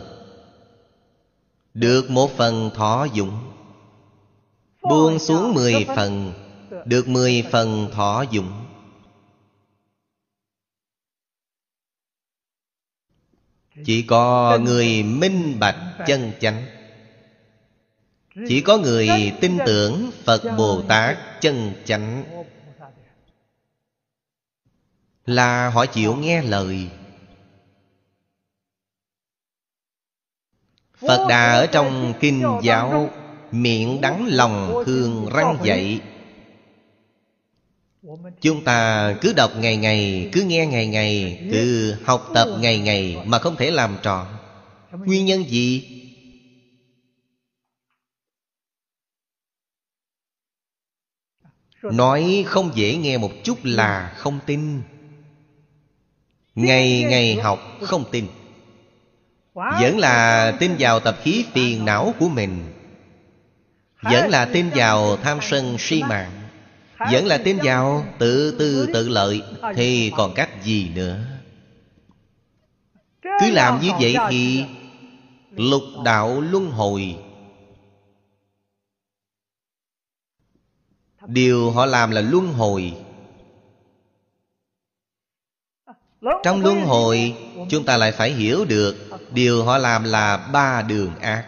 được 1.73 2.09
một 2.09 2.31
phần 2.37 2.69
thọ 2.75 3.07
dụng. 3.13 3.39
Buông 4.81 5.19
xuống 5.19 5.53
mười 5.53 5.85
phần, 5.95 6.33
được 6.85 7.07
mười 7.07 7.43
phần 7.51 7.89
thọ 7.91 8.21
dụng. 8.31 8.58
Chỉ 13.85 14.01
có 14.01 14.57
người 14.61 15.03
minh 15.03 15.59
bạch 15.59 15.75
chân 16.07 16.31
chánh. 16.39 16.65
Chỉ 18.47 18.61
có 18.61 18.77
người 18.77 19.09
tin 19.41 19.57
tưởng 19.65 20.11
phật 20.23 20.41
bồ 20.57 20.81
tát 20.81 21.17
chân 21.41 21.73
chánh. 21.85 22.23
Là 25.25 25.69
họ 25.69 25.85
chịu 25.85 26.15
nghe 26.15 26.41
lời. 26.41 26.89
Phật 31.07 31.25
đà 31.29 31.53
ở 31.53 31.65
trong 31.65 32.13
kinh 32.19 32.43
giáo 32.63 33.09
miệng 33.51 34.01
đắng 34.01 34.27
lòng 34.27 34.83
thương 34.85 35.29
răng 35.33 35.57
dậy. 35.63 36.01
Chúng 38.41 38.63
ta 38.63 39.13
cứ 39.21 39.33
đọc 39.33 39.51
ngày 39.57 39.77
ngày, 39.77 40.29
Cứ 40.33 40.41
nghe 40.41 40.65
ngày 40.65 40.87
ngày, 40.87 41.41
Cứ 41.51 41.95
học 42.03 42.29
tập 42.33 42.47
ngày 42.59 42.79
ngày 42.79 43.17
Mà 43.25 43.39
không 43.39 43.55
thể 43.55 43.71
làm 43.71 43.97
trọn 44.03 44.25
Nguyên 44.91 45.25
nhân 45.25 45.43
gì? 45.43 45.95
Nói 51.83 52.43
không 52.47 52.71
dễ 52.75 52.95
nghe 52.95 53.17
một 53.17 53.31
chút 53.43 53.57
là 53.63 54.13
không 54.17 54.39
tin. 54.45 54.81
Ngày 56.55 57.03
ngày 57.09 57.35
học 57.35 57.59
không 57.81 58.05
tin. 58.11 58.27
Vẫn 59.53 59.97
là 59.97 60.51
tin 60.59 60.75
vào 60.79 60.99
tập 60.99 61.17
khí 61.23 61.45
phiền 61.53 61.85
não 61.85 62.13
của 62.19 62.29
mình. 62.29 62.73
Vẫn 64.01 64.29
là 64.29 64.45
tin 64.45 64.69
vào 64.69 65.17
tham 65.17 65.39
sân 65.41 65.75
si 65.79 66.03
mạng 66.03 66.38
vẫn 66.99 67.25
là 67.25 67.37
tin 67.37 67.57
vào, 67.63 68.05
tự 68.19 68.51
tư, 68.59 68.87
tự 68.93 69.09
lợi, 69.09 69.41
Thì 69.75 70.11
còn 70.17 70.33
cách 70.35 70.49
gì 70.63 70.89
nữa? 70.95 71.19
Cứ 73.21 73.51
làm 73.51 73.81
như 73.81 73.91
vậy 73.99 74.15
thì 74.29 74.65
Lục 75.51 75.83
đạo 76.05 76.41
luân 76.41 76.71
hồi. 76.71 77.15
Điều 81.27 81.71
họ 81.71 81.85
làm 81.85 82.11
là 82.11 82.21
luân 82.21 82.53
hồi. 82.53 82.93
Trong 86.43 86.61
luân 86.61 86.81
hồi, 86.81 87.35
Chúng 87.69 87.85
ta 87.85 87.97
lại 87.97 88.11
phải 88.11 88.31
hiểu 88.31 88.65
được, 88.65 88.95
Điều 89.31 89.63
họ 89.63 89.77
làm 89.77 90.03
là 90.03 90.37
ba 90.37 90.81
đường 90.81 91.15
ác. 91.19 91.45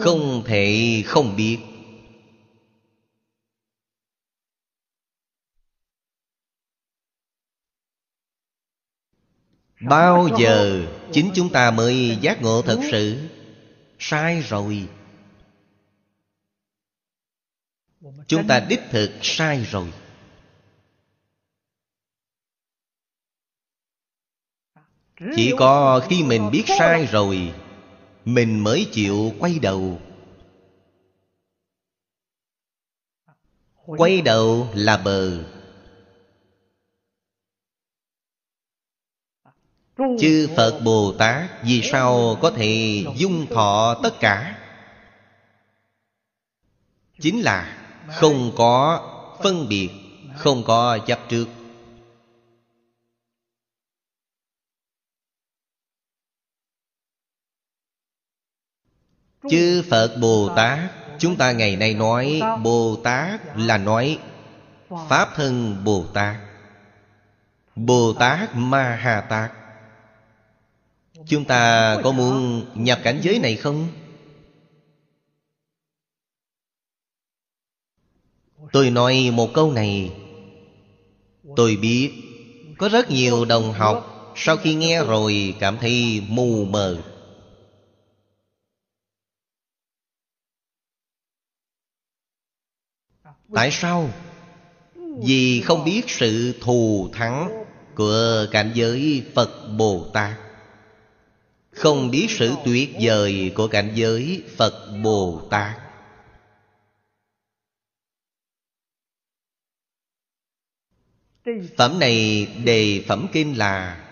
Không 0.00 0.42
thể 0.46 1.02
không 1.06 1.36
biết. 1.36 1.58
Bao 9.80 10.28
giờ 10.38 10.86
chính 11.12 11.30
chúng 11.34 11.52
ta 11.52 11.70
mới 11.70 12.18
giác 12.20 12.42
ngộ 12.42 12.62
thật 12.62 12.80
sự? 12.90 13.28
Sai 13.98 14.40
rồi. 14.40 14.88
Chúng 18.26 18.46
ta 18.48 18.60
đích 18.68 18.80
thực 18.90 19.10
sai 19.22 19.64
rồi. 19.64 19.92
Chỉ 25.36 25.52
có 25.58 26.00
khi 26.08 26.22
mình 26.22 26.50
biết 26.50 26.64
sai 26.78 27.06
rồi 27.06 27.54
mình 28.34 28.64
mới 28.64 28.88
chịu 28.92 29.32
quay 29.38 29.58
đầu. 29.58 30.00
Quay 33.86 34.20
đầu 34.20 34.68
là 34.74 34.96
bờ. 34.96 35.44
Chư 39.96 40.48
phật 40.56 40.80
bồ 40.84 41.12
tát 41.18 41.50
vì 41.64 41.82
sao 41.82 42.38
có 42.42 42.50
thể 42.50 43.04
dung 43.16 43.46
thọ 43.46 44.00
tất 44.02 44.20
cả? 44.20 44.58
Chính 47.20 47.40
là 47.40 47.78
không 48.08 48.52
có 48.56 49.02
phân 49.42 49.68
biệt, 49.68 49.90
không 50.36 50.62
có 50.64 50.98
chấp 50.98 51.18
trước. 51.28 51.57
Chư 59.50 59.82
Phật 59.90 60.16
Bồ 60.20 60.48
Tát, 60.56 60.78
Chúng 61.18 61.36
ta 61.36 61.52
ngày 61.52 61.76
nay 61.76 61.94
nói 61.94 62.40
Bồ 62.62 62.96
Tát 63.04 63.40
là 63.56 63.78
nói 63.78 64.18
Pháp 65.08 65.28
thân 65.36 65.84
Bồ 65.84 66.04
Tát. 66.14 66.36
Bồ 67.76 68.12
Tát 68.12 68.54
Ma 68.54 68.98
Ha 69.02 69.20
Tát. 69.20 69.52
Chúng 71.26 71.44
ta 71.44 71.96
có 72.04 72.12
muốn 72.12 72.64
nhập 72.74 73.00
cảnh 73.02 73.20
giới 73.22 73.38
này 73.38 73.56
không? 73.56 73.88
Tôi 78.72 78.90
nói 78.90 79.30
một 79.32 79.50
câu 79.54 79.72
này. 79.72 80.12
Tôi 81.56 81.76
biết 81.76 82.12
Có 82.78 82.88
rất 82.88 83.10
nhiều 83.10 83.44
đồng 83.44 83.72
học 83.72 84.32
Sau 84.36 84.56
khi 84.56 84.74
nghe 84.74 85.04
rồi 85.04 85.54
cảm 85.60 85.78
thấy 85.78 86.22
mù 86.28 86.64
mờ. 86.64 86.96
Tại 93.54 93.70
sao? 93.72 94.10
Vì 95.26 95.60
không 95.60 95.84
biết 95.84 96.02
sự 96.06 96.54
thù 96.60 97.08
thắng 97.12 97.64
Của 97.94 98.46
cảnh 98.50 98.72
giới 98.74 99.22
Phật 99.34 99.68
Bồ 99.76 100.06
Tát. 100.12 100.36
Không 101.70 102.10
biết 102.10 102.26
sự 102.30 102.54
tuyệt 102.64 102.90
vời 103.00 103.52
Của 103.54 103.68
cảnh 103.68 103.92
giới 103.94 104.42
Phật 104.56 104.98
Bồ 105.02 105.40
Tát. 105.50 105.76
Phẩm 111.76 111.98
này 111.98 112.46
đề 112.64 113.04
phẩm 113.08 113.26
kinh 113.32 113.58
là 113.58 114.04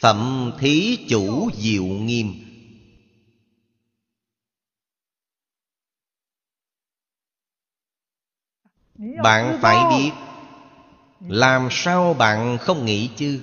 Phẩm 0.00 0.52
thí 0.58 0.98
chủ 1.08 1.50
diệu 1.54 1.84
nghiêm. 1.84 2.47
Bạn 8.98 9.58
phải 9.62 9.76
biết 9.90 10.10
Làm 11.20 11.68
sao 11.70 12.14
bạn 12.14 12.58
không 12.58 12.84
nghĩ 12.84 13.10
chứ? 13.16 13.40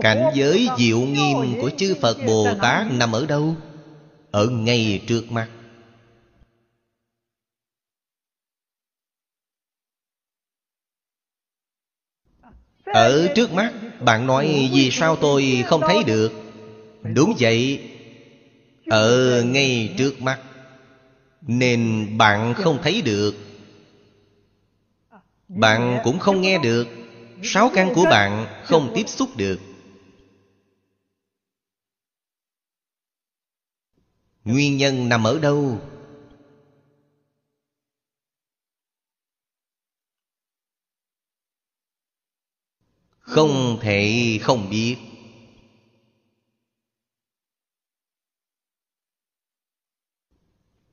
Cảnh 0.00 0.30
giới 0.34 0.68
diệu 0.78 1.00
nghiêm 1.00 1.36
của 1.60 1.70
chư 1.76 1.94
Phật 2.00 2.16
Bồ 2.26 2.54
Tát 2.62 2.86
nằm 2.90 3.12
ở 3.12 3.26
đâu? 3.26 3.54
Ở 4.30 4.48
ngay 4.48 5.00
trước 5.06 5.32
mắt. 5.32 5.48
Ở 12.84 13.28
trước 13.34 13.52
mắt 13.52 13.72
Bạn 14.00 14.26
nói 14.26 14.70
vì 14.74 14.90
sao 14.90 15.16
tôi 15.16 15.64
không 15.66 15.80
thấy 15.80 16.02
được? 16.06 16.32
Đúng 17.14 17.34
vậy 17.38 17.80
ở 18.88 19.42
ngay 19.46 19.94
trước 19.98 20.22
mắt, 20.22 20.40
Nên 21.46 22.08
bạn 22.18 22.54
không 22.54 22.78
thấy 22.82 23.02
được. 23.02 23.34
Bạn 25.48 26.00
cũng 26.04 26.18
không 26.18 26.40
nghe 26.40 26.58
được. 26.58 26.86
Sáu 27.42 27.70
căn 27.74 27.92
của 27.94 28.04
bạn 28.04 28.46
không 28.64 28.90
tiếp 28.94 29.08
xúc 29.08 29.28
được. 29.36 29.58
Nguyên 34.44 34.76
nhân 34.76 35.08
nằm 35.08 35.24
ở 35.26 35.38
đâu? 35.38 35.78
Không 43.20 43.78
thể 43.80 44.38
không 44.42 44.70
biết. 44.70 44.96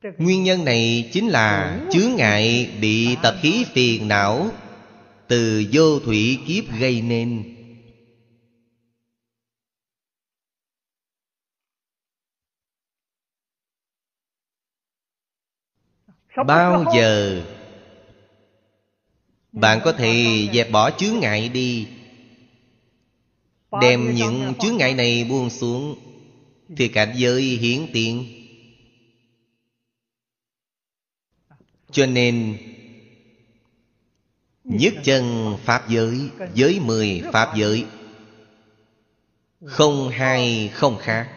Nguyên 0.02 0.44
nhân 0.44 0.66
này 0.66 1.10
chính 1.14 1.28
là 1.28 1.82
chướng 1.92 2.16
ngại 2.16 2.72
bị 2.82 3.16
tập 3.24 3.36
khí 3.42 3.66
phiền 3.74 4.08
não 4.08 4.50
Từ 5.28 5.66
vô 5.72 6.00
thủy 6.00 6.40
kiếp 6.48 6.64
gây 6.80 7.02
nên. 7.02 7.56
Bao 16.48 16.86
giờ 16.96 17.42
Bạn 19.52 19.80
có 19.84 19.92
thể 19.92 20.48
dẹp 20.54 20.72
bỏ 20.72 20.92
chướng 20.92 21.20
ngại 21.20 21.50
đi? 21.50 21.88
Đem 23.82 24.16
những 24.16 24.54
chướng 24.60 24.78
ngại 24.78 24.94
này 24.94 25.24
buông 25.24 25.50
xuống, 25.50 25.96
Thì 26.78 26.88
cảnh 26.88 27.14
giới 27.16 27.42
hiển 27.42 27.88
tiện 27.94 28.41
Cho 31.92 32.06
nên, 32.06 32.58
Nhất 34.64 34.94
chân 35.04 35.58
Pháp 35.64 35.90
giới 35.90 36.30
Giới 36.54 36.80
mười 36.80 37.22
Pháp 37.34 37.56
giới, 37.58 37.86
Không 39.66 40.10
hai, 40.10 40.72
không 40.74 40.98
khác. 41.02 41.30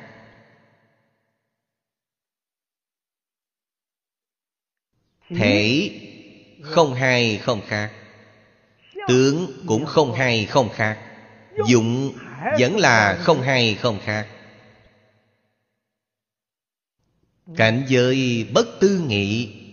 Thể 5.29 5.91
không 6.63 6.95
hai, 6.95 7.39
không 7.39 7.61
khác. 7.67 7.93
Tướng 9.09 9.63
cũng 9.67 9.87
không 9.87 10.13
hai, 10.13 10.47
không 10.47 10.69
khác. 10.75 10.99
Dụng 11.69 12.13
vẫn 12.59 12.77
là 12.77 13.21
không 13.21 13.43
hay 13.43 13.75
không 13.75 13.99
khác. 14.05 14.29
Cảnh 17.57 17.85
giới 17.89 18.47
bất 18.55 18.67
tư 18.81 19.03
nghị 19.09 19.64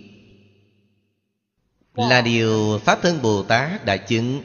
là 2.09 2.21
điều 2.21 2.79
Pháp 2.85 2.99
Thân 3.01 3.21
Bồ 3.21 3.43
Tát 3.43 3.85
đã 3.85 3.97
chứng. 3.97 4.41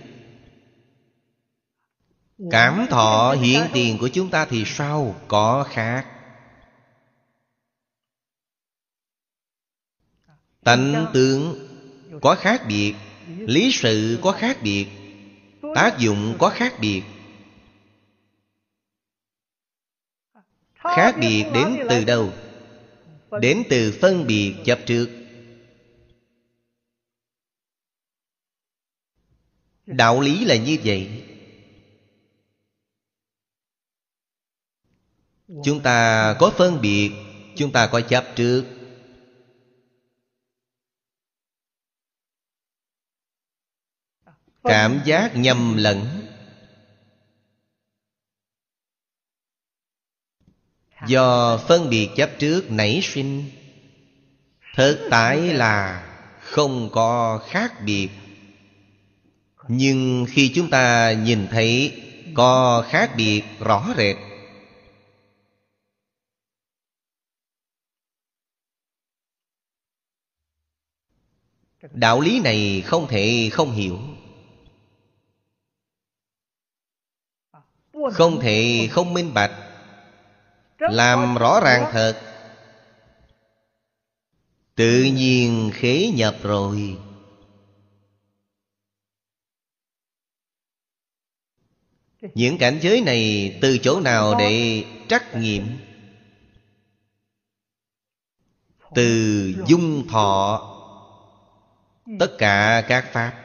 Cảm 2.50 2.86
thọ 2.90 3.36
hiện 3.40 3.60
tiền 3.72 3.98
của 3.98 4.08
chúng 4.08 4.30
ta 4.30 4.46
thì 4.50 4.64
sao? 4.66 5.14
Có 5.28 5.66
khác. 5.70 6.06
Tánh 10.64 11.06
tướng 11.14 11.68
có 12.22 12.34
khác 12.34 12.62
biệt 12.68 12.94
Lý 13.26 13.70
sự 13.72 14.18
có 14.22 14.32
khác 14.32 14.58
biệt 14.62 14.86
Tác 15.74 15.98
dụng 15.98 16.36
có 16.38 16.48
khác 16.48 16.74
biệt. 16.80 17.02
Khác 20.74 21.14
biệt 21.20 21.44
đến 21.54 21.86
từ 21.88 22.04
đâu? 22.04 22.32
Đến 23.40 23.62
từ 23.70 23.98
phân 24.00 24.26
biệt 24.26 24.54
chấp 24.64 24.78
trước 24.86 25.25
Đạo 29.86 30.20
lý 30.20 30.44
là 30.44 30.56
như 30.56 30.78
vậy. 30.84 31.24
Chúng 35.64 35.82
ta 35.82 36.36
có 36.40 36.52
phân 36.56 36.80
biệt, 36.80 37.12
Chúng 37.56 37.72
ta 37.72 37.86
có 37.86 38.00
chấp 38.00 38.24
trước. 38.36 38.64
Cảm 44.62 45.00
giác 45.04 45.32
nhầm 45.36 45.76
lẫn. 45.76 46.26
Do 51.08 51.58
phân 51.68 51.90
biệt 51.90 52.10
chấp 52.16 52.30
trước 52.38 52.70
nảy 52.70 53.00
sinh, 53.02 53.50
Thực 54.76 55.08
tại 55.10 55.54
là 55.54 56.06
không 56.40 56.90
có 56.92 57.42
khác 57.48 57.72
biệt. 57.84 58.08
Nhưng 59.68 60.26
khi 60.28 60.52
chúng 60.54 60.70
ta 60.70 61.12
nhìn 61.12 61.46
thấy 61.50 62.02
Có 62.34 62.84
khác 62.88 63.10
biệt 63.16 63.42
rõ 63.60 63.94
rệt, 63.96 64.16
Đạo 71.92 72.20
lý 72.20 72.40
này 72.40 72.82
không 72.86 73.08
thể 73.08 73.50
không 73.52 73.72
hiểu, 73.72 73.98
Không 78.12 78.40
thể 78.40 78.88
không 78.90 79.14
minh 79.14 79.34
bạch, 79.34 79.52
làm 80.78 81.34
rõ 81.34 81.60
ràng 81.64 81.90
thật. 81.92 82.20
Tự 84.74 85.02
nhiên 85.02 85.70
khế 85.74 86.10
nhập 86.14 86.36
rồi 86.42 86.96
những 92.34 92.58
cảnh 92.58 92.78
giới 92.82 93.00
này 93.00 93.58
từ 93.62 93.78
chỗ 93.78 94.00
nào 94.00 94.34
để 94.38 94.84
trắc 95.08 95.36
nghiệm? 95.36 95.66
Từ 98.94 99.54
dung 99.66 100.08
thọ, 100.08 100.62
tất 102.18 102.34
cả 102.38 102.84
các 102.88 103.04
pháp. 103.12 103.42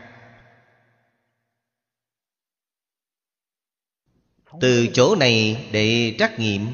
Từ 4.61 4.87
chỗ 4.93 5.15
này 5.15 5.69
để 5.71 6.15
trắc 6.19 6.39
nghiệm, 6.39 6.67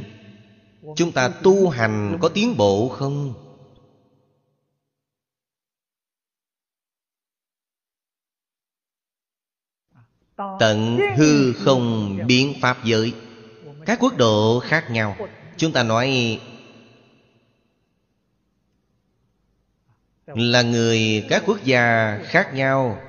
chúng 0.95 1.11
ta 1.11 1.29
tu 1.43 1.69
hành 1.69 2.17
có 2.21 2.29
tiến 2.29 2.57
bộ 2.57 2.89
không? 2.89 3.46
Tận 10.59 10.99
hư 11.17 11.53
không 11.53 12.17
biến 12.27 12.53
pháp 12.61 12.77
giới. 12.83 13.13
Các 13.85 13.99
quốc 14.01 14.17
độ 14.17 14.59
khác 14.59 14.91
nhau. 14.91 15.15
Chúng 15.57 15.73
ta 15.73 15.83
nói 15.83 16.39
là 20.25 20.61
người 20.61 21.25
các 21.29 21.43
quốc 21.45 21.63
gia 21.63 22.17
khác 22.23 22.53
nhau. 22.53 23.01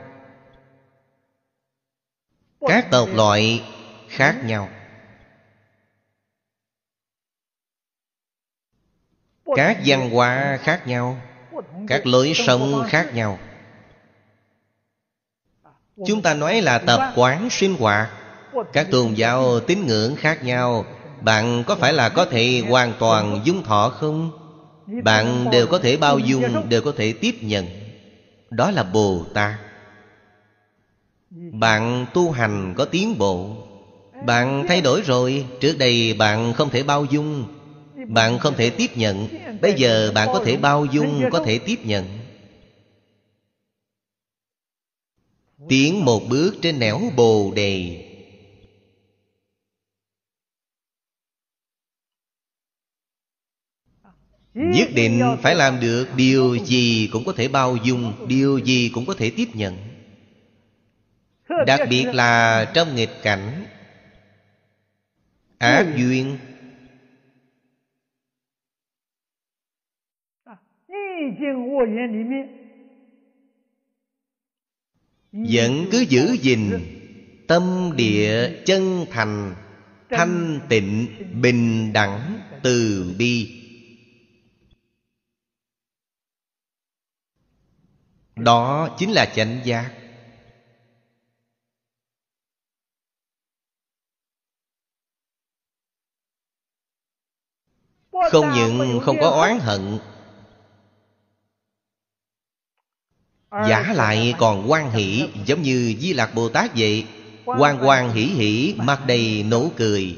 Các 2.61 2.89
tộc 2.91 3.09
loại 3.15 3.65
khác 4.09 4.41
nhau. 4.45 4.69
Các 9.57 9.79
văn 9.87 10.11
hóa 10.11 10.59
khác 10.63 10.87
nhau. 10.87 11.21
Các 11.89 12.07
lối 12.07 12.33
sống 12.35 12.85
khác 12.89 13.11
nhau 13.15 13.39
chúng 16.07 16.23
ta 16.23 16.35
nói 16.35 16.61
là 16.61 16.79
tập 16.79 17.12
quán 17.16 17.51
sinh 17.51 17.77
hoạt. 17.79 18.09
Các 18.73 18.87
tôn 18.91 19.15
giáo 19.15 19.61
tín 19.61 19.87
ngưỡng 19.87 20.16
khác 20.16 20.45
nhau. 20.45 20.85
Bạn 21.20 21.65
có 21.66 21.77
phải 21.77 21.93
là 21.93 22.09
có 22.09 22.25
thể 22.25 22.62
hoàn 22.69 22.93
toàn 22.99 23.41
dung 23.45 23.62
thọ 23.62 23.89
không? 23.89 24.31
Bạn 25.05 25.51
đều 25.51 25.66
có 25.66 25.79
thể 25.79 25.97
bao 25.97 26.19
dung, 26.19 26.69
đều 26.69 26.83
có 26.83 26.93
thể 26.97 27.12
tiếp 27.12 27.35
nhận. 27.41 27.66
Đó 28.51 28.70
là 28.70 28.83
bồ 28.83 29.25
tát. 29.35 29.55
Bạn 31.53 32.07
tu 32.15 32.31
hành 32.31 32.75
có 32.77 32.85
tiến 32.85 33.19
bộ. 33.19 33.57
Bạn 34.27 34.65
thay 34.69 34.81
đổi 34.81 35.03
rồi, 35.03 35.47
trước 35.61 35.79
đây 35.79 36.15
bạn 36.15 36.53
không 36.53 36.70
thể 36.70 36.83
bao 36.83 37.05
dung. 37.05 37.45
Bạn 38.09 38.39
không 38.39 38.55
thể 38.55 38.70
tiếp 38.70 38.97
nhận. 38.97 39.29
Bây 39.61 39.73
giờ 39.73 40.12
bạn 40.15 40.29
có 40.33 40.43
thể 40.45 40.57
bao 40.57 40.85
dung, 40.85 41.31
có 41.31 41.43
thể 41.45 41.59
tiếp 41.59 41.79
nhận. 41.85 42.18
Tiến 45.69 46.05
một 46.05 46.20
bước 46.31 46.55
trên 46.62 46.78
nẻo 46.78 47.01
bồ 47.16 47.53
đề. 47.57 48.05
Nhất 54.55 54.89
định 54.95 55.36
phải 55.43 55.55
làm 55.55 55.81
được 55.81 56.09
điều 56.16 56.57
gì 56.57 57.09
cũng 57.12 57.24
có 57.27 57.32
thể 57.32 57.49
bao 57.49 57.77
dung, 57.77 58.27
điều 58.28 58.59
gì 58.59 58.90
cũng 58.95 59.07
có 59.07 59.15
thể 59.19 59.32
tiếp 59.36 59.49
nhận. 59.55 59.77
Đặc 61.66 61.81
biệt 61.90 62.05
là 62.12 62.65
trong 62.74 62.95
nghịch 62.95 63.11
cảnh. 63.23 63.65
Ác 65.59 65.86
duyên 65.97 66.39
vẫn 75.51 75.89
cứ 75.93 76.01
giữ 76.01 76.36
gìn 76.40 76.70
tâm 77.47 77.93
địa 77.97 78.62
chân 78.66 79.06
thành 79.10 79.55
thanh 80.10 80.60
tịnh 80.69 81.06
bình 81.43 81.93
đẳng 81.93 82.40
từ 82.62 83.06
bi. 83.19 83.55
Đó 88.36 88.89
chính 88.98 89.12
là 89.12 89.32
chánh 89.35 89.60
giác. 89.65 89.93
Không 98.31 98.51
những 98.55 99.01
không 99.05 99.16
có 99.20 99.31
oán 99.31 99.59
hận 99.59 99.98
giả 103.68 103.93
lại 103.94 104.35
còn 104.39 104.70
quan 104.70 104.90
hỷ, 104.90 105.28
giống 105.47 105.62
như 105.62 105.94
di 106.01 106.12
lạc 106.12 106.35
bồ 106.35 106.48
tát 106.48 106.70
vậy. 106.76 107.05
Quan 107.44 107.78
quan 107.82 108.12
hỷ 108.12 108.22
hỷ, 108.22 108.74
mặt 108.76 109.06
đầy 109.06 109.44
nụ 109.51 109.70
cười. 109.76 110.16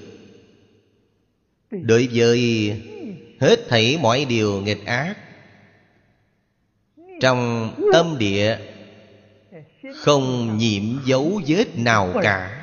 Đối 1.70 2.08
với 2.12 2.72
hết 3.40 3.68
thảy 3.68 3.98
mọi 4.02 4.24
điều 4.24 4.60
nghịch 4.60 4.86
ác, 4.86 5.14
trong 7.20 7.70
tâm 7.92 8.18
địa 8.18 8.58
không 9.94 10.58
nhiễm 10.58 10.82
dấu 11.04 11.40
vết 11.46 11.78
nào 11.78 12.12
cả. 12.22 12.56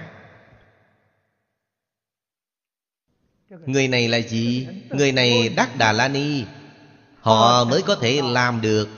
Người 3.65 3.87
này 3.87 4.07
là 4.07 4.17
gì? 4.17 4.67
Người 4.89 5.11
này 5.11 5.49
đắc 5.49 5.77
đà 5.77 5.91
la 5.91 6.07
ni. 6.07 6.43
Họ 7.19 7.63
mới 7.63 7.81
có 7.81 7.95
thể 7.95 8.21
làm 8.23 8.61
được 8.61 8.89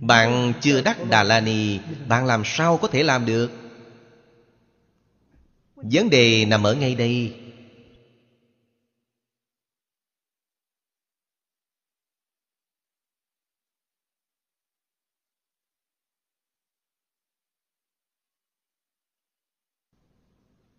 bạn 0.00 0.52
chưa 0.60 0.80
đắc 0.80 0.96
đà 1.10 1.22
la 1.22 1.40
ni, 1.40 1.78
bạn 2.08 2.26
làm 2.26 2.42
sao 2.44 2.76
có 2.76 2.88
thể 2.88 3.02
làm 3.02 3.26
được? 3.26 3.50
Vấn 5.76 6.10
đề 6.10 6.44
nằm 6.44 6.66
ở 6.66 6.74
ngay 6.74 6.94
đây. 6.94 7.34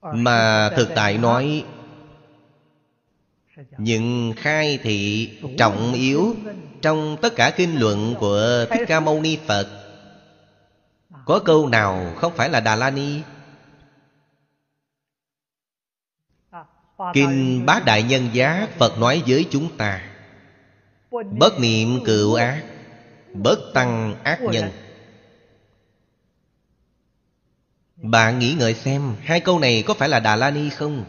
Mà 0.02 0.70
thực 0.78 0.90
tại 0.96 1.18
nói 1.18 1.66
những 3.78 4.34
khai 4.38 4.80
thị 4.84 5.30
trọng 5.58 5.94
yếu 5.94 6.36
trong 6.82 7.18
tất 7.22 7.36
cả 7.36 7.54
kinh 7.58 7.80
luận 7.80 8.16
của 8.20 8.66
thích 8.70 8.86
ca 8.88 9.00
mâu 9.00 9.22
ni 9.22 9.38
phật. 9.48 9.68
Có 11.26 11.40
câu 11.40 11.70
nào 11.70 12.14
không 12.16 12.34
phải 12.36 12.50
là 12.50 12.60
đà 12.60 12.76
la 12.76 12.90
ni? 12.90 13.22
Kinh 17.14 17.66
bát 17.66 17.86
đại 17.86 18.04
nhân 18.04 18.30
giá, 18.34 18.68
phật 18.78 18.98
nói 18.98 19.24
với 19.28 19.46
chúng 19.52 19.78
ta 19.78 20.02
bất 21.12 21.60
niệm 21.60 22.00
cựu 22.06 22.34
ác 22.34 22.64
bất 23.34 23.60
tăng 23.74 24.16
ác 24.24 24.42
nhân. 24.42 24.72
Bạn 27.96 28.40
nghĩ 28.40 28.56
ngợi 28.60 28.74
xem, 28.74 29.16
Hai 29.22 29.40
câu 29.40 29.60
này 29.60 29.84
có 29.88 29.94
phải 29.94 30.10
là 30.10 30.20
Đà 30.20 30.36
La 30.36 30.52
Ni 30.52 30.70
không? 30.70 31.06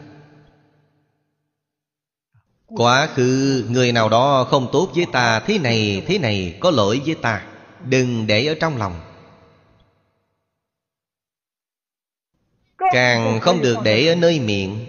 Quá 2.75 3.07
khứ, 3.15 3.63
người 3.69 3.91
nào 3.91 4.09
đó 4.09 4.43
không 4.43 4.69
tốt 4.71 4.91
với 4.95 5.05
ta, 5.11 5.39
Thế 5.39 5.59
này 5.59 6.03
thế 6.07 6.17
này, 6.17 6.57
có 6.59 6.71
lỗi 6.71 7.01
với 7.05 7.15
ta. 7.15 7.45
Đừng 7.85 8.27
để 8.27 8.45
ở 8.45 8.55
trong 8.61 8.77
lòng. 8.77 9.01
Càng 12.77 13.39
không 13.41 13.61
được 13.61 13.77
để 13.83 14.07
ở 14.07 14.15
nơi 14.15 14.39
miệng. 14.39 14.85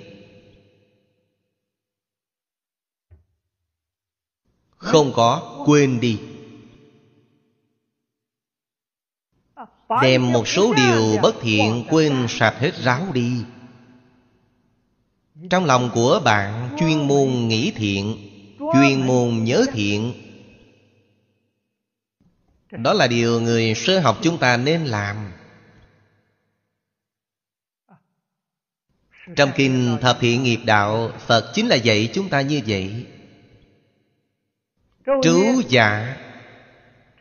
Không 4.77 5.13
có, 5.15 5.63
quên 5.67 6.01
đi. 6.01 6.21
Đem 10.03 10.33
một 10.33 10.49
số 10.49 10.75
điều 10.75 11.19
bất 11.23 11.35
thiện 11.41 11.85
quên 11.91 12.27
sạch 12.29 12.55
hết 12.59 12.75
ráo 12.75 13.07
đi. 13.13 13.45
Trong 15.51 15.65
lòng 15.65 15.91
của 15.95 16.21
bạn, 16.25 16.77
chuyên 16.81 17.09
môn 17.09 17.49
nghĩ 17.49 17.73
thiện, 17.77 18.29
Chuyên 18.59 19.07
môn 19.07 19.45
nhớ 19.45 19.65
thiện. 19.73 20.15
Đó 22.71 22.93
là 22.93 23.07
điều 23.07 23.41
người 23.41 23.75
sơ 23.75 24.01
học 24.01 24.19
chúng 24.23 24.39
ta 24.39 24.57
nên 24.57 24.85
làm. 24.85 25.33
Trong 29.37 29.51
kinh 29.57 29.99
Thập 30.01 30.21
Thiện 30.21 30.43
Nghiệp 30.43 30.61
Đạo, 30.65 31.11
Phật 31.27 31.53
chính 31.55 31.69
là 31.69 31.77
dạy 31.77 32.11
chúng 32.15 32.29
ta 32.29 32.41
như 32.41 32.61
vậy. 32.67 33.07
Trú 35.23 35.61
giả, 35.69 36.17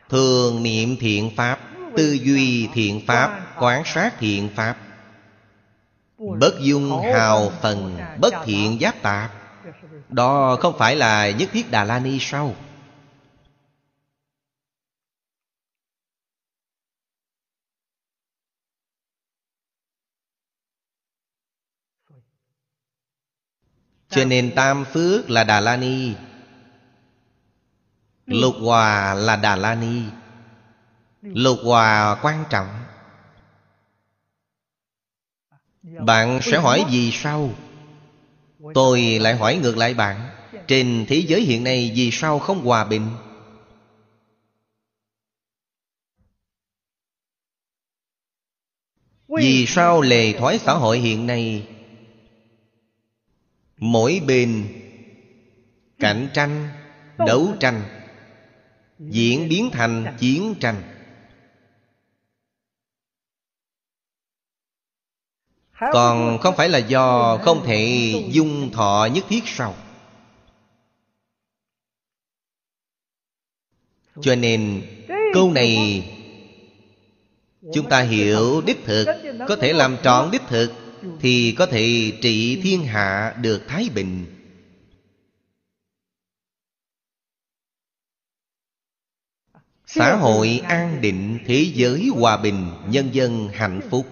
Thường 0.10 0.64
niệm 0.64 0.96
thiện 1.00 1.32
Pháp, 1.36 1.60
Tư 1.98 2.18
duy 2.24 2.68
thiện 2.74 3.02
pháp, 3.08 3.56
Quán 3.60 3.84
sát 3.86 4.14
thiện 4.20 4.50
pháp. 4.56 4.91
Bất 6.22 6.60
dung 6.62 7.02
hào 7.14 7.52
phần, 7.62 7.98
Bất 8.20 8.34
thiện 8.44 8.78
giáp 8.82 9.02
tạp. 9.02 9.32
Đó 10.10 10.56
không 10.60 10.78
phải 10.78 10.96
là 10.96 11.32
nhất 11.32 11.50
thiết 11.52 11.72
Đà 11.72 11.84
La 11.84 12.00
Ni 12.00 12.18
sao? 12.20 12.56
Cho 24.10 24.26
nên 24.26 24.52
Tam 24.56 24.86
Phước 24.86 25.30
là 25.30 25.44
Đà 25.44 25.60
La 25.60 25.78
Ni, 25.78 26.14
Lục 28.26 28.56
Hòa 28.62 29.14
là 29.14 29.36
Đà 29.36 29.56
La 29.56 29.76
Ni. 29.76 30.02
Lục 31.22 31.58
hòa 31.64 32.20
quan 32.22 32.46
trọng. 32.50 32.81
Bạn 35.84 36.40
sẽ 36.42 36.58
hỏi 36.58 36.86
vì 36.92 37.12
sao? 37.12 37.50
Tôi 38.74 39.02
lại 39.02 39.36
hỏi 39.36 39.60
ngược 39.62 39.78
lại 39.78 39.94
bạn. 39.94 40.30
Trên 40.68 41.06
thế 41.08 41.24
giới 41.28 41.42
hiện 41.42 41.64
nay 41.64 41.92
vì 41.96 42.12
sao 42.12 42.40
không 42.40 42.66
hòa 42.66 42.84
bình? 42.84 43.10
Vì 49.28 49.66
sao 49.68 50.02
lề 50.02 50.34
thói 50.34 50.60
xã 50.60 50.74
hội 50.74 51.00
hiện 51.00 51.28
nay? 51.28 51.68
Mỗi 53.78 54.22
bên 54.28 54.68
cạnh 56.00 56.30
tranh 56.34 56.70
đấu 57.18 57.54
tranh 57.60 57.82
diễn 59.00 59.50
biến 59.50 59.70
thành 59.74 60.16
chiến 60.20 60.56
tranh 60.60 60.91
còn 65.94 66.38
không 66.42 66.56
phải 66.56 66.70
là 66.70 66.78
do 66.78 67.38
không 67.38 67.64
thể 67.66 68.14
dung 68.32 68.72
thọ 68.72 69.08
nhất 69.14 69.26
thiết 69.30 69.44
sao? 69.46 69.76
Cho 74.22 74.36
nên 74.36 74.82
câu 75.34 75.52
này 75.52 76.04
chúng 77.74 77.90
ta 77.90 78.02
hiểu 78.02 78.62
đích 78.62 78.86
thực. 78.86 79.06
Có 79.48 79.56
thể 79.56 79.74
làm 79.74 79.98
trọn 80.04 80.32
đích 80.32 80.42
thực 80.48 80.72
thì 81.20 81.56
có 81.58 81.66
thể 81.66 82.12
trị 82.22 82.62
thiên 82.64 82.84
hạ 82.84 83.36
được 83.42 83.62
thái 83.68 83.90
bình. 83.96 84.26
Xã 89.86 90.16
hội 90.16 90.62
an 90.64 91.02
định 91.02 91.40
thế 91.48 91.72
giới 91.74 92.10
hòa 92.16 92.38
bình 92.38 92.72
nhân 92.88 93.10
dân 93.14 93.50
hạnh 93.54 93.82
phúc 93.90 94.06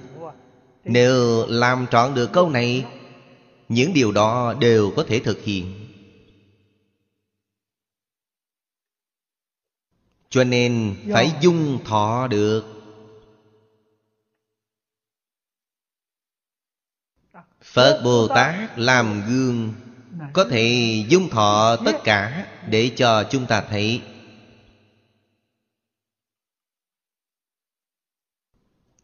nếu 0.83 1.45
làm 1.47 1.87
trọn 1.91 2.13
được 2.13 2.29
câu 2.33 2.49
này 2.49 2.85
những 3.69 3.93
điều 3.93 4.11
đó 4.11 4.53
đều 4.59 4.91
có 4.95 5.03
thể 5.07 5.19
thực 5.19 5.41
hiện. 5.43 5.85
Cho 10.29 10.43
nên 10.43 10.95
phải 11.13 11.31
dung 11.41 11.83
thọ 11.85 12.27
được. 12.27 12.63
Phật 17.61 18.01
bồ 18.03 18.27
tát 18.27 18.79
làm 18.79 19.21
gương 19.27 19.73
có 20.33 20.45
thể 20.49 20.95
dung 21.09 21.29
thọ 21.29 21.77
tất 21.85 21.95
cả 22.03 22.47
để 22.69 22.91
cho 22.95 23.23
chúng 23.31 23.45
ta 23.45 23.61
thấy. 23.69 24.01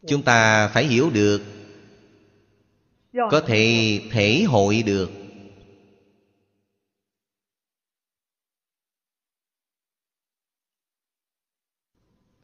Chúng 0.06 0.22
ta 0.22 0.68
phải 0.68 0.86
hiểu 0.86 1.10
được 1.10 1.55
có 3.30 3.40
thể 3.46 4.00
thể 4.10 4.44
hội 4.48 4.82
được. 4.82 5.10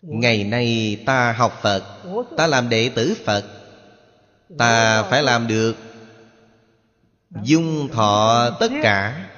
Ngày 0.03 0.45
nay 0.45 1.03
ta 1.07 1.33
học 1.33 1.59
phật 1.63 2.03
ta 2.37 2.47
làm 2.47 2.69
đệ 2.69 2.91
tử 2.97 3.15
phật. 3.25 3.45
Ta 4.59 5.03
phải 5.03 5.23
làm 5.23 5.47
được 5.47 5.77
dung 7.43 7.89
thọ 7.93 8.51
tất 8.61 8.69
cả 8.83 9.31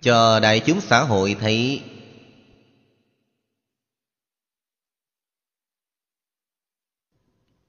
cho 0.00 0.40
đại 0.40 0.62
chúng 0.66 0.80
xã 0.80 1.02
hội 1.02 1.36
thấy. 1.40 1.82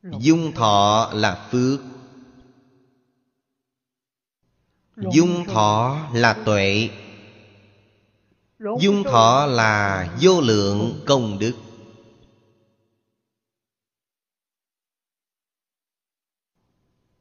Dung 0.03 0.51
thọ 0.55 1.11
là 1.13 1.47
phước 1.51 1.79
dung 5.11 5.45
thọ 5.45 6.07
là 6.13 6.33
tuệ. 6.45 6.89
dung 8.79 9.03
thọ 9.03 9.45
là 9.45 10.07
vô 10.21 10.41
lượng 10.41 11.01
công 11.05 11.39
đức. 11.39 11.53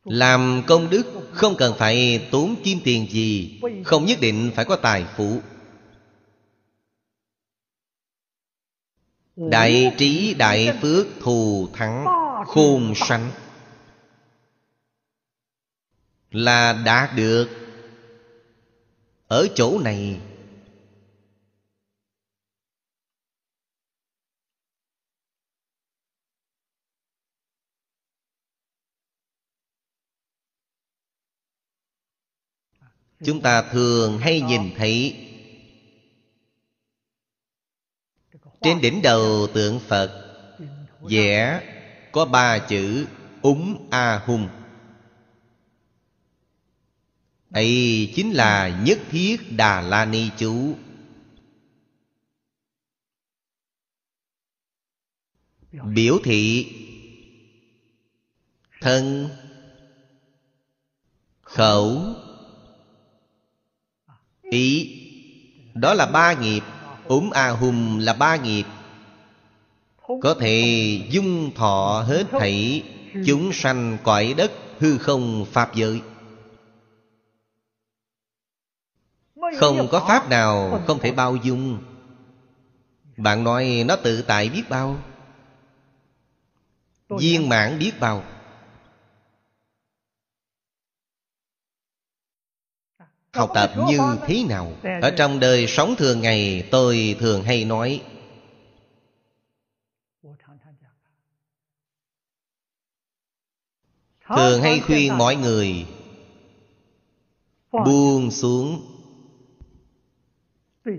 Làm 0.04 0.62
công 0.66 0.90
đức 0.90 1.06
không 1.32 1.56
cần 1.56 1.74
phải 1.78 2.28
tốn 2.30 2.56
kim 2.64 2.78
tiền 2.84 3.06
gì 3.10 3.60
không 3.84 4.04
nhất 4.04 4.18
định 4.20 4.50
phải 4.54 4.64
có 4.64 4.76
tài 4.76 5.06
phú. 5.16 5.40
Đại 9.36 9.94
trí 9.98 10.34
đại 10.34 10.78
phước 10.82 11.06
thù 11.20 11.68
thắng 11.72 12.04
khôn 12.46 12.92
sanh. 12.96 13.30
Là 16.30 16.72
đạt 16.84 17.10
được 17.16 17.69
ở 19.30 19.48
chỗ 19.54 19.78
này. 19.78 20.20
Chúng 33.24 33.40
ta 33.42 33.62
thường 33.72 34.18
hay 34.18 34.40
nhìn 34.40 34.70
thấy 34.76 35.26
trên 38.62 38.80
đỉnh 38.80 39.02
đầu 39.02 39.46
tượng 39.54 39.80
phật, 39.80 40.36
vẽ 41.00 41.62
có 42.12 42.24
ba 42.24 42.58
chữ 42.58 43.06
úng 43.42 43.88
a 43.90 44.18
hung 44.26 44.59
ấy 47.50 48.12
chính 48.14 48.32
là 48.32 48.80
nhất 48.84 48.98
thiết 49.10 49.36
đà 49.56 49.80
la 49.80 50.04
ni 50.04 50.30
chú. 50.38 50.74
Biểu 55.72 56.18
thị, 56.24 56.72
thân, 58.80 59.28
khẩu, 61.42 62.14
ý. 64.42 64.96
Đó 65.74 65.94
là 65.94 66.06
ba 66.06 66.32
nghiệp. 66.32 66.62
Ốm 67.06 67.30
a 67.30 67.50
hùm 67.50 67.98
là 67.98 68.12
ba 68.12 68.36
nghiệp. 68.36 68.64
Có 70.22 70.34
thể 70.40 71.00
dung 71.10 71.54
thọ 71.54 72.04
hết 72.08 72.24
thảy 72.30 72.82
chúng 73.26 73.52
sanh 73.52 73.98
cõi 74.02 74.34
đất 74.36 74.52
hư 74.78 74.98
không 74.98 75.46
pháp 75.52 75.74
giới. 75.74 76.00
Không 79.58 79.88
có 79.90 80.04
pháp 80.08 80.28
nào 80.28 80.82
không 80.86 80.98
thể 80.98 81.12
bao 81.12 81.36
dung. 81.36 81.78
Bạn 83.16 83.44
nói 83.44 83.84
nó 83.86 83.96
tự 83.96 84.22
tại 84.22 84.48
biết 84.48 84.62
bao. 84.68 84.98
Viên 87.08 87.48
mãn 87.48 87.78
biết 87.78 87.92
bao. 88.00 88.24
Học 93.32 93.50
tập 93.54 93.72
như 93.88 93.98
thế 94.26 94.44
nào. 94.48 94.72
Ở 95.02 95.10
trong 95.10 95.40
đời 95.40 95.66
sống 95.66 95.94
thường 95.98 96.20
ngày 96.20 96.68
tôi 96.70 97.16
thường 97.20 97.42
hay 97.42 97.64
nói 97.64 98.02
thường 104.36 104.62
hay 104.62 104.80
khuyên 104.80 105.18
mọi 105.18 105.36
người 105.36 105.86
buông 107.72 108.30
xuống 108.30 108.89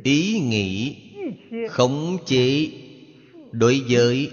ý 0.04 0.40
nghĩ 0.40 0.98
khống 1.70 2.18
chế 2.26 2.72
đối 3.52 3.82
với 3.90 4.32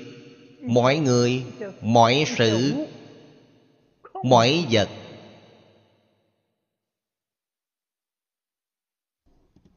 mọi 0.62 0.98
người, 0.98 1.44
mọi 1.82 2.24
sự, 2.36 2.72
mọi 4.24 4.66
vật. 4.70 4.88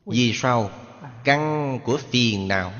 Vì 0.05 0.31
sao? 0.33 0.71
Căn 1.23 1.79
của 1.85 1.97
phiền 1.97 2.47
não. 2.47 2.73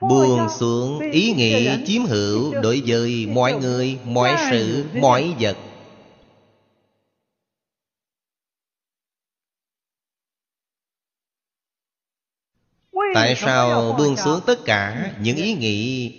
Buồn 0.00 0.48
xuống 0.58 1.00
ý 1.00 1.32
nghĩ 1.32 1.68
chiếm 1.86 2.02
hữu 2.04 2.54
đối 2.62 2.82
với 2.86 3.26
mọi 3.26 3.52
người, 3.52 3.98
mọi 4.04 4.36
sự, 4.50 4.84
mọi 4.94 5.34
vật. 5.40 5.56
Tại 13.14 13.34
sao 13.36 13.94
buông 13.98 14.16
xuống 14.16 14.40
tất 14.46 14.58
cả 14.64 15.12
những 15.20 15.36
ý 15.36 15.54
nghĩ? 15.54 16.12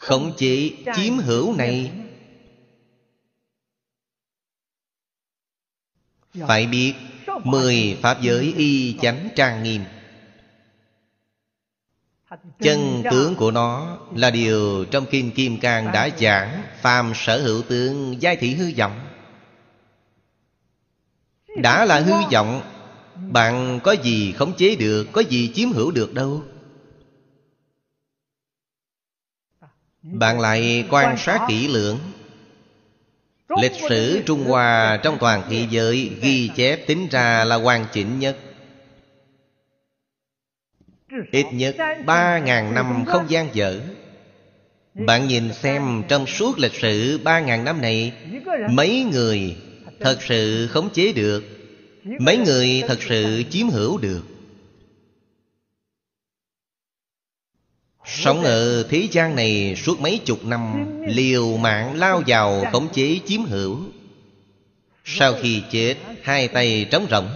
khống 0.00 0.32
chế 0.36 0.70
chiếm 0.96 1.18
hữu 1.18 1.54
này 1.56 1.90
phải 6.48 6.66
biết 6.66 6.94
mười 7.44 7.98
pháp 8.02 8.22
giới 8.22 8.54
y 8.56 8.96
chánh 9.02 9.28
trang 9.36 9.62
nghiêm. 9.62 9.84
Chân 12.60 13.02
tướng 13.10 13.34
của 13.34 13.50
nó 13.50 13.98
là 14.14 14.30
điều 14.30 14.84
trong 14.84 15.06
kim 15.06 15.30
kim 15.30 15.60
cang 15.60 15.92
đã 15.92 16.08
giảng 16.18 16.62
phàm 16.80 17.12
sở 17.14 17.42
hữu 17.42 17.62
tướng 17.62 18.22
giai 18.22 18.36
thị 18.36 18.54
hư 18.54 18.72
vọng. 18.78 19.00
Đã 21.56 21.84
là 21.84 22.00
hư 22.00 22.14
vọng 22.32 22.62
bạn 23.28 23.80
có 23.84 23.92
gì 23.92 24.32
khống 24.32 24.52
chế 24.56 24.76
được, 24.76 25.06
có 25.12 25.20
gì 25.20 25.50
chiếm 25.54 25.72
hữu 25.72 25.90
được 25.90 26.14
đâu. 26.14 26.42
Bạn 30.02 30.40
lại 30.40 30.84
quan 30.90 31.16
sát 31.18 31.46
kỹ 31.48 31.68
lưỡng. 31.68 31.98
Lịch 33.62 33.72
sử 33.88 34.22
Trung 34.26 34.44
Hoa 34.44 35.00
trong 35.02 35.18
toàn 35.20 35.42
thế 35.50 35.66
giới 35.70 36.10
Ghi 36.22 36.50
chép 36.56 36.86
tính 36.86 37.08
ra 37.10 37.44
là 37.44 37.56
hoàn 37.56 37.86
chỉnh 37.92 38.18
nhất. 38.18 38.36
Ít 41.32 41.46
nhất 41.52 41.76
ba 42.06 42.38
ngàn 42.38 42.74
năm 42.74 43.04
không 43.06 43.30
gian 43.30 43.48
dở. 43.52 43.80
Bạn 44.94 45.28
nhìn 45.28 45.52
xem 45.52 46.02
trong 46.08 46.26
suốt 46.26 46.58
lịch 46.58 46.74
sử 46.74 47.20
ba 47.24 47.40
ngàn 47.40 47.64
năm 47.64 47.80
này, 47.80 48.12
Mấy 48.70 49.06
người 49.12 49.56
thật 50.00 50.18
sự 50.20 50.68
khống 50.70 50.90
chế 50.90 51.12
được? 51.12 51.59
Mấy 52.04 52.36
người 52.36 52.82
thật 52.88 52.98
sự 53.08 53.42
chiếm 53.50 53.68
hữu 53.68 53.98
được. 53.98 54.22
Sống 58.04 58.42
ở 58.42 58.82
thế 58.90 59.08
gian 59.10 59.36
này 59.36 59.74
suốt 59.76 60.00
mấy 60.00 60.20
chục 60.24 60.44
năm, 60.44 60.86
Liều 61.06 61.56
mạng 61.56 61.98
lao 61.98 62.22
vào 62.26 62.64
khống 62.72 62.92
chế 62.92 63.20
chiếm 63.26 63.42
hữu. 63.42 63.78
Sau 65.04 65.34
khi 65.42 65.62
chết, 65.70 65.96
Hai 66.22 66.48
tay 66.48 66.86
trống 66.90 67.06
rỗng. 67.10 67.28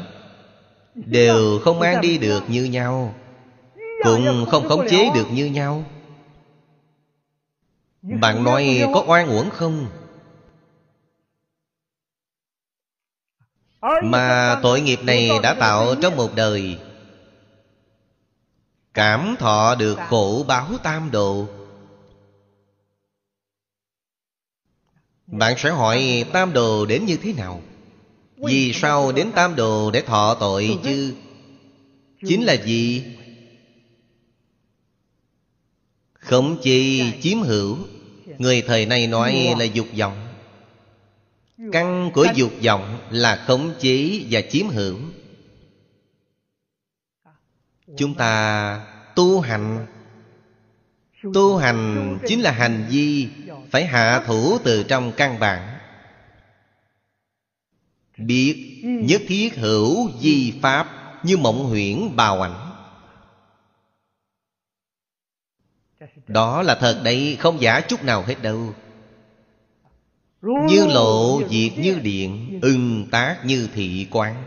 Đều 0.95 1.59
không 1.59 1.79
mang 1.79 2.01
đi 2.01 2.19
được 2.19 2.43
như 2.49 2.65
nhau, 2.65 3.15
Cũng 4.05 4.47
không 4.51 4.69
khống 4.69 4.87
chế 4.91 5.11
được 5.15 5.27
như 5.33 5.47
nhau. 5.47 5.85
Bạn 8.03 8.45
nói 8.45 8.83
có 8.95 9.05
oan 9.07 9.29
uổng 9.29 9.51
không? 9.51 9.87
Mà 14.03 14.61
tội 14.63 14.81
nghiệp 14.81 15.03
này 15.03 15.31
đã 15.43 15.55
tạo 15.55 15.95
trong 16.03 16.17
một 16.17 16.35
đời. 16.35 16.79
Cảm 18.95 19.37
thọ 19.39 19.75
được 19.75 19.99
khổ 20.09 20.45
báo 20.49 20.69
tam 20.83 21.11
độ. 21.11 21.47
Bạn 25.27 25.55
sẽ 25.59 25.71
hỏi 25.71 26.25
tam 26.33 26.53
đồ 26.53 26.87
đến 26.87 27.07
như 27.07 27.17
thế 27.17 27.33
nào? 27.33 27.63
Vì 28.37 28.73
sao 28.73 29.13
đến 29.13 29.33
tam 29.35 29.57
đồ 29.57 29.91
để 29.91 30.01
thọ 30.01 30.37
tội 30.41 30.79
chứ? 30.85 31.15
Chính 32.27 32.43
là 32.43 32.53
gì? 32.53 33.05
Khống 36.15 36.57
chi 36.63 37.13
chiếm 37.23 37.41
hữu. 37.41 37.77
Người 38.39 38.63
thời 38.63 38.87
nay 38.87 39.07
nói 39.07 39.55
là 39.59 39.65
dục 39.65 39.87
vọng. 39.99 40.24
Căn 41.73 42.11
của 42.15 42.27
dục 42.35 42.53
vọng 42.65 42.99
là 43.11 43.45
khống 43.47 43.75
chế 43.79 44.21
và 44.31 44.41
chiếm 44.51 44.69
hữu 44.69 44.99
Chúng 47.97 48.15
ta 48.15 48.87
tu 49.17 49.41
hành. 49.41 49.87
Tu 51.35 51.57
hành 51.57 52.19
chính 52.27 52.41
là 52.41 52.51
hành 52.51 52.87
vi 52.91 53.29
Phải 53.71 53.87
hạ 53.87 54.23
thủ 54.27 54.59
từ 54.65 54.83
trong 54.83 55.13
căn 55.17 55.39
bản. 55.39 55.79
Biết 58.19 58.81
nhất 58.85 59.23
thiết 59.27 59.57
hữu 59.57 60.11
di 60.21 60.55
pháp 60.63 60.89
Như 61.23 61.37
mộng 61.37 61.65
huyễn 61.65 62.17
bào 62.17 62.43
ảnh. 62.43 62.71
Đó 66.27 66.63
là 66.63 66.75
thật 66.75 67.01
đấy 67.05 67.37
Không 67.41 67.61
giả 67.61 67.81
chút 67.81 68.05
nào 68.05 68.23
hết 68.23 68.43
đâu 68.43 68.75
như 70.45 70.87
lộ 70.87 71.43
diệt 71.51 71.79
như 71.79 71.99
điện 72.03 72.59
Ưng 72.63 73.07
tác 73.11 73.39
như 73.45 73.69
thị 73.75 74.07
quán 74.11 74.45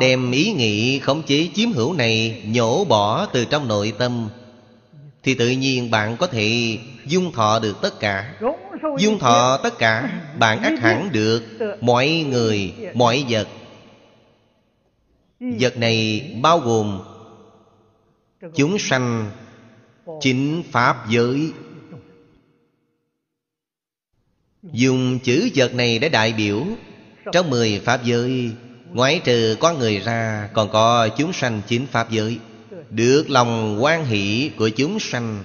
Đem 0.00 0.30
ý 0.30 0.52
nghĩ 0.52 0.98
khống 0.98 1.22
chế 1.22 1.48
chiếm 1.54 1.72
hữu 1.72 1.92
này 1.92 2.42
Nhổ 2.46 2.84
bỏ 2.84 3.26
từ 3.26 3.44
trong 3.44 3.68
nội 3.68 3.92
tâm 3.98 4.28
Thì 5.22 5.34
tự 5.34 5.48
nhiên 5.48 5.90
bạn 5.90 6.16
có 6.16 6.26
thể 6.26 6.78
dung 7.06 7.32
thọ 7.32 7.58
được 7.58 7.76
tất 7.82 8.00
cả. 8.00 8.34
Dung 8.98 9.18
thọ 9.18 9.60
tất 9.62 9.78
cả 9.78 10.22
Bạn 10.38 10.62
ắt 10.62 10.78
hẳn 10.78 11.08
được 11.12 11.42
Mọi 11.80 12.24
người, 12.28 12.74
mọi 12.94 13.24
vật. 13.28 13.48
Vật 15.40 15.76
này 15.76 16.30
bao 16.42 16.58
gồm 16.58 17.00
Chúng 18.54 18.78
sanh 18.78 19.30
Chính 20.20 20.62
Pháp 20.70 21.10
giới. 21.10 21.52
Dùng 24.62 25.18
chữ 25.18 25.48
vật 25.54 25.74
này 25.74 25.98
để 25.98 26.08
đại 26.08 26.32
biểu 26.32 26.66
Trong 27.32 27.50
mười 27.50 27.80
Pháp 27.84 28.04
giới 28.04 28.52
Ngoại 28.92 29.20
trừ 29.24 29.56
có 29.60 29.72
người 29.72 29.98
ra 29.98 30.50
Còn 30.54 30.70
có 30.70 31.08
chúng 31.08 31.32
sanh 31.32 31.62
chính 31.66 31.86
Pháp 31.86 32.10
giới. 32.10 32.38
Được 32.90 33.30
lòng 33.30 33.78
quan 33.82 34.04
hỷ 34.04 34.50
của 34.56 34.68
chúng 34.68 35.00
sanh 35.00 35.44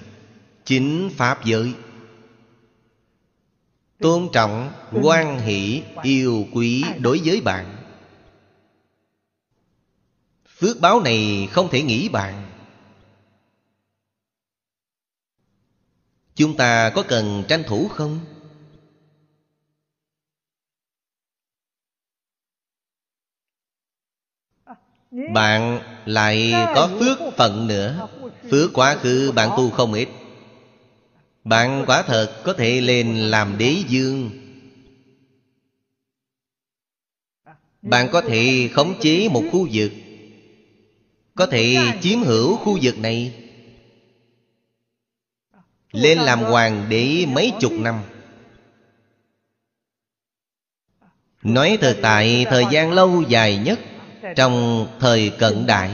Chính 0.65 1.09
Pháp 1.15 1.45
giới. 1.45 1.73
Tôn 3.99 4.29
trọng, 4.33 4.71
quan 5.01 5.39
hỷ, 5.39 5.81
yêu 6.03 6.47
quý 6.53 6.83
đối 6.99 7.21
với 7.25 7.41
bạn. 7.41 7.75
Phước 10.57 10.81
báo 10.81 11.01
này 11.01 11.47
không 11.51 11.69
thể 11.71 11.81
nghĩ 11.81 12.09
bạn. 12.09 12.50
Chúng 16.35 16.57
ta 16.57 16.89
có 16.95 17.03
cần 17.07 17.43
tranh 17.47 17.63
thủ 17.67 17.87
không? 17.87 18.19
Bạn 25.33 25.79
lại 26.05 26.51
có 26.75 26.89
phước 26.99 27.19
phận 27.37 27.67
nữa. 27.67 28.07
Phước 28.51 28.73
quá 28.73 28.95
khứ 28.95 29.31
bạn 29.35 29.49
tu 29.57 29.69
không 29.69 29.93
ít. 29.93 30.09
Bạn 31.43 31.83
quả 31.87 32.03
thật 32.03 32.41
có 32.45 32.53
thể 32.53 32.81
lên 32.81 33.17
làm 33.17 33.57
đế 33.57 33.75
dương. 33.87 34.31
Bạn 37.81 38.09
có 38.11 38.21
thể 38.21 38.69
khống 38.73 38.93
chế 39.01 39.29
một 39.29 39.43
khu 39.51 39.67
vực. 39.71 39.91
Có 41.35 41.45
thể 41.45 41.77
chiếm 42.01 42.21
hữu 42.21 42.57
khu 42.57 42.79
vực 42.81 42.97
này. 42.97 43.40
Lên 45.91 46.17
làm 46.17 46.39
hoàng 46.39 46.85
đế 46.89 47.25
mấy 47.27 47.53
chục 47.59 47.71
năm. 47.71 48.03
Nói 51.43 51.77
thực 51.81 51.97
tại 52.01 52.45
thời 52.49 52.65
gian 52.71 52.91
lâu 52.91 53.21
dài 53.21 53.57
nhất, 53.57 53.79
trong 54.35 54.87
thời 54.99 55.31
cận 55.39 55.65
đại. 55.65 55.91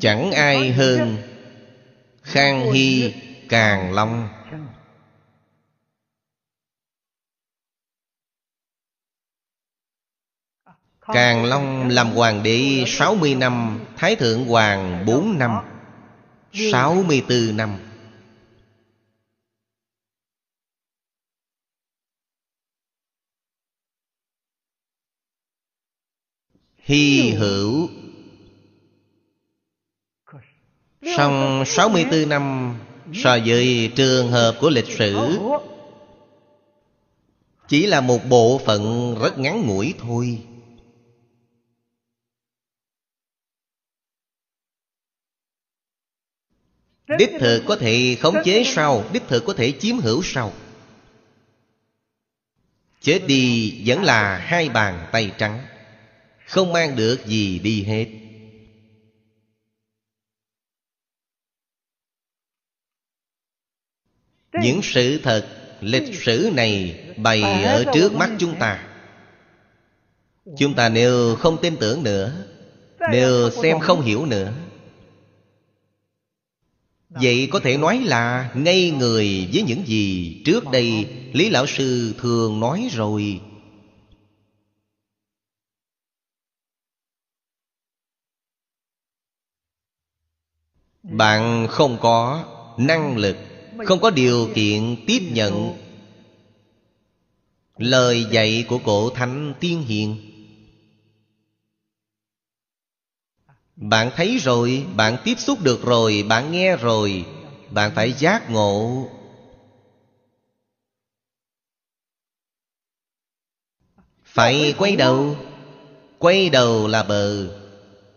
Chẳng 0.00 0.32
ai 0.32 0.72
hơn 0.72 1.16
khang 2.22 2.72
hy 2.72 3.14
càng 3.48 3.92
long. 3.92 4.28
Càng 11.06 11.44
Long 11.44 11.88
làm 11.88 12.10
hoàng 12.10 12.42
đế 12.42 12.84
60 12.86 13.34
năm 13.34 13.80
Thái 13.96 14.16
thượng 14.16 14.44
hoàng 14.44 15.04
4 15.06 15.38
năm. 15.38 15.50
64 16.72 17.56
năm. 17.56 17.78
Hy 26.78 27.30
hữu. 27.30 27.88
Xong 31.16 31.64
64 31.66 32.28
năm 32.28 32.74
So 33.14 33.38
với 33.46 33.92
trường 33.96 34.30
hợp 34.30 34.56
của 34.60 34.70
lịch 34.70 34.88
sử 34.98 35.38
Chỉ 37.68 37.86
là 37.86 38.00
một 38.00 38.18
bộ 38.28 38.60
phận 38.64 39.14
rất 39.22 39.38
ngắn 39.38 39.66
ngủi 39.66 39.94
thôi 39.98 40.38
Đích 47.18 47.30
thực 47.40 47.62
có 47.66 47.76
thể 47.76 48.16
khống 48.20 48.34
chế 48.44 48.62
sau, 48.66 49.04
Đích 49.12 49.22
thực 49.28 49.44
có 49.44 49.52
thể 49.52 49.72
chiếm 49.80 49.98
hữu 49.98 50.22
sau. 50.22 50.52
Chết 53.00 53.20
đi 53.26 53.74
vẫn 53.86 54.02
là 54.02 54.38
hai 54.38 54.68
bàn 54.68 55.08
tay 55.12 55.32
trắng, 55.38 55.66
không 56.46 56.72
mang 56.72 56.96
được 56.96 57.26
gì 57.26 57.58
đi 57.58 57.82
hết. 57.82 58.06
Những 64.52 64.80
sự 64.82 65.20
thật, 65.22 65.46
lịch 65.80 66.14
sử 66.22 66.50
này 66.54 67.04
bày 67.16 67.42
ở 67.64 67.84
trước 67.94 68.14
mắt 68.14 68.30
chúng 68.38 68.58
ta. 68.58 68.86
Chúng 70.58 70.74
ta 70.74 70.88
nếu 70.88 71.36
không 71.36 71.58
tin 71.62 71.76
tưởng 71.76 72.02
nữa, 72.02 72.32
nếu 73.10 73.50
xem 73.50 73.80
không 73.80 74.00
hiểu 74.00 74.26
nữa 74.26 74.52
vậy 77.10 77.48
có 77.50 77.60
thể 77.60 77.76
nói 77.76 77.98
là 77.98 78.52
ngay 78.54 78.90
người 78.90 79.48
với 79.52 79.62
những 79.62 79.86
gì 79.86 80.42
trước 80.44 80.64
đây 80.72 81.06
lý 81.32 81.50
lão 81.50 81.66
sư 81.66 82.14
thường 82.18 82.60
nói 82.60 82.88
rồi. 82.92 83.40
Bạn 91.02 91.66
không 91.70 91.98
có 92.00 92.44
năng 92.78 93.16
lực, 93.16 93.36
không 93.84 94.00
có 94.00 94.10
điều 94.10 94.48
kiện 94.54 94.96
tiếp 95.06 95.20
nhận. 95.32 95.74
Lời 97.76 98.26
dạy 98.30 98.64
của 98.68 98.78
cổ 98.84 99.10
thánh 99.10 99.54
tiên 99.60 99.82
hiền 99.82 100.29
bạn 103.80 104.10
thấy 104.16 104.38
rồi 104.38 104.86
bạn 104.96 105.16
tiếp 105.24 105.38
xúc 105.38 105.58
được 105.62 105.82
rồi 105.82 106.24
bạn 106.28 106.52
nghe 106.52 106.76
rồi 106.76 107.24
bạn 107.70 107.92
phải 107.94 108.12
giác 108.12 108.50
ngộ. 108.50 109.06
Phải 114.24 114.74
quay 114.78 114.96
đầu. 114.96 115.36
quay 116.18 116.50
đầu 116.50 116.86
là 116.86 117.02
bờ. 117.02 117.48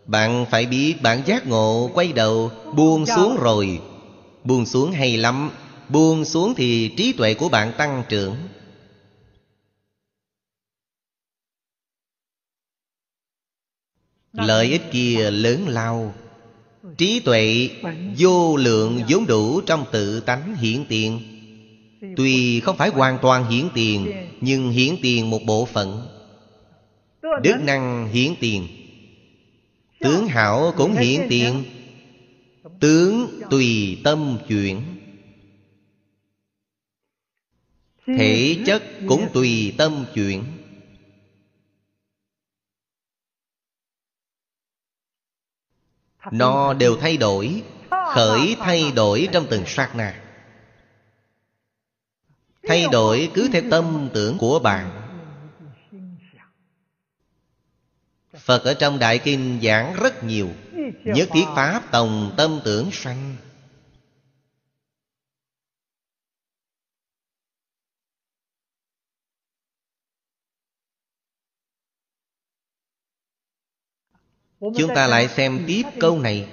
Bạn 0.06 0.46
phải 0.50 0.66
biết 0.66 0.94
bạn 1.02 1.22
giác 1.26 1.46
ngộ 1.46 1.90
quay 1.94 2.12
đầu. 2.12 2.50
Buông 2.76 3.06
xuống 3.06 3.36
rồi. 3.36 3.80
Buông 4.44 4.66
xuống 4.66 4.92
hay 4.92 5.16
lắm. 5.16 5.50
Buông 5.88 6.24
xuống 6.24 6.54
thì 6.54 6.90
trí 6.96 7.12
tuệ 7.12 7.34
của 7.34 7.48
bạn 7.48 7.72
tăng 7.78 8.02
trưởng 8.08 8.36
lợi 14.34 14.66
ích 14.66 14.82
kia 14.92 15.30
lớn 15.30 15.68
lao. 15.68 16.14
Trí 16.96 17.20
tuệ 17.20 17.70
vô 18.18 18.56
lượng 18.56 19.00
vốn 19.08 19.26
đủ 19.26 19.60
trong 19.60 19.84
tự 19.92 20.20
tánh 20.20 20.56
hiển 20.56 20.84
tiền. 20.88 21.20
Tuy 22.16 22.60
không 22.60 22.76
phải 22.76 22.88
hoàn 22.88 23.18
toàn 23.22 23.50
hiển 23.50 23.64
tiền 23.74 24.12
nhưng 24.40 24.70
hiển 24.70 24.94
tiền 25.02 25.30
một 25.30 25.42
bộ 25.46 25.64
phận. 25.64 26.06
Đức 27.22 27.56
năng 27.60 28.08
hiển 28.12 28.34
tiền. 28.40 28.68
Tướng 30.00 30.26
hảo 30.26 30.74
cũng 30.76 30.92
hiển 30.92 31.20
tiền 31.28 31.64
tướng 32.80 33.40
tùy 33.50 33.98
tâm 34.04 34.38
chuyển. 34.48 34.82
Thể 38.06 38.56
chất 38.66 38.82
cũng 39.08 39.28
tùy 39.32 39.74
tâm 39.78 40.04
chuyển 40.14 40.42
nó 46.30 46.74
đều 46.74 46.96
thay 46.96 47.16
đổi 47.16 47.62
khởi 48.14 48.56
thay 48.60 48.92
đổi 48.96 49.28
trong 49.32 49.46
từng 49.50 49.64
sát 49.66 49.96
na. 49.96 50.14
Thay 52.68 52.86
đổi 52.92 53.30
cứ 53.34 53.48
theo 53.52 53.62
tâm 53.70 54.08
tưởng 54.14 54.38
của 54.38 54.58
bạn. 54.58 55.00
phật 58.38 58.64
ở 58.64 58.74
trong 58.74 58.98
đại 58.98 59.18
kinh 59.18 59.60
giảng 59.62 59.94
rất 59.94 60.24
nhiều 60.24 60.48
nhất 61.04 61.28
thiết 61.32 61.44
pháp 61.56 61.82
tòng 61.90 62.34
tâm 62.36 62.60
tưởng 62.64 62.90
sanh 62.92 63.36
Chúng 74.76 74.90
ta 74.94 75.06
lại 75.06 75.28
xem 75.28 75.64
tiếp 75.66 75.82
câu 76.00 76.18
này. 76.18 76.48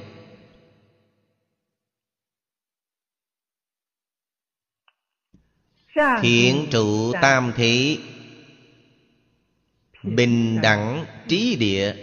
Thiện 6.21 6.67
trụ 6.71 7.13
tam 7.21 7.53
thị 7.55 7.99
Bình 10.03 10.61
đẳng 10.61 11.05
trí 11.27 11.55
địa. 11.55 11.95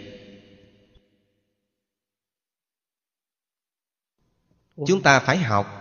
Chúng 4.87 5.03
ta 5.03 5.19
phải 5.19 5.37
học. 5.37 5.75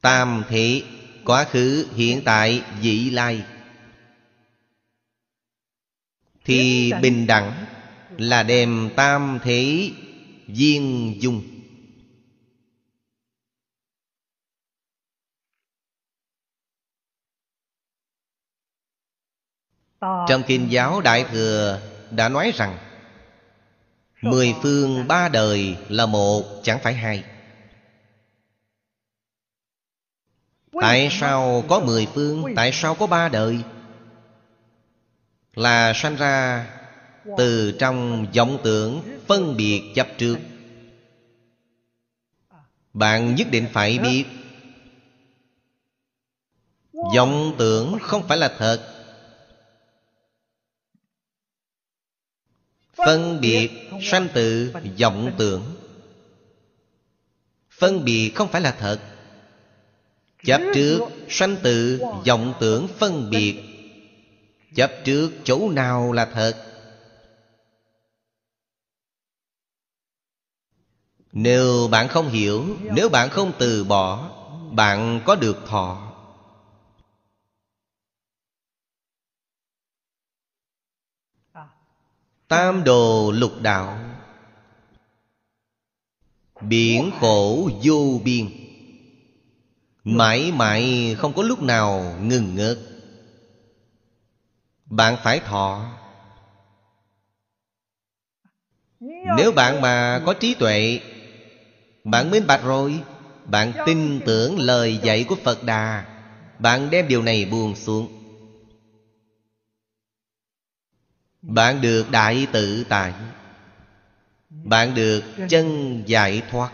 Tam 0.00 0.44
thị 0.48 0.84
Quá 1.28 1.44
khứ, 1.44 1.86
hiện 1.94 2.22
tại, 2.24 2.62
vị 2.80 3.10
lai. 3.10 3.44
Thì 6.44 6.92
bình 7.02 7.26
đẳng 7.26 7.66
Là 8.18 8.42
đem 8.42 8.90
tam 8.96 9.38
thế 9.42 9.90
viên 10.46 11.14
dung. 11.22 11.42
Trong 20.00 20.42
Kinh 20.46 20.70
giáo 20.70 21.00
Đại 21.00 21.24
Thừa 21.30 21.80
đã 22.10 22.28
nói 22.28 22.52
rằng 22.54 22.78
Mười 24.22 24.54
phương 24.62 25.08
ba 25.08 25.28
đời 25.28 25.76
là 25.88 26.06
một 26.06 26.42
chẳng 26.62 26.78
phải 26.82 26.94
hai 26.94 27.24
Tại 30.80 31.08
sao 31.12 31.64
có 31.68 31.80
mười 31.80 32.06
phương 32.14 32.44
Tại 32.56 32.70
sao 32.72 32.94
có 32.94 33.06
ba 33.06 33.28
đời? 33.28 33.58
Là 35.54 35.92
sanh 35.94 36.16
ra 36.16 36.66
Từ 37.36 37.76
trong 37.78 38.26
vọng 38.36 38.58
tưởng 38.64 39.02
Phân 39.26 39.56
biệt 39.56 39.82
chấp 39.94 40.06
trước 40.18 40.36
Bạn 42.92 43.34
nhất 43.34 43.46
định 43.50 43.66
phải 43.72 43.98
biết 43.98 44.24
vọng 47.14 47.54
tưởng 47.58 47.98
không 48.02 48.28
phải 48.28 48.38
là 48.38 48.54
thật. 48.58 48.94
Phân 52.96 53.40
biệt 53.40 53.70
sanh 54.02 54.28
từ 54.34 54.74
vọng 55.00 55.34
tưởng. 55.38 55.76
Phân 57.70 58.04
biệt 58.04 58.32
không 58.34 58.48
phải 58.48 58.60
là 58.60 58.72
thật 58.72 59.00
Chấp 60.44 60.60
trước 60.74 61.00
sanh 61.28 61.56
tự 61.62 62.00
vọng 62.26 62.54
tưởng 62.60 62.88
phân 62.98 63.30
biệt. 63.30 63.62
Chấp 64.74 64.90
trước 65.04 65.30
chỗ 65.44 65.70
nào 65.70 66.12
là 66.12 66.24
thật? 66.24 66.64
Nếu 71.32 71.88
bạn 71.90 72.08
không 72.08 72.28
hiểu, 72.28 72.64
Nếu 72.80 73.08
bạn 73.08 73.30
không 73.30 73.52
từ 73.58 73.84
bỏ, 73.84 74.34
Bạn 74.72 75.20
có 75.24 75.34
được 75.34 75.56
thọ. 75.66 76.04
Tam 82.48 82.84
đồ 82.84 83.32
lục 83.34 83.52
đạo. 83.62 83.98
Biển 86.60 87.10
khổ 87.20 87.70
vô 87.82 88.20
biên. 88.24 88.67
Mãi 90.16 90.52
mãi 90.52 91.14
không 91.18 91.32
có 91.32 91.42
lúc 91.42 91.62
nào 91.62 92.16
ngừng 92.20 92.54
ngớt 92.54 92.78
Bạn 94.86 95.16
phải 95.22 95.40
thọ. 95.40 95.84
Nếu 99.36 99.52
bạn 99.52 99.80
mà 99.80 100.20
có 100.26 100.34
trí 100.40 100.54
tuệ, 100.54 101.00
Bạn 102.04 102.30
minh 102.30 102.46
bạch 102.46 102.62
rồi. 102.62 103.02
Bạn 103.44 103.72
tin 103.86 104.20
tưởng 104.26 104.58
lời 104.58 104.98
dạy 105.02 105.24
của 105.28 105.36
Phật 105.44 105.64
Đà, 105.64 106.04
Bạn 106.58 106.90
đem 106.90 107.08
điều 107.08 107.22
này 107.22 107.44
buông 107.44 107.74
xuống. 107.74 108.08
Bạn 111.42 111.80
được 111.80 112.10
đại 112.10 112.46
tự 112.52 112.84
tại, 112.88 113.12
Bạn 114.50 114.94
được 114.94 115.22
chân 115.48 116.02
giải 116.06 116.42
thoát. 116.50 116.70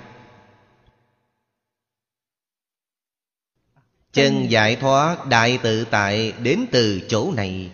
Chân 4.14 4.46
giải 4.50 4.76
thoát 4.76 5.26
đại 5.26 5.58
tự 5.62 5.84
tại 5.90 6.32
đến 6.32 6.66
từ 6.72 7.00
chỗ 7.08 7.32
này. 7.32 7.70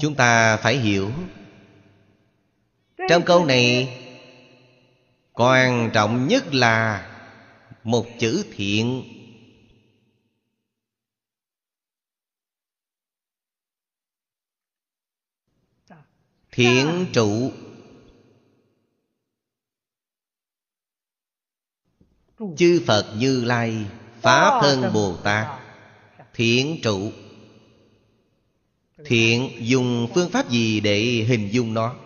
Chúng 0.00 0.14
ta 0.14 0.56
phải 0.56 0.76
hiểu. 0.76 1.10
Trong 3.08 3.22
câu 3.26 3.44
này 3.46 4.02
Quan 5.32 5.90
trọng 5.94 6.28
nhất 6.28 6.54
là 6.54 7.12
Một 7.84 8.06
chữ 8.18 8.44
thiện. 8.52 9.02
Thiện 16.50 17.06
trụ 17.12 17.52
Chư 22.38 22.82
Phật 22.86 23.14
Như 23.18 23.44
Lai 23.44 23.86
Pháp 24.20 24.60
thân 24.62 24.92
Bồ 24.92 25.16
Tát. 25.16 25.60
Thiện 26.34 26.80
trụ. 26.82 27.12
Thiện 29.04 29.50
dùng 29.60 30.08
phương 30.14 30.30
pháp 30.30 30.50
gì 30.50 30.80
để 30.80 31.00
hình 31.02 31.48
dung 31.52 31.74
nó? 31.74 31.96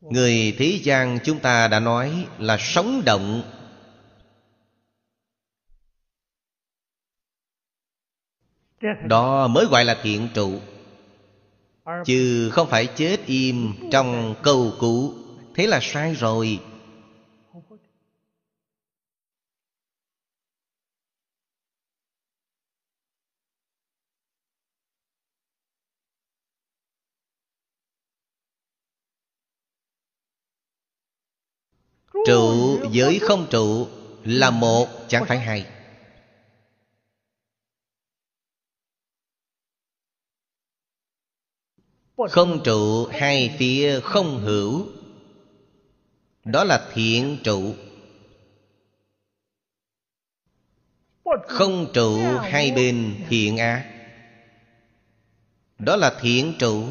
Người 0.00 0.54
thế 0.58 0.80
gian 0.82 1.18
chúng 1.24 1.40
ta 1.40 1.68
đã 1.68 1.80
nói 1.80 2.26
là 2.38 2.56
sống 2.60 3.02
động. 3.04 3.42
Đó 9.08 9.48
mới 9.48 9.66
gọi 9.66 9.84
là 9.84 10.00
thiện 10.02 10.28
trụ 10.34 10.60
Chứ 12.04 12.50
không 12.52 12.68
phải 12.68 12.86
chết 12.86 13.26
im 13.26 13.74
trong 13.90 14.34
câu 14.42 14.72
cũ. 14.78 15.12
Thế 15.54 15.66
là 15.66 15.80
sai 15.82 16.14
rồi. 16.14 16.60
Trụ 32.26 32.78
với 32.92 33.18
không 33.18 33.46
trụ 33.50 33.88
Là 34.24 34.50
một, 34.50 34.88
chẳng 35.08 35.26
phải 35.26 35.38
hai. 35.38 35.75
Không 42.16 42.62
trụ 42.64 43.06
hai 43.06 43.56
phía 43.58 44.00
không 44.00 44.40
hữu. 44.40 44.86
Đó 46.44 46.64
là 46.64 46.88
thiện 46.92 47.38
trụ. 47.44 47.74
Không 51.48 51.86
trụ 51.92 52.18
hai 52.42 52.70
bên 52.70 53.24
thiện 53.28 53.56
ác. 53.56 53.84
Đó 55.78 55.96
là 55.96 56.18
thiện 56.20 56.54
trụ. 56.58 56.84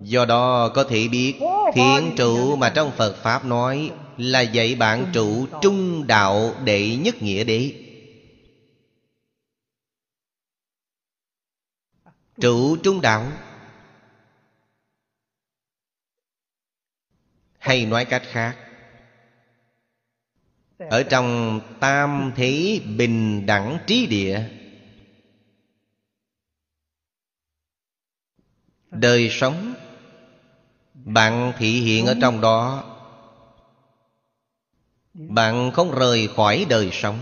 Do 0.00 0.24
đó 0.24 0.68
có 0.68 0.84
thể 0.84 1.08
biết 1.08 1.34
Thiện 1.74 2.14
trụ 2.16 2.56
mà 2.56 2.70
trong 2.70 2.90
Phật 2.96 3.16
Pháp 3.16 3.44
nói 3.44 3.90
Là 4.16 4.40
dạy 4.40 4.74
bạn 4.74 5.06
trụ 5.12 5.46
trung 5.62 6.06
đạo 6.06 6.54
đệ 6.64 6.96
nhất 6.96 7.22
nghĩa 7.22 7.44
đế. 7.44 7.87
Trụ 12.40 12.76
trung 12.76 13.00
đạo. 13.00 13.26
Hay 17.58 17.86
nói 17.86 18.04
cách 18.04 18.22
khác 18.26 18.56
Ở 20.78 21.02
trong 21.02 21.60
tam 21.80 22.32
thế 22.36 22.80
bình 22.96 23.46
đẳng 23.46 23.78
trí 23.86 24.06
địa 24.06 24.48
Đời 28.90 29.28
sống 29.30 29.74
Bạn 30.94 31.52
thị 31.58 31.80
hiện 31.80 32.06
ở 32.06 32.14
trong 32.20 32.40
đó. 32.40 32.84
Bạn 35.14 35.70
không 35.72 35.90
rời 35.90 36.28
khỏi 36.36 36.66
đời 36.68 36.90
sống 36.92 37.18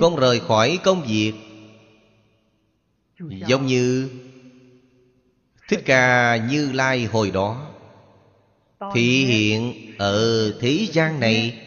Không 0.00 0.16
rời 0.16 0.40
khỏi 0.40 0.78
công 0.84 1.02
việc 1.02 1.53
Giống 3.28 3.66
như 3.66 4.10
Thích 5.68 5.82
Ca 5.84 6.36
Như 6.36 6.72
Lai 6.72 7.04
hồi 7.04 7.30
đó 7.30 7.74
Thị 8.94 9.24
hiện 9.24 9.94
ở 9.98 10.52
thế 10.60 10.86
gian 10.92 11.20
này. 11.20 11.60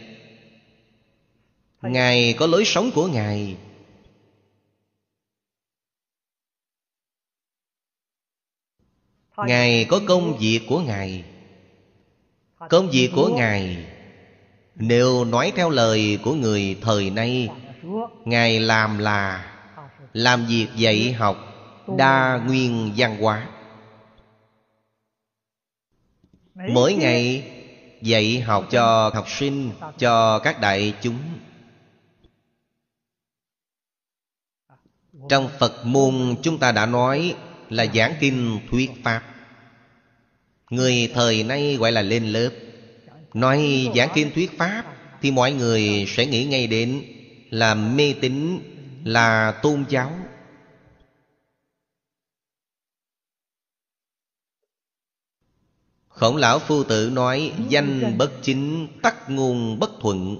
Ngài 1.81 2.35
có 2.39 2.47
lối 2.47 2.65
sống 2.65 2.91
của 2.95 3.07
Ngài. 3.07 3.57
Ngài 9.37 9.85
có 9.89 10.01
công 10.07 10.37
việc 10.37 10.61
của 10.69 10.79
Ngài. 10.81 11.23
Công 12.69 12.89
việc 12.89 13.09
của 13.15 13.29
Ngài. 13.37 13.85
Nếu 14.75 15.25
nói 15.25 15.51
theo 15.55 15.69
lời 15.69 16.19
của 16.23 16.33
người 16.33 16.77
thời 16.81 17.09
nay 17.09 17.49
Ngài 18.25 18.59
làm 18.59 18.97
là 18.97 19.53
Làm 20.13 20.45
việc 20.45 20.67
dạy 20.75 21.11
học 21.11 21.46
Đa 21.87 22.43
nguyên 22.47 22.93
văn 22.97 23.21
hóa. 23.21 23.47
Mỗi 26.55 26.93
ngày 26.93 27.51
dạy 28.01 28.39
học 28.39 28.67
cho 28.71 29.11
học 29.13 29.29
sinh 29.29 29.71
Cho 29.97 30.39
các 30.39 30.61
đại 30.61 30.93
chúng. 31.01 31.17
Trong 35.29 35.49
Phật 35.59 35.85
môn 35.85 36.35
chúng 36.43 36.57
ta 36.57 36.71
đã 36.71 36.85
nói 36.85 37.35
là 37.69 37.85
giảng 37.93 38.13
kinh 38.19 38.59
thuyết 38.71 38.91
pháp. 39.03 39.23
Người 40.69 41.11
thời 41.13 41.43
nay 41.43 41.75
gọi 41.75 41.91
là 41.91 42.01
lên 42.01 42.25
lớp. 42.25 42.49
Nói 43.33 43.89
giảng 43.95 44.09
kinh 44.13 44.31
thuyết 44.31 44.57
pháp 44.57 44.83
thì 45.21 45.31
mọi 45.31 45.51
người 45.51 46.05
sẽ 46.07 46.25
nghĩ 46.25 46.45
ngay 46.45 46.67
đến 46.67 47.03
là 47.49 47.75
mê 47.75 48.13
tín 48.21 48.59
là 49.03 49.51
tôn 49.51 49.85
giáo 49.89 50.11
khổng 56.17 56.35
lão 56.35 56.59
phu 56.59 56.83
tử 56.83 57.09
nói, 57.13 57.53
danh 57.69 58.17
bất 58.17 58.31
chính, 58.41 58.87
tắc 59.01 59.29
ngôn 59.29 59.79
bất 59.79 59.91
thuận. 60.01 60.37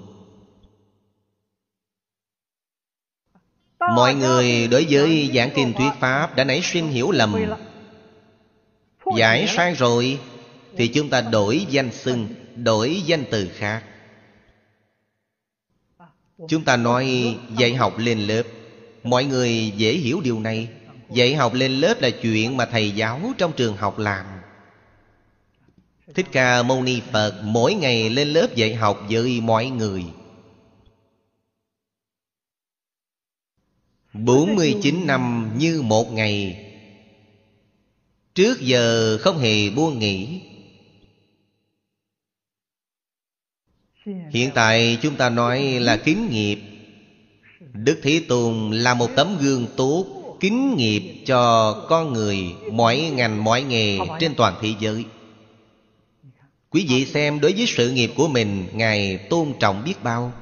Mọi 3.95 4.15
người 4.15 4.67
đối 4.67 4.87
với 4.89 5.31
giảng 5.35 5.49
kinh 5.55 5.73
thuyết 5.73 5.89
Pháp 5.99 6.35
đã 6.35 6.43
nảy 6.43 6.61
sinh 6.63 6.87
hiểu 6.87 7.11
lầm. 7.11 7.35
Giải 9.17 9.47
sai 9.47 9.73
rồi, 9.73 10.19
Thì 10.77 10.87
chúng 10.87 11.09
ta 11.09 11.21
đổi 11.21 11.65
danh 11.69 11.91
xưng, 11.91 12.27
Đổi 12.55 13.01
danh 13.05 13.23
từ 13.31 13.49
khác. 13.53 13.83
Chúng 16.47 16.63
ta 16.63 16.77
nói 16.77 17.35
dạy 17.57 17.75
học 17.75 17.97
lên 17.97 18.19
lớp. 18.19 18.43
Mọi 19.03 19.25
người 19.25 19.73
dễ 19.77 19.93
hiểu 19.93 20.21
điều 20.23 20.39
này. 20.39 20.69
Dạy 21.09 21.35
học 21.35 21.53
lên 21.53 21.71
lớp 21.71 22.01
là 22.01 22.09
chuyện 22.09 22.57
mà 22.57 22.65
thầy 22.65 22.91
giáo 22.91 23.21
trong 23.37 23.51
trường 23.53 23.77
học 23.77 23.99
làm. 23.99 24.25
Thích 26.15 26.25
Ca 26.31 26.63
Mâu 26.63 26.83
Ni 26.83 27.01
Phật 27.11 27.41
mỗi 27.43 27.73
ngày 27.73 28.09
lên 28.09 28.27
lớp 28.27 28.55
dạy 28.55 28.75
học 28.75 29.05
với 29.09 29.41
mọi 29.41 29.69
người. 29.69 30.05
49 34.13 35.07
năm 35.07 35.51
như 35.57 35.81
một 35.81 36.11
ngày. 36.11 36.63
Trước 38.35 38.59
giờ 38.61 39.17
không 39.21 39.37
hề 39.37 39.69
buông 39.69 39.99
nghỉ. 39.99 40.41
Hiện 44.05 44.51
tại 44.55 44.97
chúng 45.01 45.15
ta 45.15 45.29
nói 45.29 45.61
là 45.61 45.97
kính 45.97 46.29
nghiệp. 46.29 46.59
Đức 47.73 47.99
Thế 48.03 48.21
Tôn 48.27 48.71
là 48.71 48.93
một 48.93 49.09
tấm 49.15 49.37
gương 49.41 49.67
tốt 49.77 50.05
Kính 50.39 50.75
nghiệp 50.75 51.23
cho 51.25 51.73
con 51.89 52.13
người 52.13 52.55
Mọi 52.71 53.11
ngành 53.15 53.43
mọi 53.43 53.63
nghề 53.63 53.99
trên 54.19 54.35
toàn 54.35 54.55
thế 54.61 54.73
giới. 54.79 55.05
Quý 56.77 56.85
vị 56.89 57.05
xem 57.05 57.39
đối 57.39 57.53
với 57.53 57.65
sự 57.67 57.91
nghiệp 57.91 58.09
của 58.17 58.27
mình, 58.27 58.67
Ngài 58.73 59.27
tôn 59.29 59.53
trọng 59.59 59.83
biết 59.83 59.95
bao. 60.03 60.33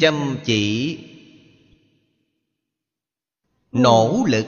Chăm 0.00 0.38
chỉ 0.44 0.98
nỗ 3.72 4.24
lực. 4.28 4.46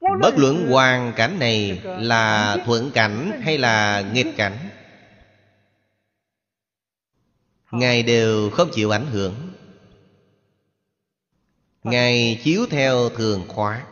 Bất 0.00 0.34
luận 0.36 0.66
hoàn 0.70 1.12
cảnh 1.16 1.38
này 1.38 1.82
là 1.84 2.56
thuận 2.66 2.90
cảnh 2.94 3.40
hay 3.42 3.58
là 3.58 4.00
nghịch 4.14 4.36
cảnh, 4.36 4.68
ngài 7.70 8.02
đều 8.02 8.50
không 8.50 8.70
chịu 8.74 8.90
ảnh 8.90 9.06
hưởng 9.06 9.55
ngài 11.90 12.40
chiếu 12.44 12.66
theo 12.70 13.08
thường 13.08 13.44
khóa. 13.48 13.86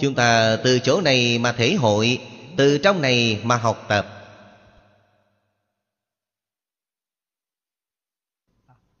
Chúng 0.00 0.14
ta 0.14 0.56
từ 0.64 0.78
chỗ 0.78 1.00
này 1.00 1.38
mà 1.38 1.52
thể 1.52 1.74
hội, 1.74 2.20
Từ 2.56 2.78
trong 2.78 3.02
này 3.02 3.40
mà 3.44 3.56
học 3.56 3.84
tập. 3.88 4.06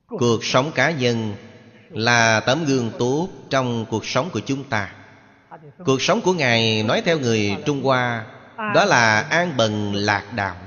Cuộc 0.06 0.44
sống 0.44 0.72
cá 0.74 0.90
nhân 0.90 1.34
Là 1.90 2.40
tấm 2.40 2.64
gương 2.64 2.90
tốt 2.98 3.28
Trong 3.50 3.86
cuộc 3.90 4.06
sống 4.06 4.30
của 4.32 4.40
chúng 4.46 4.64
ta. 4.64 4.94
Cuộc 5.84 6.02
sống 6.02 6.20
của 6.20 6.32
Ngài 6.32 6.82
Nói 6.82 7.02
theo 7.04 7.18
người 7.18 7.56
Trung 7.66 7.82
Hoa, 7.82 8.26
Đó 8.74 8.84
là 8.84 9.20
an 9.20 9.56
bần 9.56 9.94
lạc 9.94 10.32
đạo 10.36 10.61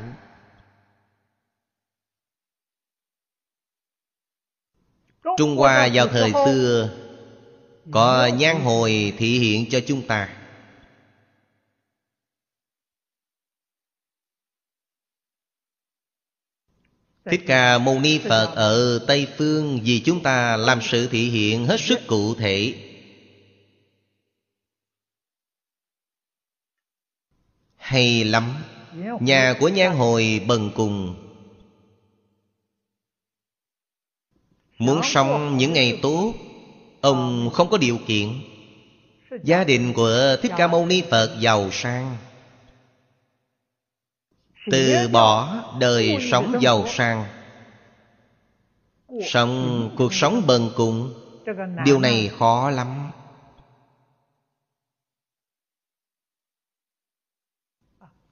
Trung 5.38 5.56
Hoa 5.57 5.90
vào 5.94 6.07
thời 6.07 6.32
xưa 6.45 6.90
Có 7.91 8.28
nhan 8.38 8.62
hồi 8.62 9.14
thị 9.18 9.40
hiện 9.40 9.66
cho 9.70 9.80
chúng 9.88 10.07
ta. 10.07 10.30
Thích 17.26 17.41
Ca 17.48 17.78
Mâu 17.78 17.99
Ni 17.99 18.20
Phật 18.20 18.53
ở 18.56 18.99
Tây 19.07 19.28
Phương 19.38 19.80
Vì 19.84 19.99
chúng 20.06 20.24
ta 20.24 20.57
làm 20.57 20.80
sự 20.82 21.07
thị 21.07 21.30
hiện 21.30 21.66
hết 21.66 21.80
sức 21.80 21.99
cụ 22.07 22.36
thể. 22.36 22.74
Hay 27.76 28.24
lắm 28.24 28.53
Nhà 29.20 29.56
của 29.60 29.68
Nhan 29.68 29.95
Hồi 29.95 30.41
bần 30.48 30.72
cùng 30.76 31.24
Muốn 34.77 35.02
sống 35.03 35.57
những 35.57 35.73
ngày 35.73 35.99
tốt 36.02 36.34
Ông 37.06 37.49
không 37.53 37.69
có 37.69 37.77
điều 37.77 37.97
kiện. 38.07 38.41
Gia 39.43 39.64
đình 39.64 39.93
của 39.93 40.35
Thích 40.41 40.52
Ca 40.57 40.68
Mâu 40.68 40.85
Ni 40.85 41.03
Phật 41.10 41.38
giàu 41.39 41.72
sang. 41.72 42.18
Từ 44.72 45.07
bỏ 45.07 45.64
đời 45.80 46.18
sống 46.31 46.56
giàu 46.61 46.88
sang. 46.88 47.26
Sống 49.23 49.89
cuộc 49.97 50.14
sống 50.14 50.43
bần 50.47 50.69
cùng. 50.76 51.14
Điều 51.85 51.99
này 51.99 52.31
khó 52.39 52.69
lắm. 52.69 53.11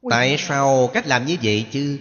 Tại 0.10 0.38
sao 0.40 0.90
cách 0.94 1.08
làm 1.08 1.26
như 1.26 1.38
vậy 1.44 1.66
chứ 1.72 2.00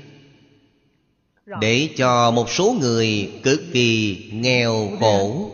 để 1.61 1.89
cho 1.97 2.31
một 2.31 2.51
số 2.51 2.77
người 2.81 3.33
cực 3.43 3.61
kỳ 3.73 4.17
nghèo 4.33 4.91
khổ. 5.01 5.51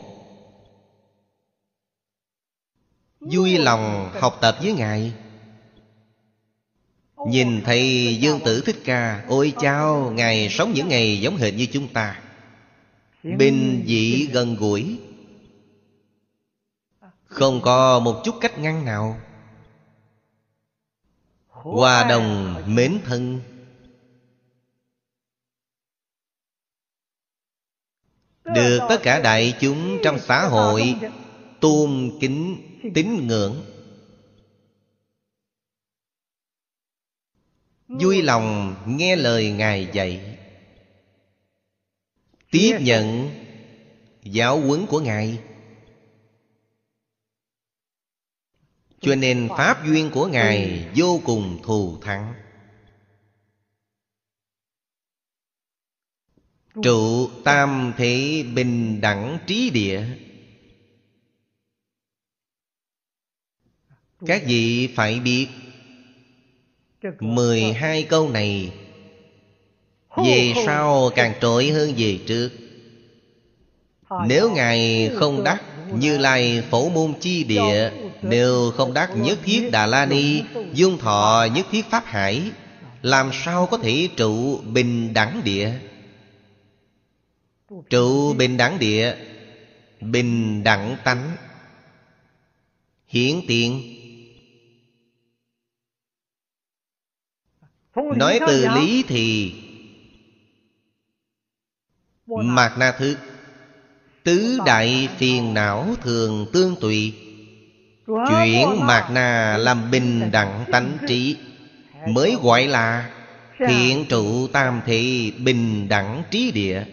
Vui 3.20 3.58
lòng 3.58 4.10
học 4.20 4.38
tập 4.40 4.58
với 4.62 4.72
Ngài. 4.72 5.12
Nhìn 7.28 7.62
thấy 7.64 8.16
Dương 8.20 8.40
Tử 8.44 8.62
Thích 8.66 8.80
Ca, 8.84 9.24
Ôi 9.28 9.52
chao, 9.60 10.10
Ngài 10.10 10.48
sống 10.50 10.72
những 10.72 10.88
ngày 10.88 11.20
giống 11.20 11.36
hệt 11.36 11.54
như 11.54 11.66
chúng 11.72 11.88
ta. 11.88 12.20
Bình 13.22 13.84
dị 13.86 14.26
gần 14.26 14.56
gũi. 14.56 14.98
Không 17.24 17.60
có 17.60 17.98
một 17.98 18.20
chút 18.24 18.34
cách 18.40 18.58
ngăn 18.58 18.84
nào. 18.84 19.20
Hòa 21.48 22.04
đồng 22.04 22.54
mến 22.74 22.98
thân. 23.04 23.40
Được 28.54 28.78
tất 28.88 29.00
cả 29.02 29.20
đại 29.20 29.54
chúng 29.60 29.98
trong 30.04 30.18
xã 30.18 30.46
hội 30.46 30.94
Tôn 31.60 32.18
kính 32.20 32.56
tín 32.94 33.26
ngưỡng. 33.26 33.64
Vui 37.88 38.22
lòng 38.22 38.76
nghe 38.86 39.16
lời 39.16 39.50
Ngài 39.50 39.88
dạy. 39.92 40.38
Tiếp 42.50 42.78
nhận 42.80 43.30
giáo 44.22 44.60
huấn 44.60 44.86
của 44.86 45.00
Ngài. 45.00 45.38
Cho 49.00 49.14
nên 49.14 49.48
Pháp 49.48 49.86
duyên 49.86 50.10
của 50.10 50.26
Ngài 50.26 50.88
vô 50.96 51.20
cùng 51.24 51.60
thù 51.62 51.98
thắng 52.00 52.34
Trụ 56.82 57.30
tam 57.44 57.92
thể 57.96 58.44
bình 58.54 59.00
đẳng 59.00 59.38
trí 59.46 59.70
địa. 59.70 60.04
Các 64.26 64.42
vị 64.46 64.88
phải 64.94 65.20
biết 65.20 65.46
mười 67.20 67.62
hai 67.62 68.02
câu 68.02 68.30
này 68.30 68.72
Về 70.16 70.52
sau 70.66 71.10
càng 71.14 71.34
trội 71.40 71.68
hơn 71.68 71.94
về 71.96 72.18
trước. 72.26 72.50
Nếu 74.26 74.50
Ngài 74.50 75.10
không 75.14 75.44
đắc 75.44 75.62
Như 75.92 76.18
Lai. 76.18 76.62
Phổ 76.70 76.88
môn 76.88 77.14
chi 77.20 77.44
địa 77.44 77.90
Nếu 78.22 78.70
không 78.76 78.94
đắc 78.94 79.10
nhất 79.16 79.38
thiết 79.44 79.68
Đà 79.72 79.86
La 79.86 80.06
Ni 80.06 80.42
Dung 80.72 80.98
thọ 80.98 81.46
nhất 81.54 81.66
thiết 81.70 81.86
Pháp 81.90 82.04
Hải 82.06 82.42
Làm 83.02 83.30
sao 83.32 83.66
có 83.66 83.78
thể 83.78 84.08
trụ 84.16 84.58
bình 84.58 85.14
đẳng 85.14 85.40
địa 85.44 85.72
Trụ 87.90 88.34
bình 88.34 88.56
đẳng 88.56 88.78
địa, 88.78 89.16
Bình 90.00 90.64
đẳng 90.64 90.96
tánh. 91.04 91.36
Hiển 93.06 93.40
tiện 93.48 93.82
Nói 97.94 98.40
từ 98.46 98.68
lý 98.74 99.04
thì 99.08 99.54
Mạt 102.26 102.72
na 102.78 102.92
thức 102.98 103.18
Tứ 104.24 104.58
đại 104.66 105.08
phiền 105.16 105.54
não 105.54 105.94
thường 106.02 106.46
tương 106.52 106.76
tùy 106.80 107.14
Chuyển 108.06 108.68
mạt 108.86 109.10
na 109.10 109.56
làm 109.60 109.90
bình 109.90 110.30
đẳng 110.32 110.64
tánh 110.72 110.98
trí. 111.08 111.36
Mới 112.08 112.36
gọi 112.42 112.66
là 112.66 113.10
Thiện 113.68 114.04
trụ 114.08 114.46
tam 114.46 114.80
thị 114.86 115.32
bình 115.38 115.88
đẳng 115.88 116.22
trí 116.30 116.50
địa. 116.50 116.84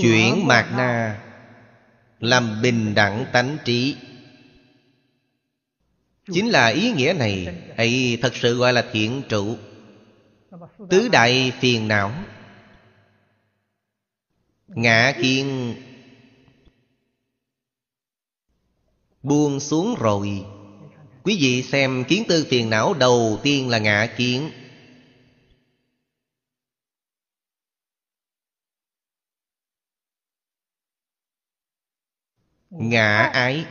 Chuyển 0.00 0.46
mạt 0.46 0.66
na. 0.72 1.22
Làm 2.20 2.62
bình 2.62 2.94
đẳng 2.94 3.26
tánh 3.32 3.58
trí. 3.64 3.96
Chính 6.32 6.48
là 6.48 6.66
ý 6.66 6.92
nghĩa 6.92 7.12
này 7.18 7.46
ấy 7.76 8.18
thật 8.22 8.36
sự 8.36 8.56
gọi 8.56 8.72
là 8.72 8.84
thiện 8.92 9.22
trụ. 9.28 9.56
Tứ 10.90 11.08
đại 11.08 11.52
phiền 11.60 11.88
não. 11.88 12.12
Ngã 14.68 15.12
kiên. 15.22 15.74
Buông 19.22 19.60
xuống 19.60 19.94
rồi. 19.98 20.44
Quý 21.22 21.38
vị 21.40 21.62
xem 21.62 22.04
kiến 22.08 22.24
tư 22.28 22.46
phiền 22.50 22.70
não 22.70 22.94
đầu 22.94 23.40
tiên 23.42 23.68
là 23.68 23.78
ngã 23.78 24.06
kiến 24.16 24.50
ngã 32.70 33.30
ái. 33.32 33.66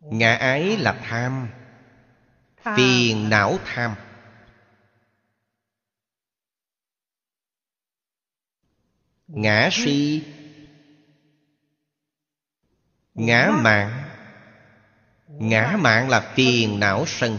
Ngã 0.00 0.34
ái 0.34 0.76
là 0.76 1.00
tham. 1.02 1.48
Phiền 2.76 3.28
não 3.28 3.58
tham. 3.64 3.94
Ngã 9.26 9.68
si. 9.72 10.22
Ngã 13.14 13.50
mạng. 13.50 14.08
Ngã. 15.28 15.76
mạng 15.80 16.08
là 16.08 16.32
phiền 16.34 16.80
não 16.80 17.06
sân. 17.06 17.38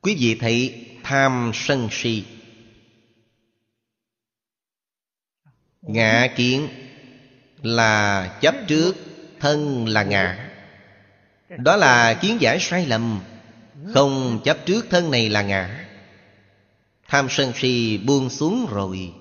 Quý 0.00 0.16
vị 0.20 0.38
thấy 0.40 0.86
tham 1.02 1.50
sân 1.54 1.88
si. 1.90 2.26
Ngã 5.82 6.28
kiến 6.36 6.87
là 7.62 8.28
chấp 8.40 8.54
trước, 8.66 8.96
thân 9.40 9.88
là 9.88 10.02
ngã. 10.02 10.50
Đó 11.58 11.76
là 11.76 12.14
kiến 12.14 12.36
giải 12.40 12.58
sai 12.60 12.86
lầm. 12.86 13.20
Không 13.94 14.40
chấp 14.44 14.58
trước 14.66 14.86
thân 14.90 15.10
này 15.10 15.28
là 15.28 15.42
ngã. 15.42 15.88
Tham 17.08 17.26
sân 17.30 17.52
si 17.54 17.98
buông 17.98 18.30
xuống 18.30 18.66
rồi. 18.70 19.12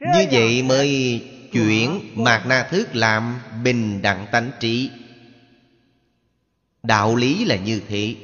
Như 0.00 0.26
vậy 0.30 0.62
mới 0.62 1.22
chuyển 1.52 2.12
mạt 2.14 2.46
na 2.46 2.68
thức 2.70 2.88
làm 2.92 3.40
bình 3.64 4.02
đẳng 4.02 4.26
tánh 4.32 4.50
trí. 4.60 4.90
Đạo 6.82 7.16
lý 7.16 7.44
là 7.44 7.56
như 7.56 7.82
thế. 7.88 8.14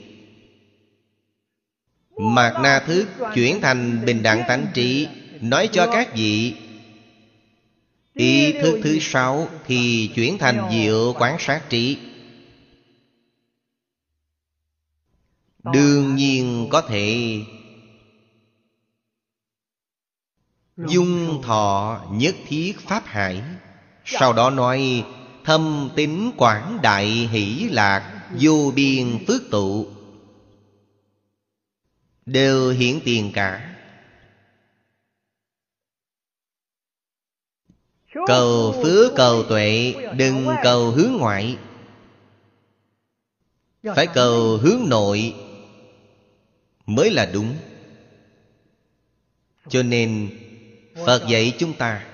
Mạt 2.18 2.52
na 2.62 2.82
thức 2.86 3.09
chuyển 3.34 3.60
thành 3.60 4.05
bình 4.05 4.22
đẳng 4.22 4.44
tánh 4.48 4.66
trí. 4.74 5.09
Nói 5.43 5.69
cho 5.73 5.89
các 5.93 6.14
vị 6.14 6.55
Ý 8.14 8.52
thức 8.52 8.81
thứ 8.82 8.98
sáu 9.01 9.48
Thì 9.66 10.10
chuyển 10.14 10.39
thành 10.39 10.69
diệu 10.73 11.14
quán 11.19 11.36
sát 11.39 11.62
trí. 11.69 11.98
Đương 15.73 16.16
nhiên 16.16 16.66
có 16.70 16.81
thể 16.81 17.36
Dung 20.77 21.43
thọ 21.43 22.01
nhất 22.12 22.35
thiết 22.47 22.81
pháp 22.81 23.02
hải. 23.06 23.43
Sau 24.05 24.32
đó 24.32 24.51
nói 24.51 25.05
Thâm 25.44 25.90
tính 25.97 26.32
quảng 26.36 26.78
đại 26.82 27.06
hỷ 27.06 27.69
lạc 27.70 28.28
Vô 28.40 28.73
biên 28.74 29.19
phước 29.27 29.43
tụ. 29.51 29.86
Đều 32.27 32.70
hiển 32.70 33.01
tiền 33.05 33.31
cả 33.35 33.72
cầu 38.26 38.74
phước, 38.82 39.12
cầu 39.16 39.43
tuệ, 39.43 39.94
đừng 40.16 40.48
cầu 40.62 40.90
hướng 40.90 41.12
ngoại. 41.12 41.59
Phải 43.82 44.06
cầu 44.06 44.56
hướng 44.56 44.89
nội 44.89 45.34
mới 46.86 47.10
là 47.10 47.26
đúng. 47.32 47.56
Cho 49.68 49.82
nên 49.82 50.30
phật 51.06 51.26
dạy 51.28 51.55
chúng 51.59 51.74
ta, 51.74 52.06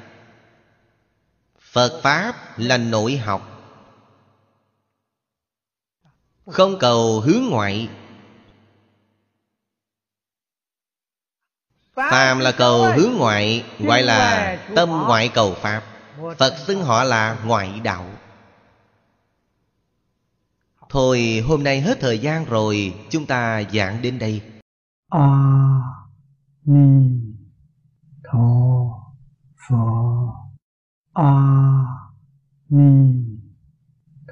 phật 1.60 2.00
pháp 2.02 2.58
là 2.58 2.76
nội 2.76 3.16
học. 3.16 3.54
Không 6.46 6.78
cầu 6.78 7.20
hướng 7.20 7.42
ngoại 7.50 7.88
phàm 12.10 12.38
là 12.38 12.52
cầu 12.52 12.92
hướng 12.92 13.12
ngoại 13.18 13.64
gọi 13.78 14.02
là 14.02 14.56
tâm 14.74 14.88
ngoại 14.88 15.28
cầu 15.34 15.54
pháp. 15.54 15.82
Phật 16.38 16.54
xưng 16.66 16.82
họ 16.82 17.04
là 17.04 17.36
ngoại 17.44 17.80
đạo. 17.84 18.04
Thôi 20.88 21.44
hôm 21.48 21.64
nay 21.64 21.80
hết 21.80 22.00
thời 22.00 22.18
gian 22.18 22.44
rồi 22.44 22.94
chúng 23.10 23.26
ta 23.26 23.62
giảng 23.72 24.02
đến 24.02 24.18
đây. 24.18 24.42
A 25.10 25.28
ni 26.64 27.20
tho 28.32 28.38
phở 29.68 29.76
a 31.12 31.32
ni 32.68 33.14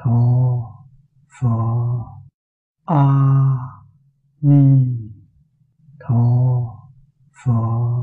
tho 0.05 0.10
phở 1.40 1.48
a 2.84 3.06
ni 4.40 4.97
佛。 7.47 7.97